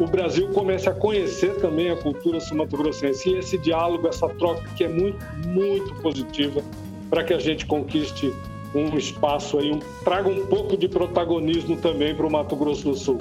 o 0.00 0.06
Brasil 0.06 0.48
comece 0.48 0.88
a 0.88 0.94
conhecer 0.94 1.56
também 1.56 1.90
a 1.90 1.96
cultura 1.96 2.40
sumatogrossense 2.40 3.28
e 3.28 3.38
esse 3.38 3.58
diálogo, 3.58 4.08
essa 4.08 4.28
troca 4.28 4.66
que 4.76 4.84
é 4.84 4.88
muito, 4.88 5.24
muito 5.46 5.94
positiva 5.96 6.62
para 7.10 7.22
que 7.22 7.34
a 7.34 7.38
gente 7.38 7.66
conquiste 7.66 8.34
um 8.74 8.96
espaço 8.96 9.58
aí, 9.58 9.70
um, 9.70 9.78
traga 10.04 10.28
um 10.28 10.46
pouco 10.46 10.76
de 10.76 10.88
protagonismo 10.88 11.76
também 11.76 12.14
para 12.14 12.26
o 12.26 12.30
Mato 12.30 12.56
Grosso 12.56 12.90
do 12.90 12.94
Sul. 12.94 13.18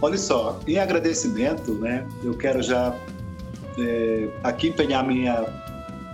Olha 0.00 0.18
só, 0.18 0.60
em 0.66 0.78
agradecimento, 0.78 1.72
né, 1.74 2.06
eu 2.22 2.36
quero 2.36 2.62
já 2.62 2.94
é, 3.78 4.28
aqui 4.42 4.68
empenhar 4.68 5.06
minha, 5.06 5.46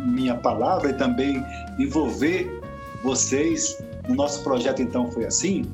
minha 0.00 0.34
palavra 0.34 0.90
e 0.90 0.94
também 0.94 1.42
envolver 1.78 2.60
vocês 3.02 3.82
no 4.08 4.14
nosso 4.14 4.42
projeto 4.42 4.82
Então 4.82 5.10
Foi 5.10 5.24
Assim. 5.24 5.64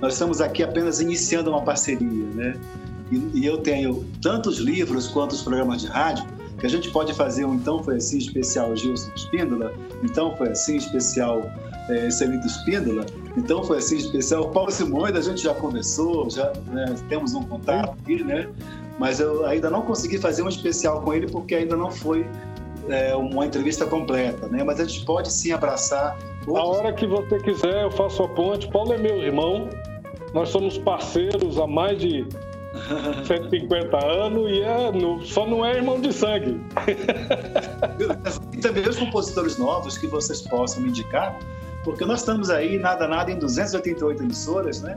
Nós 0.00 0.14
estamos 0.14 0.40
aqui 0.40 0.62
apenas 0.62 1.00
iniciando 1.00 1.50
uma 1.50 1.62
parceria, 1.62 2.24
né? 2.34 2.58
E, 3.10 3.44
eu 3.44 3.58
tenho 3.58 4.04
tantos 4.22 4.58
livros 4.58 5.08
quanto 5.08 5.32
os 5.32 5.42
programas 5.42 5.82
de 5.82 5.88
rádio 5.88 6.24
que 6.58 6.66
a 6.66 6.68
gente 6.68 6.90
pode 6.90 7.12
fazer 7.14 7.44
um 7.44 7.54
Então 7.54 7.82
Foi 7.82 7.96
Assim 7.96 8.18
especial 8.18 8.76
Gilson 8.76 9.10
Espíndola, 9.16 9.72
Então 10.02 10.36
Foi 10.36 10.50
Assim 10.50 10.76
especial 10.76 11.42
é, 11.88 12.10
Celito 12.10 12.46
Espíndola, 12.46 13.04
Então 13.36 13.64
Foi 13.64 13.78
Assim 13.78 13.96
especial 13.96 14.50
Paulo 14.50 14.70
Simões, 14.70 15.16
a 15.16 15.22
gente 15.22 15.42
já 15.42 15.54
conversou, 15.54 16.30
já 16.30 16.52
né, 16.66 16.94
temos 17.08 17.34
um 17.34 17.42
contato 17.42 17.96
aqui, 18.02 18.22
né? 18.22 18.48
Mas 18.98 19.18
eu 19.18 19.46
ainda 19.46 19.70
não 19.70 19.82
consegui 19.82 20.18
fazer 20.18 20.42
um 20.42 20.48
especial 20.48 21.00
com 21.00 21.14
ele 21.14 21.26
porque 21.26 21.54
ainda 21.54 21.74
não 21.74 21.90
foi 21.90 22.26
é, 22.88 23.16
uma 23.16 23.46
entrevista 23.46 23.86
completa, 23.86 24.46
né? 24.48 24.62
Mas 24.62 24.78
a 24.78 24.84
gente 24.84 25.04
pode 25.06 25.32
sim 25.32 25.52
abraçar. 25.52 26.18
Outros... 26.46 26.56
A 26.56 26.64
hora 26.64 26.92
que 26.92 27.06
você 27.06 27.38
quiser, 27.38 27.84
eu 27.84 27.90
faço 27.90 28.22
a 28.22 28.28
ponte. 28.28 28.68
Paulo 28.68 28.92
é 28.92 28.98
meu 28.98 29.16
irmão, 29.16 29.68
nós 30.34 30.50
somos 30.50 30.76
parceiros 30.76 31.58
há 31.58 31.66
mais 31.66 31.98
de 31.98 32.26
150 33.26 34.06
anos 34.06 34.50
e 34.50 34.60
é, 34.62 34.92
no, 34.92 35.24
só 35.24 35.46
não 35.46 35.64
é 35.64 35.76
irmão 35.76 36.00
de 36.00 36.12
sangue. 36.12 36.60
e 38.52 38.58
também 38.58 38.88
os 38.88 38.96
compositores 38.96 39.58
novos 39.58 39.98
que 39.98 40.06
vocês 40.06 40.42
possam 40.42 40.86
indicar, 40.86 41.38
porque 41.84 42.04
nós 42.04 42.20
estamos 42.20 42.50
aí, 42.50 42.78
nada, 42.78 43.06
nada, 43.06 43.30
em 43.30 43.38
288 43.38 44.22
emissoras, 44.22 44.82
né? 44.82 44.96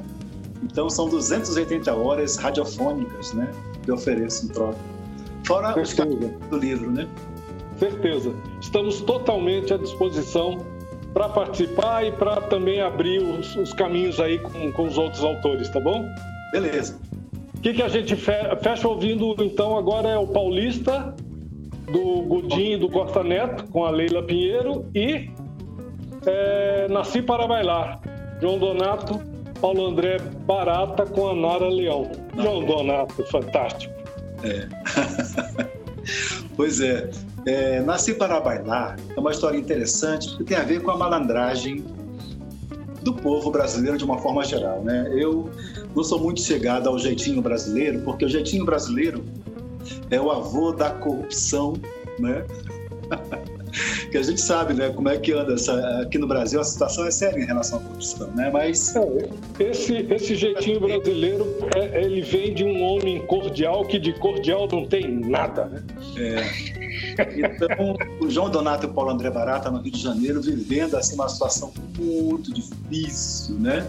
Então 0.63 0.89
são 0.89 1.09
280 1.09 1.93
horas 1.93 2.37
radiofônicas, 2.37 3.33
né? 3.33 3.51
Que 3.83 3.91
ofereço 3.91 4.45
em 4.45 4.49
troca. 4.49 4.79
Fora 5.45 5.79
os 5.79 5.93
do 5.93 6.57
livro, 6.57 6.89
né? 6.89 7.07
Certeza. 7.77 8.33
Estamos 8.61 9.01
totalmente 9.01 9.73
à 9.73 9.77
disposição 9.77 10.65
para 11.13 11.29
participar 11.29 12.05
e 12.05 12.11
para 12.11 12.41
também 12.41 12.81
abrir 12.81 13.21
os, 13.21 13.55
os 13.55 13.73
caminhos 13.73 14.19
aí 14.19 14.39
com, 14.39 14.71
com 14.71 14.87
os 14.87 14.97
outros 14.97 15.23
autores, 15.23 15.69
tá 15.69 15.79
bom? 15.79 16.07
Beleza 16.51 16.97
que, 17.63 17.73
que 17.73 17.81
a 17.81 17.87
gente 17.87 18.13
fecha 18.15 18.87
ouvindo 18.87 19.33
então 19.39 19.77
agora 19.77 20.09
é 20.09 20.17
o 20.17 20.27
Paulista, 20.27 21.15
do 21.89 22.21
Godinho 22.23 22.73
e 22.73 22.77
do 22.77 22.89
Costa 22.89 23.23
Neto, 23.23 23.63
com 23.69 23.85
a 23.85 23.89
Leila 23.89 24.21
Pinheiro, 24.21 24.85
e 24.93 25.31
é, 26.25 26.87
Nasci 26.89 27.21
para 27.21 27.47
Bailar, 27.47 28.01
João 28.41 28.59
Donato, 28.59 29.21
Paulo 29.61 29.87
André 29.87 30.17
Barata 30.45 31.05
com 31.05 31.29
a 31.29 31.35
Nara 31.35 31.69
Leão. 31.69 32.11
João 32.35 32.65
Donato, 32.65 33.23
fantástico. 33.27 33.93
É. 34.43 34.67
pois 36.57 36.81
é. 36.81 37.09
é. 37.45 37.79
Nasci 37.79 38.13
para 38.13 38.41
Bailar 38.41 38.97
é 39.15 39.19
uma 39.19 39.31
história 39.31 39.57
interessante 39.57 40.27
porque 40.29 40.43
tem 40.43 40.57
a 40.57 40.63
ver 40.63 40.81
com 40.81 40.91
a 40.91 40.97
malandragem 40.97 41.81
do 43.03 43.13
povo 43.13 43.51
brasileiro 43.51 43.97
de 43.97 44.03
uma 44.03 44.17
forma 44.17 44.43
geral. 44.43 44.81
Né? 44.81 45.09
Eu 45.15 45.49
não 45.95 46.03
sou 46.03 46.19
muito 46.19 46.41
chegado 46.41 46.89
ao 46.89 46.97
jeitinho 46.97 47.41
brasileiro, 47.41 48.01
porque 48.01 48.25
o 48.25 48.29
jeitinho 48.29 48.65
brasileiro 48.65 49.23
é 50.09 50.19
o 50.19 50.31
avô 50.31 50.71
da 50.71 50.91
corrupção, 50.91 51.73
né? 52.19 52.45
que 54.11 54.17
a 54.17 54.21
gente 54.21 54.39
sabe, 54.39 54.73
né, 54.73 54.89
como 54.91 55.09
é 55.09 55.17
que 55.17 55.31
anda 55.31 55.53
essa, 55.53 55.73
aqui 56.01 56.17
no 56.17 56.27
Brasil 56.27 56.59
a 56.59 56.63
situação 56.63 57.05
é 57.05 57.11
séria 57.11 57.41
em 57.41 57.45
relação 57.45 57.79
à 57.79 57.81
corrupção, 57.81 58.27
né? 58.35 58.49
Mas 58.51 58.95
esse 59.59 59.95
esse 60.09 60.35
jeitinho 60.35 60.79
brasileiro 60.79 61.57
é, 61.75 62.03
ele 62.03 62.21
vem 62.21 62.53
de 62.53 62.63
um 62.63 62.81
homem 62.83 63.25
cordial 63.25 63.83
que 63.85 63.97
de 63.97 64.13
cordial 64.13 64.67
não 64.71 64.85
tem 64.85 65.07
nada, 65.07 65.65
né? 65.65 65.83
É. 66.17 66.83
Então, 67.17 67.95
o 68.19 68.29
João 68.29 68.49
Donato 68.49 68.85
e 68.85 68.89
o 68.89 68.93
Paulo 68.93 69.11
André 69.11 69.29
Barata 69.29 69.69
no 69.69 69.81
Rio 69.81 69.91
de 69.91 70.01
Janeiro 70.01 70.41
vivendo 70.41 70.95
assim 70.95 71.15
uma 71.15 71.29
situação 71.29 71.73
muito 71.97 72.53
difícil, 72.53 73.55
né? 73.55 73.87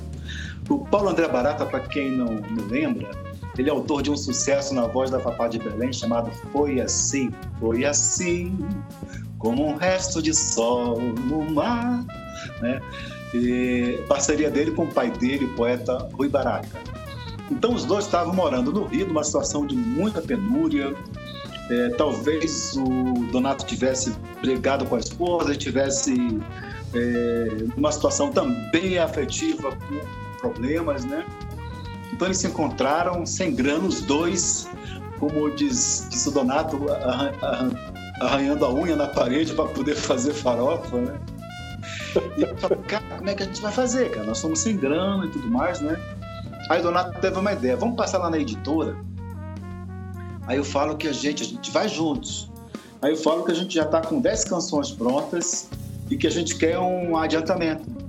O 0.69 0.79
Paulo 0.79 1.11
André 1.11 1.29
Barata, 1.29 1.67
para 1.67 1.81
quem 1.81 2.11
não, 2.11 2.27
não 2.27 2.67
lembra, 2.69 3.11
ele 3.59 3.69
é 3.69 3.73
autor 3.73 4.03
de 4.03 4.11
um 4.11 4.17
sucesso 4.17 4.75
na 4.75 4.87
voz 4.87 5.11
da 5.11 5.21
Papá 5.21 5.49
de 5.49 5.59
Belém 5.59 5.93
chamado 5.93 6.31
Foi 6.53 6.81
Assim, 6.81 7.31
Foi 7.61 7.85
Assim, 7.85 8.57
como 9.39 9.67
um 9.67 9.77
resto 9.77 10.23
de 10.23 10.35
sol 10.35 10.99
no 10.99 11.43
mar. 11.51 12.05
Né? 12.61 12.81
E 13.35 14.03
parceria 14.09 14.51
dele 14.51 14.71
com 14.71 14.85
o 14.85 14.93
pai 14.93 15.11
dele, 15.11 15.45
o 15.45 15.55
poeta 15.55 16.09
Rui 16.15 16.29
Barata. 16.29 16.69
Então 17.51 17.75
os 17.75 17.85
dois 17.85 18.07
estavam 18.07 18.35
morando 18.35 18.73
no 18.73 18.85
Rio, 18.85 19.07
numa 19.07 19.23
situação 19.23 19.67
de 19.67 19.77
muita 19.77 20.23
penúria. 20.23 20.95
É, 21.71 21.89
talvez 21.91 22.75
o 22.77 23.27
Donato 23.31 23.65
tivesse 23.65 24.15
brigado 24.41 24.85
com 24.87 24.97
a 24.97 24.99
esposa, 24.99 25.55
tivesse 25.55 26.41
é, 26.95 27.49
uma 27.77 27.91
situação 27.93 28.31
também 28.31 28.99
afetiva 28.99 29.71
com 29.71 30.24
problemas, 30.45 31.05
né? 31.07 31.25
Então 32.13 32.29
eles 32.29 32.39
se 32.39 32.47
encontraram 32.47 33.25
sem 33.25 33.55
grana, 33.55 33.85
os 33.85 34.03
dois, 34.03 34.69
como 35.19 35.51
diz, 35.51 36.07
diz 36.11 36.27
o 36.27 36.31
Donato, 36.31 36.79
arranhando 38.21 38.65
a 38.65 38.73
unha 38.73 38.95
na 38.95 39.09
parede 39.09 39.55
para 39.55 39.65
poder 39.67 39.95
fazer 39.97 40.35
farofa, 40.35 40.99
né? 40.99 41.19
E 42.37 42.61
falei, 42.61 42.79
cara, 42.87 43.05
como 43.17 43.31
é 43.31 43.35
que 43.35 43.43
a 43.43 43.47
gente 43.47 43.61
vai 43.61 43.73
fazer, 43.73 44.11
cara? 44.11 44.27
Nós 44.27 44.39
somos 44.39 44.61
sem 44.61 44.77
grana 44.77 45.25
e 45.27 45.31
tudo 45.31 45.49
mais, 45.49 45.81
né? 45.81 45.97
Aí 46.71 46.81
o 46.81 46.83
Donato 46.83 47.19
teve 47.21 47.39
uma 47.39 47.53
ideia, 47.53 47.77
vamos 47.77 47.97
passar 47.97 48.19
lá 48.19 48.31
na 48.31 48.39
editora. 48.39 48.97
Aí 50.47 50.59
eu 50.59 50.65
falo 50.65 50.97
que 50.97 51.09
a 51.09 51.13
gente, 51.13 51.43
a 51.43 51.47
gente 51.47 51.71
vai 51.71 51.89
juntos. 51.89 52.51
Aí 53.03 53.13
eu 53.13 53.17
falo 53.17 53.45
que 53.45 53.51
a 53.51 53.55
gente 53.55 53.75
já 53.75 53.83
está 53.83 54.01
com 54.01 54.21
10 54.21 54.45
canções 54.45 54.91
prontas 54.93 55.69
e 56.11 56.17
que 56.17 56.27
a 56.27 56.31
gente 56.31 56.57
quer 56.57 56.79
um 56.79 57.17
adiantamento. 57.17 58.04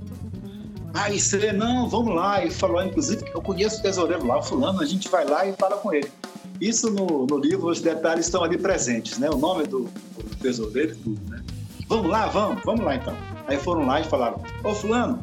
Aí 0.96 1.20
você, 1.20 1.52
não, 1.52 1.88
vamos 1.88 2.14
lá. 2.14 2.42
E 2.44 2.50
falou, 2.50 2.82
inclusive, 2.82 3.22
que 3.22 3.36
eu 3.36 3.42
conheço 3.42 3.80
o 3.80 3.82
tesoureiro 3.82 4.26
lá, 4.26 4.40
fulano, 4.42 4.80
a 4.80 4.86
gente 4.86 5.08
vai 5.08 5.26
lá 5.26 5.46
e 5.46 5.52
fala 5.52 5.76
com 5.76 5.92
ele. 5.92 6.10
Isso 6.58 6.90
no, 6.90 7.26
no 7.26 7.38
livro, 7.38 7.68
os 7.68 7.82
detalhes 7.82 8.24
estão 8.26 8.42
ali 8.42 8.56
presentes, 8.56 9.18
né? 9.18 9.28
O 9.28 9.36
nome 9.36 9.66
do, 9.66 9.80
do 9.82 10.36
tesoureiro 10.40 10.92
e 10.92 10.96
tudo, 10.96 11.30
né? 11.30 11.42
Vamos 11.86 12.10
lá, 12.10 12.26
vamos, 12.28 12.62
vamos 12.64 12.82
lá 12.82 12.96
então. 12.96 13.14
Aí 13.46 13.58
foram 13.58 13.86
lá 13.86 14.00
e 14.00 14.04
falaram, 14.04 14.42
ô 14.64 14.74
fulano, 14.74 15.20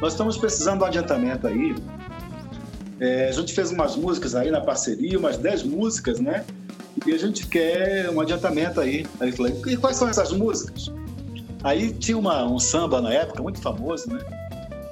nós 0.00 0.12
estamos 0.12 0.36
precisando 0.36 0.78
de 0.78 0.84
um 0.84 0.86
adiantamento 0.86 1.46
aí. 1.46 1.74
É, 3.00 3.28
a 3.28 3.32
gente 3.32 3.54
fez 3.54 3.70
umas 3.72 3.96
músicas 3.96 4.34
aí 4.34 4.50
na 4.50 4.60
parceria, 4.60 5.18
umas 5.18 5.38
10 5.38 5.62
músicas, 5.64 6.20
né? 6.20 6.44
E 7.06 7.12
a 7.12 7.18
gente 7.18 7.46
quer 7.46 8.10
um 8.10 8.20
adiantamento 8.20 8.78
aí. 8.78 9.06
Aí 9.18 9.30
eu 9.30 9.36
falei, 9.36 9.54
e 9.66 9.76
quais 9.76 9.96
são 9.96 10.06
essas 10.06 10.32
músicas? 10.32 10.92
Aí 11.64 11.94
tinha 11.94 12.18
uma, 12.18 12.44
um 12.44 12.58
samba 12.58 13.00
na 13.00 13.12
época, 13.12 13.42
muito 13.42 13.58
famoso, 13.60 14.08
né? 14.12 14.20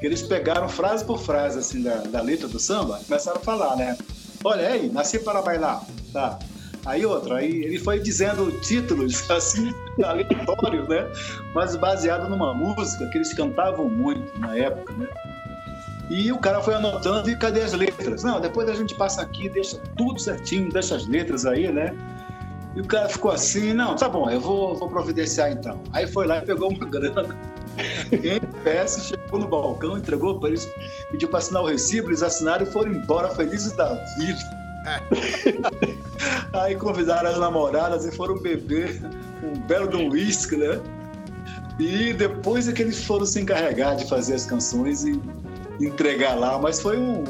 Eles 0.06 0.22
pegaram 0.22 0.68
frase 0.68 1.04
por 1.04 1.18
frase 1.18 1.58
assim 1.58 1.82
da, 1.82 1.96
da 1.96 2.20
letra 2.20 2.48
do 2.48 2.58
samba 2.58 2.98
e 3.00 3.04
começaram 3.04 3.38
a 3.38 3.44
falar, 3.44 3.76
né? 3.76 3.96
Olha 4.44 4.68
aí, 4.68 4.88
nasci 4.88 5.18
para 5.18 5.40
bailar, 5.42 5.84
tá? 6.12 6.38
Aí 6.84 7.06
outra, 7.06 7.36
aí 7.36 7.64
ele 7.64 7.78
foi 7.78 8.00
dizendo 8.00 8.50
títulos 8.60 9.24
assim 9.30 9.72
aleatórios, 10.02 10.88
né? 10.88 11.06
Mas 11.54 11.76
baseado 11.76 12.28
numa 12.28 12.52
música 12.52 13.06
que 13.06 13.18
eles 13.18 13.32
cantavam 13.32 13.88
muito 13.88 14.38
na 14.40 14.56
época, 14.56 14.92
né? 14.94 15.06
E 16.10 16.32
o 16.32 16.38
cara 16.38 16.60
foi 16.60 16.74
anotando 16.74 17.30
e 17.30 17.36
cadê 17.36 17.62
as 17.62 17.72
letras? 17.72 18.24
Não, 18.24 18.40
depois 18.40 18.68
a 18.68 18.74
gente 18.74 18.94
passa 18.96 19.22
aqui, 19.22 19.48
deixa 19.48 19.78
tudo 19.96 20.20
certinho, 20.20 20.68
deixa 20.70 20.96
as 20.96 21.06
letras 21.06 21.46
aí, 21.46 21.72
né? 21.72 21.94
E 22.74 22.80
o 22.80 22.86
cara 22.86 23.08
ficou 23.08 23.30
assim, 23.30 23.72
não, 23.72 23.94
tá 23.94 24.08
bom, 24.08 24.28
eu 24.28 24.40
vou, 24.40 24.74
vou 24.74 24.88
providenciar 24.88 25.52
então. 25.52 25.80
Aí 25.92 26.06
foi 26.06 26.26
lá 26.26 26.38
e 26.38 26.42
pegou 26.42 26.70
uma 26.70 26.84
grana 26.88 27.24
NPS 28.10 29.06
chegou 29.06 29.40
no 29.40 29.48
balcão, 29.48 29.96
entregou 29.96 30.38
para 30.38 30.50
eles, 30.50 30.68
pediu 31.10 31.28
para 31.28 31.38
assinar 31.38 31.62
o 31.62 31.66
recibo, 31.66 32.08
eles 32.08 32.22
assinaram 32.22 32.64
e 32.64 32.66
foram 32.66 32.92
embora 32.92 33.28
felizes 33.30 33.72
da 33.72 33.94
vida. 34.18 34.62
Aí 36.52 36.76
convidaram 36.76 37.30
as 37.30 37.38
namoradas 37.38 38.04
e 38.04 38.12
foram 38.12 38.38
beber 38.38 39.00
um 39.42 39.58
belo 39.60 39.88
de 39.88 39.96
um 39.96 40.10
uísque, 40.10 40.56
né? 40.56 40.80
E 41.78 42.12
depois 42.12 42.68
é 42.68 42.72
que 42.72 42.82
eles 42.82 43.04
foram 43.04 43.24
se 43.24 43.40
encarregar 43.40 43.96
de 43.96 44.08
fazer 44.08 44.34
as 44.34 44.44
canções 44.44 45.04
e 45.04 45.20
entregar 45.80 46.34
lá, 46.34 46.58
mas 46.58 46.80
foi 46.80 46.98
um, 46.98 47.24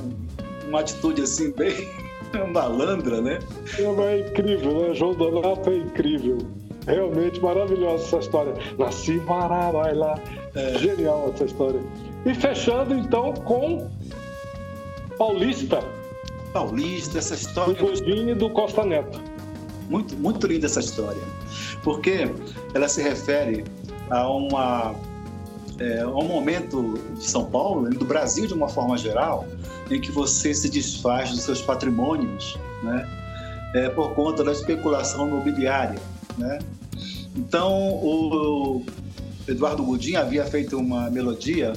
uma 0.67 0.81
atitude 0.81 1.23
assim 1.23 1.53
bem 1.53 1.89
malandra, 2.53 3.21
né? 3.21 3.39
É, 3.79 3.83
é 3.83 4.29
incrível, 4.29 4.89
né? 4.89 4.95
João 4.95 5.15
Donato 5.15 5.71
é 5.71 5.77
incrível. 5.77 6.39
Realmente 6.87 7.41
maravilhosa 7.41 8.05
essa 8.05 8.19
história. 8.19 8.55
Nasci 8.79 9.21
Mará, 9.21 9.71
vai 9.71 9.95
lá. 9.95 10.19
É. 10.55 10.79
Genial 10.79 11.31
essa 11.35 11.45
história. 11.45 11.81
E 12.27 12.35
fechando 12.35 12.95
então 12.95 13.33
com 13.33 13.89
Paulista. 15.17 15.83
Paulista, 16.53 17.19
essa 17.19 17.35
história. 17.35 17.75
Do 17.75 17.87
Godinho 17.87 18.31
e 18.31 18.35
do 18.35 18.51
Costa 18.51 18.85
Neto. 18.85 19.21
Muito, 19.89 20.17
muito 20.17 20.47
linda 20.47 20.67
essa 20.67 20.81
história. 20.81 21.23
Porque 21.83 22.29
ela 22.75 22.89
se 22.89 23.03
refere 23.03 23.65
a 24.11 24.29
uma 24.29 24.95
é, 25.79 26.07
um 26.07 26.25
momento 26.25 26.99
de 27.15 27.25
São 27.25 27.45
Paulo, 27.47 27.89
do 27.91 28.05
Brasil 28.05 28.47
de 28.47 28.55
uma 28.55 28.69
forma 28.69 28.97
geral, 28.97 29.47
em 29.91 30.01
que 30.01 30.11
você 30.11 30.55
se 30.55 30.71
desfaz 30.71 31.31
dos 31.31 31.43
seus 31.43 31.61
patrimônios, 31.61 32.59
né? 32.83 33.09
É, 33.75 33.89
por 33.89 34.13
conta 34.15 34.45
da 34.45 34.53
especulação 34.53 35.29
imobiliária, 35.29 35.99
né? 36.39 36.59
Então, 37.37 37.73
o 37.73 38.85
Eduardo 39.49 39.83
Godin 39.83 40.17
havia 40.17 40.45
feito 40.45 40.79
uma 40.79 41.11
melodia, 41.11 41.73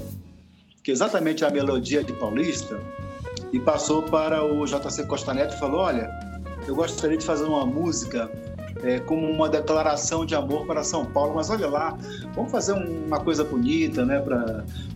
que 0.84 0.92
é 0.92 0.94
exatamente 0.94 1.44
a 1.46 1.50
melodia 1.50 2.04
de 2.04 2.14
Paulista, 2.14 2.80
e 3.52 3.60
passou 3.60 4.04
para 4.04 4.44
o 4.44 4.66
JC 4.66 5.06
Costa 5.06 5.34
Neto 5.34 5.56
e 5.56 5.60
falou: 5.60 5.82
Olha, 5.82 6.10
eu 6.68 6.76
gostaria 6.76 7.18
de 7.18 7.26
fazer 7.26 7.46
uma 7.46 7.66
música 7.66 8.30
é, 8.84 9.00
como 9.00 9.30
uma 9.30 9.50
declaração 9.50 10.26
de 10.26 10.36
amor 10.36 10.66
para 10.66 10.84
São 10.84 11.06
Paulo, 11.06 11.36
mas 11.36 11.50
olha 11.50 11.68
lá, 11.68 11.98
vamos 12.36 12.52
fazer 12.52 12.74
uma 12.74 13.20
coisa 13.20 13.44
bonita 13.44 14.06
né, 14.06 14.20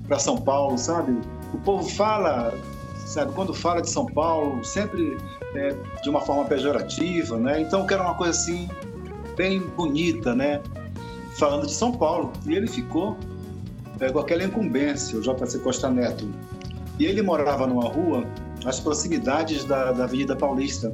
para 0.08 0.20
São 0.20 0.38
Paulo, 0.38 0.78
sabe? 0.78 1.18
O 1.54 1.58
povo 1.60 1.88
fala, 1.90 2.54
sabe, 3.06 3.32
quando 3.34 3.54
fala 3.54 3.82
de 3.82 3.90
São 3.90 4.06
Paulo, 4.06 4.64
sempre 4.64 5.18
é, 5.56 5.76
de 6.04 6.10
uma 6.10 6.22
forma 6.22 6.46
pejorativa, 6.46 7.38
né? 7.38 7.62
Então 7.62 7.82
eu 7.82 7.86
quero 7.86 8.04
uma 8.04 8.16
coisa 8.16 8.32
assim, 8.32 8.70
bem 9.40 9.62
bonita, 9.62 10.36
né? 10.36 10.62
Falando 11.38 11.66
de 11.66 11.72
São 11.72 11.94
Paulo. 11.94 12.34
E 12.46 12.54
ele 12.54 12.68
ficou 12.68 13.18
é, 14.02 14.12
com 14.12 14.20
aquela 14.20 14.44
incumbência, 14.44 15.18
o 15.18 15.22
JC 15.22 15.60
Costa 15.60 15.90
Neto. 15.90 16.30
E 17.00 17.06
ele 17.06 17.22
morava 17.22 17.66
numa 17.66 17.88
rua, 17.88 18.26
às 18.66 18.82
proximidades 18.82 19.64
da, 19.64 19.94
da 19.94 20.04
Avenida 20.04 20.36
Paulista. 20.36 20.94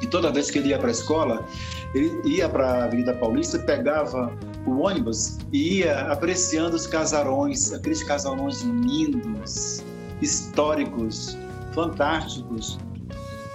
E 0.00 0.06
toda 0.06 0.30
vez 0.30 0.52
que 0.52 0.58
ele 0.58 0.68
ia 0.68 0.78
para 0.78 0.86
a 0.86 0.92
escola, 0.92 1.44
ele 1.92 2.12
ia 2.24 2.48
para 2.48 2.64
a 2.64 2.84
Avenida 2.84 3.12
Paulista, 3.14 3.58
pegava 3.58 4.32
o 4.64 4.78
ônibus 4.78 5.38
e 5.52 5.78
ia 5.78 6.12
apreciando 6.12 6.76
os 6.76 6.86
casarões, 6.86 7.72
aqueles 7.72 8.04
casarões 8.04 8.62
lindos, 8.62 9.82
históricos, 10.20 11.36
fantásticos. 11.74 12.78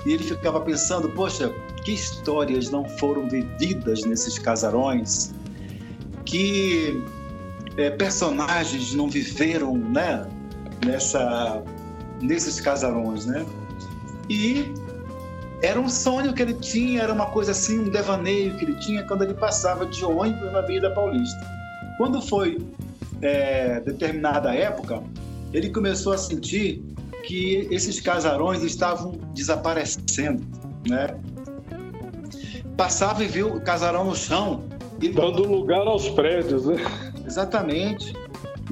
E 0.05 0.11
ele 0.11 0.23
ficava 0.25 0.59
pensando, 0.59 1.09
poxa, 1.11 1.53
que 1.87 1.93
histórias 1.93 2.69
não 2.69 2.83
foram 2.83 3.29
vividas 3.29 4.03
nesses 4.03 4.37
casarões? 4.37 5.33
Que 6.25 7.01
é, 7.77 7.89
personagens 7.91 8.93
não 8.93 9.09
viveram, 9.09 9.77
né, 9.77 10.27
nessa, 10.85 11.63
nesses 12.21 12.59
casarões, 12.59 13.25
né? 13.25 13.45
E 14.29 14.65
era 15.63 15.79
um 15.79 15.87
sonho 15.87 16.33
que 16.33 16.41
ele 16.41 16.55
tinha, 16.55 17.03
era 17.03 17.13
uma 17.13 17.27
coisa 17.27 17.51
assim, 17.51 17.79
um 17.79 17.89
devaneio 17.89 18.57
que 18.57 18.65
ele 18.65 18.75
tinha 18.75 19.05
quando 19.05 19.21
ele 19.21 19.33
passava 19.33 19.85
de 19.85 20.03
ônibus 20.03 20.51
na 20.51 20.59
Avenida 20.59 20.91
Paulista. 20.91 21.39
Quando 21.97 22.21
foi 22.21 22.57
é, 23.21 23.79
determinada 23.79 24.53
época, 24.53 25.01
ele 25.53 25.69
começou 25.69 26.11
a 26.11 26.17
sentir 26.17 26.83
que 27.23 27.65
esses 27.71 28.01
casarões 28.01 28.61
estavam 28.61 29.13
desaparecendo, 29.33 30.45
né? 30.85 31.15
Passava 32.77 33.23
e 33.23 33.27
viu 33.27 33.55
o 33.55 33.59
casarão 33.59 34.05
no 34.05 34.15
chão. 34.15 34.63
E... 35.01 35.09
Dando 35.09 35.43
lugar 35.43 35.87
aos 35.87 36.07
prédios, 36.09 36.65
né? 36.65 36.75
Exatamente. 37.25 38.13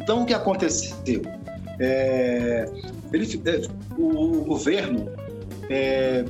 Então, 0.02 0.24
o 0.24 0.26
que 0.26 0.34
aconteceu? 0.34 1.22
É, 1.80 2.66
ele, 3.12 3.42
é, 3.46 3.62
o, 3.98 4.42
o 4.42 4.46
governo 4.46 5.10
é, 5.70 6.24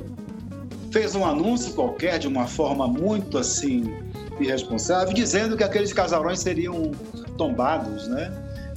fez 0.90 1.14
um 1.14 1.24
anúncio 1.24 1.74
qualquer 1.74 2.18
de 2.18 2.26
uma 2.26 2.46
forma 2.46 2.88
muito 2.88 3.38
assim 3.38 3.94
irresponsável, 4.40 5.14
dizendo 5.14 5.56
que 5.56 5.64
aqueles 5.64 5.92
casarões 5.92 6.40
seriam 6.40 6.92
tombados, 7.36 8.08
né? 8.08 8.32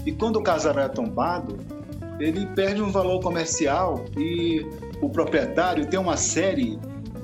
E 0.06 0.12
quando 0.12 0.38
o 0.38 0.44
casarão 0.44 0.84
é 0.84 0.90
tombado, 0.90 1.58
ele 2.20 2.46
perde 2.48 2.82
um 2.82 2.92
valor 2.92 3.22
comercial 3.22 4.06
e 4.18 4.66
o 5.02 5.10
proprietário 5.10 5.86
tem 5.86 6.00
uma 6.00 6.18
série 6.18 6.80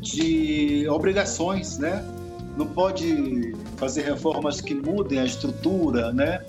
de 0.06 0.88
obrigações, 0.90 1.78
né? 1.78 2.06
Não 2.56 2.68
pode 2.68 3.54
fazer 3.78 4.04
reformas 4.04 4.62
que 4.62 4.74
mudem 4.74 5.20
a 5.20 5.26
estrutura, 5.26 6.14
né? 6.14 6.42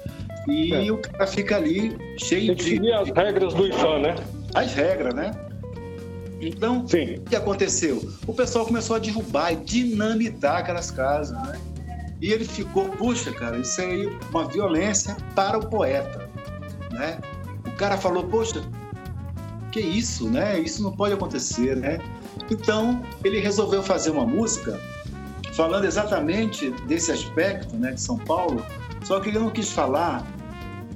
E 0.47 0.73
é. 0.73 0.93
o 0.93 0.99
cara 0.99 1.27
fica 1.27 1.57
ali 1.57 1.97
cheio 2.19 2.49
Tem 2.49 2.57
que 2.57 2.65
seguir 2.65 2.93
as 2.93 3.11
regras 3.11 3.55
do 3.55 3.67
IFAM, 3.67 3.99
né? 4.01 4.15
As 4.55 4.73
regras, 4.75 5.15
né? 5.15 5.33
Então, 6.41 6.87
Sim. 6.87 7.15
o 7.17 7.21
que 7.23 7.35
aconteceu? 7.35 8.09
O 8.27 8.33
pessoal 8.33 8.67
começou 8.67 8.95
a 8.95 8.99
derrubar 8.99 9.53
e 9.53 9.57
dinamitar 9.57 10.59
aquelas 10.59 10.91
casas, 10.91 11.37
né? 11.49 11.59
E 12.21 12.31
ele 12.33 12.45
ficou, 12.45 12.89
puxa, 12.91 13.33
cara, 13.33 13.59
isso 13.59 13.81
aí 13.81 14.07
é 14.07 14.11
uma 14.31 14.47
violência 14.47 15.17
para 15.35 15.59
o 15.59 15.67
poeta, 15.67 16.29
né? 16.93 17.19
O 17.67 17.73
cara 17.73 17.97
falou, 17.97 18.25
poxa, 18.25 18.63
que 19.73 19.81
isso, 19.81 20.29
né? 20.31 20.59
Isso 20.61 20.83
não 20.83 20.93
pode 20.93 21.15
acontecer, 21.15 21.77
né? 21.77 21.99
Então, 22.51 23.03
ele 23.25 23.41
resolveu 23.41 23.83
fazer 23.83 24.11
uma 24.11 24.27
música 24.27 24.79
falando 25.53 25.85
exatamente 25.85 26.71
desse 26.87 27.11
aspecto, 27.11 27.77
né, 27.77 27.93
de 27.93 28.01
São 28.01 28.19
Paulo, 28.19 28.65
só 29.03 29.21
que 29.21 29.31
ele 29.31 29.39
não 29.39 29.51
quis 29.51 29.71
falar 29.71 30.27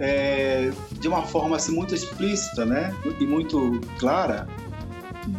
é, 0.01 0.73
de 0.93 1.07
uma 1.07 1.23
forma 1.23 1.57
assim, 1.57 1.73
muito 1.73 1.95
explícita, 1.95 2.65
né? 2.65 2.95
E 3.21 3.27
muito 3.27 3.81
clara, 3.99 4.49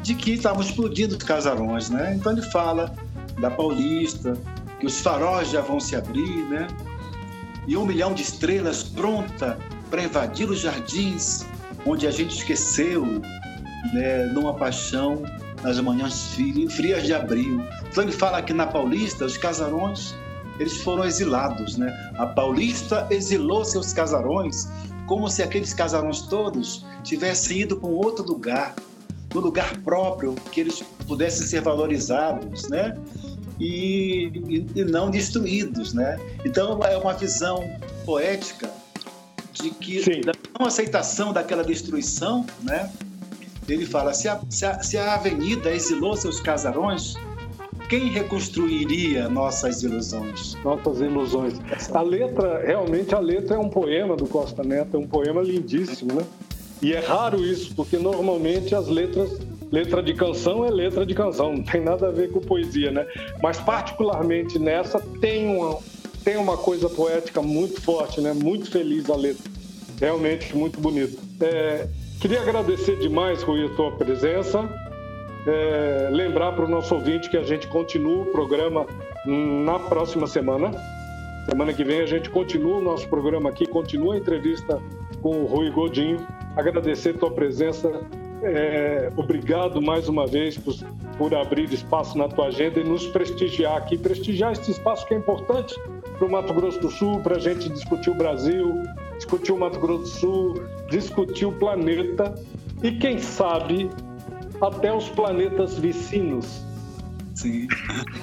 de 0.04 0.14
que 0.14 0.34
estavam 0.34 0.62
explodindo 0.62 1.18
os 1.18 1.24
casarões, 1.24 1.90
né? 1.90 2.14
Então 2.16 2.32
ele 2.32 2.44
fala 2.44 2.94
da 3.40 3.50
Paulista, 3.50 4.38
que 4.80 4.86
os 4.86 5.00
faróis 5.02 5.50
já 5.50 5.62
vão 5.62 5.80
se 5.80 5.96
abrir, 5.96 6.44
né? 6.50 6.68
E 7.68 7.76
um 7.76 7.86
milhão 7.86 8.14
de 8.14 8.22
estrelas 8.22 8.84
pronta 8.84 9.58
para 9.90 10.04
invadir 10.04 10.50
os 10.50 10.60
jardins 10.60 11.46
onde 11.86 12.06
a 12.06 12.12
gente 12.12 12.38
esqueceu, 12.38 13.04
né, 13.94 14.26
numa 14.28 14.54
paixão 14.54 15.24
nas 15.64 15.80
manhãs 15.80 16.36
frias 16.70 17.04
de 17.04 17.14
abril. 17.14 17.62
Ele 17.96 18.12
fala 18.12 18.42
que 18.42 18.54
na 18.54 18.68
Paulista 18.68 19.26
os 19.26 19.38
casarões 19.38 20.16
eles 20.60 20.78
foram 20.78 21.06
exilados, 21.06 21.78
né? 21.78 22.12
A 22.18 22.26
Paulista 22.26 23.08
exilou 23.10 23.66
seus 23.66 23.94
casarões 23.94 24.68
como 25.08 25.28
se 25.28 25.42
aqueles 25.42 25.74
casarões 25.74 26.22
todos 26.22 26.86
tivessem 27.04 27.62
ido 27.62 27.78
para 27.78 27.90
um 27.90 27.94
outro 27.94 28.24
lugar, 28.24 28.76
no 29.34 29.42
lugar 29.42 29.78
próprio, 29.80 30.36
que 30.52 30.62
eles 30.62 30.84
pudessem 31.08 31.48
ser 31.48 31.62
valorizados, 31.62 32.70
né? 32.70 32.98
E, 33.60 34.32
e, 34.48 34.66
e, 34.76 34.84
não 34.84 35.10
destruídos, 35.10 35.94
né? 35.94 36.20
Então 36.46 36.80
é 36.84 36.98
uma 36.98 37.14
visão 37.14 37.64
poética 38.06 38.70
de 39.54 39.70
que 39.72 40.04
Sim. 40.04 40.22
da 40.22 40.34
não 40.60 40.68
aceitação 40.68 41.34
daquela 41.34 41.64
destruição, 41.64 42.46
né? 42.62 42.92
Ele 43.68 43.86
fala 43.86 44.14
se 44.14 44.28
a, 44.28 44.40
se 44.50 44.66
a, 44.66 44.82
se 44.82 44.98
a 44.98 45.14
avenida 45.14 45.72
exilou 45.72 46.16
seus 46.16 46.40
casarões, 46.40 47.16
quem 47.90 48.10
reconstruiria 48.10 49.28
nossas 49.28 49.84
ilusões? 49.84 50.56
Nossas 50.64 51.02
ilusões. 51.02 51.60
A 51.94 52.02
letra, 52.02 52.64
realmente 52.66 53.14
a 53.14 53.20
letra 53.20 53.56
é 53.56 53.60
um 53.60 53.70
poema 53.70 54.16
do 54.16 54.26
Costa 54.28 54.64
Neto, 54.64 54.96
é 54.96 55.00
um 55.00 55.08
poema 55.08 55.42
lindíssimo, 55.42 56.14
né? 56.14 56.24
E 56.82 56.94
é 56.94 57.00
raro 57.00 57.44
isso, 57.46 57.76
porque 57.76 57.98
normalmente 57.98 58.74
as 58.74 58.88
letras, 58.88 59.38
letra 59.72 60.02
de 60.02 60.14
canção 60.14 60.66
é 60.66 60.72
letra 60.72 61.06
de 61.06 61.14
canção, 61.14 61.54
não 61.54 61.64
tem 61.64 61.82
nada 61.82 62.08
a 62.08 62.12
ver 62.12 62.32
com 62.32 62.40
poesia, 62.40 62.92
né? 62.92 63.06
Mas 63.44 63.60
particularmente 63.60 64.58
nessa 64.58 65.00
tem 65.20 65.56
uma, 65.56 65.78
tem 66.24 66.38
uma 66.38 66.58
coisa 66.58 66.90
poética 66.90 67.42
muito 67.42 67.82
forte, 67.82 68.22
né? 68.22 68.34
Muito 68.34 68.72
feliz 68.72 69.10
a 69.10 69.16
letra. 69.16 69.52
Realmente 70.00 70.56
muito 70.56 70.80
bonito. 70.80 71.20
É, 71.42 71.88
queria 72.22 72.40
agradecer 72.40 72.98
demais, 72.98 73.42
Rui, 73.42 73.66
a 73.66 73.70
tua 73.70 73.92
presença. 73.94 74.70
É, 75.48 76.08
lembrar 76.12 76.52
para 76.52 76.66
o 76.66 76.68
nosso 76.68 76.94
ouvinte 76.94 77.28
que 77.32 77.36
a 77.36 77.42
gente 77.42 77.68
continua 77.68 78.22
o 78.22 78.26
programa 78.28 78.86
na 79.26 79.80
próxima 79.80 80.28
semana. 80.28 80.72
Semana 81.50 81.74
que 81.74 81.84
vem 81.84 82.00
a 82.00 82.06
gente 82.06 82.30
continua 82.30 82.78
o 82.78 82.82
nosso 82.82 83.10
programa 83.10 83.50
aqui, 83.50 83.66
continua 83.66 84.14
a 84.14 84.18
entrevista 84.20 84.80
com 85.20 85.42
o 85.42 85.46
Rui 85.48 85.72
Godinho. 85.72 86.18
Agradecer 86.56 87.14
tua 87.14 87.32
presença. 87.32 87.92
É, 88.44 89.12
obrigado 89.18 89.82
mais 89.82 90.08
uma 90.08 90.28
vez 90.28 90.56
por, 90.56 90.76
por 91.18 91.34
abrir 91.34 91.74
espaço 91.74 92.16
na 92.20 92.28
tua 92.28 92.48
agenda 92.48 92.80
e 92.80 92.84
nos 92.84 93.08
prestigiar 93.08 93.78
aqui, 93.78 93.98
prestigiar 93.98 94.52
esse 94.52 94.70
espaço 94.70 95.08
que 95.08 95.16
é 95.16 95.18
importante 95.18 95.76
para 96.18 96.28
o 96.28 96.32
Mato 96.32 96.54
Grosso 96.54 96.80
do 96.80 96.92
Sul, 96.92 97.20
para 97.22 97.38
a 97.38 97.40
gente 97.40 97.68
discutir 97.70 98.12
o 98.12 98.16
Brasil, 98.16 98.84
discutir 99.32 99.54
o 99.54 99.58
Mato 99.58 99.80
Grosso 99.80 100.04
do 100.04 100.08
Sul, 100.08 100.64
discutir 100.90 101.46
o 101.46 101.54
planeta 101.54 102.36
e, 102.84 102.92
quem 102.92 103.18
sabe, 103.18 103.90
até 104.60 104.94
os 104.94 105.08
planetas 105.08 105.78
vizinhos. 105.78 106.62
Sim, 107.34 107.66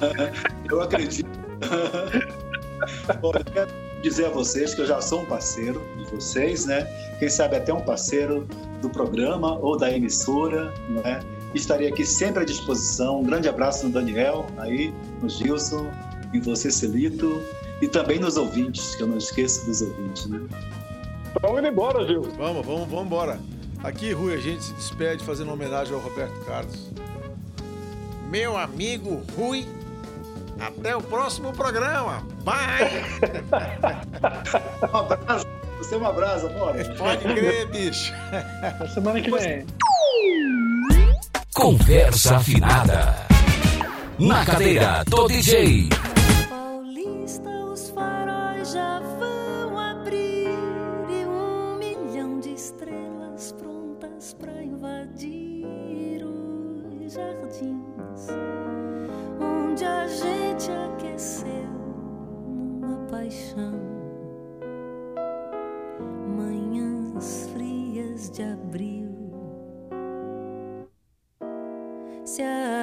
eu 0.69 0.81
acredito. 0.81 1.27
Olha, 3.23 3.43
quero 3.43 3.71
dizer 4.03 4.27
a 4.27 4.29
vocês 4.29 4.75
que 4.75 4.81
eu 4.81 4.85
já 4.85 5.01
sou 5.01 5.21
um 5.21 5.25
parceiro 5.25 5.81
de 5.97 6.05
vocês, 6.11 6.67
né? 6.67 6.83
Quem 7.17 7.27
sabe 7.27 7.55
até 7.55 7.73
um 7.73 7.81
parceiro 7.81 8.47
do 8.79 8.89
programa 8.91 9.57
ou 9.57 9.75
da 9.75 9.91
emissora, 9.91 10.71
né? 10.89 11.19
Estarei 11.55 11.87
aqui 11.87 12.05
sempre 12.05 12.43
à 12.43 12.45
disposição. 12.45 13.21
Um 13.21 13.23
grande 13.23 13.49
abraço 13.49 13.87
no 13.87 13.91
Daniel, 13.91 14.45
aí, 14.59 14.93
no 15.23 15.27
Gilson, 15.27 15.89
em 16.31 16.39
você, 16.39 16.69
Celito, 16.69 17.41
e 17.81 17.87
também 17.87 18.19
nos 18.19 18.37
ouvintes, 18.37 18.95
que 18.95 19.01
eu 19.01 19.07
não 19.07 19.17
esqueço 19.17 19.65
dos 19.65 19.81
ouvintes, 19.81 20.27
né? 20.27 20.39
Vamos 21.41 21.59
indo 21.59 21.67
embora, 21.67 22.05
Gil. 22.05 22.23
Vamos, 22.37 22.65
vamos, 22.65 22.89
vamos 22.89 23.05
embora. 23.05 23.39
Aqui, 23.83 24.11
Rui, 24.11 24.33
a 24.33 24.37
gente 24.37 24.63
se 24.63 24.73
despede 24.73 25.23
fazendo 25.23 25.51
homenagem 25.51 25.93
ao 25.93 25.99
Roberto 25.99 26.45
Carlos. 26.45 26.89
Meu 28.29 28.57
amigo 28.57 29.23
Rui, 29.37 29.65
até 30.59 30.95
o 30.95 31.01
próximo 31.01 31.53
programa. 31.53 32.23
Bye! 32.43 33.03
um 34.93 34.97
abraço. 34.97 35.45
Você 35.77 35.95
é 35.95 35.97
um 35.97 36.05
abraço, 36.05 36.47
amor. 36.47 36.75
Pode 36.97 37.23
crer, 37.23 37.67
bicho. 37.67 38.13
Até 38.61 38.87
semana 38.89 39.21
que 39.21 39.31
vem. 39.31 39.65
Conversa 41.53 42.35
afinada. 42.35 43.15
Na 44.19 44.45
cadeira 44.45 45.03
do 45.05 45.27
DJ. 45.27 45.87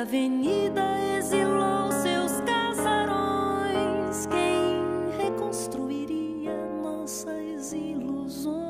Avenida 0.03 0.83
exilou 1.17 1.91
seus 1.91 2.41
casarões, 2.43 4.27
quem 4.27 4.83
reconstruiria 5.17 6.55
nossas 6.83 7.73
ilusões? 7.73 8.61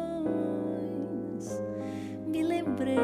Me 2.27 2.43
lembrei 2.45 2.97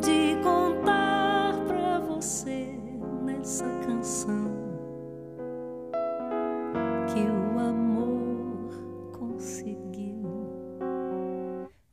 de 0.00 0.40
contar 0.42 1.54
pra 1.66 1.98
você 1.98 2.78
nessa 3.24 3.66
canção 3.84 4.52
que 7.12 7.20
o 7.20 7.58
amor 7.58 8.70
conseguiu. 9.18 10.22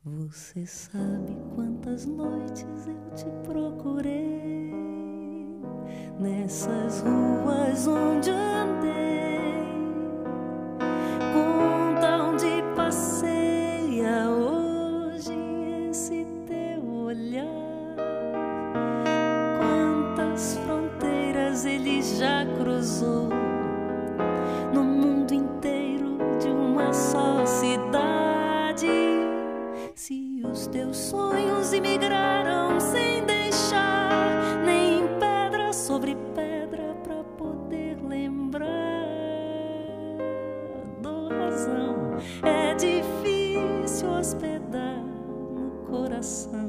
Você 0.04 0.64
sabe 0.66 1.36
quantas 1.54 2.06
noites 2.06 2.86
eu 2.86 3.14
te 3.16 3.26
procurei 3.44 4.95
nessas 6.18 7.02
ruas 7.02 7.86
onde 7.86 8.30
andei. 8.30 9.66
Conta 11.32 12.22
onde 12.22 12.62
passeia 12.74 14.28
hoje 14.30 15.34
esse 15.90 16.26
teu 16.46 16.82
olhar. 17.04 17.46
Quantas 19.58 20.58
fronteiras 20.58 21.64
ele 21.64 22.02
já 22.02 22.46
cruzou 22.58 23.28
no 24.72 24.82
mundo 24.82 25.32
inteiro 25.32 26.18
de 26.40 26.48
uma 26.48 26.92
só 26.92 27.44
cidade. 27.44 28.86
Se 29.94 30.42
os 30.44 30.66
teus 30.66 30.96
sonhos 30.96 31.72
imigraram 31.72 32.78
sem 32.78 33.24
deixar 33.24 33.85
coração 46.16 46.65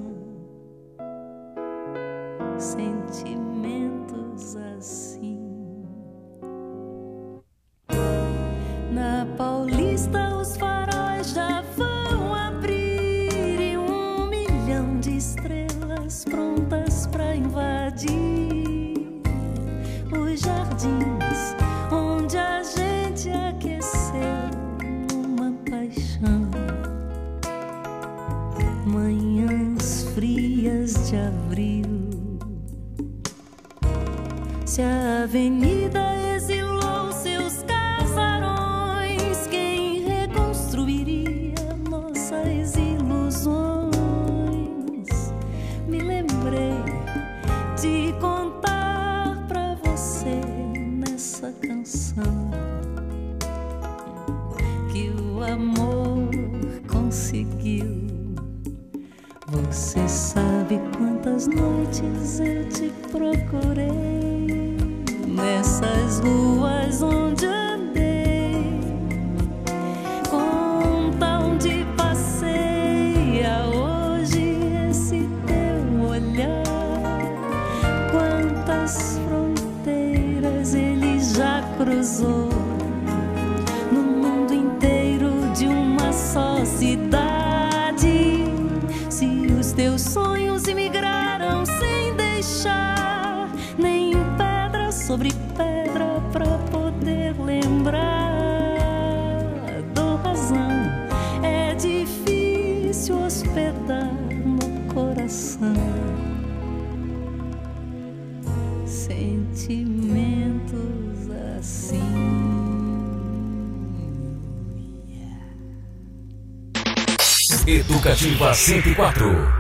Educativa 118.18 118.52
104. 118.52 119.57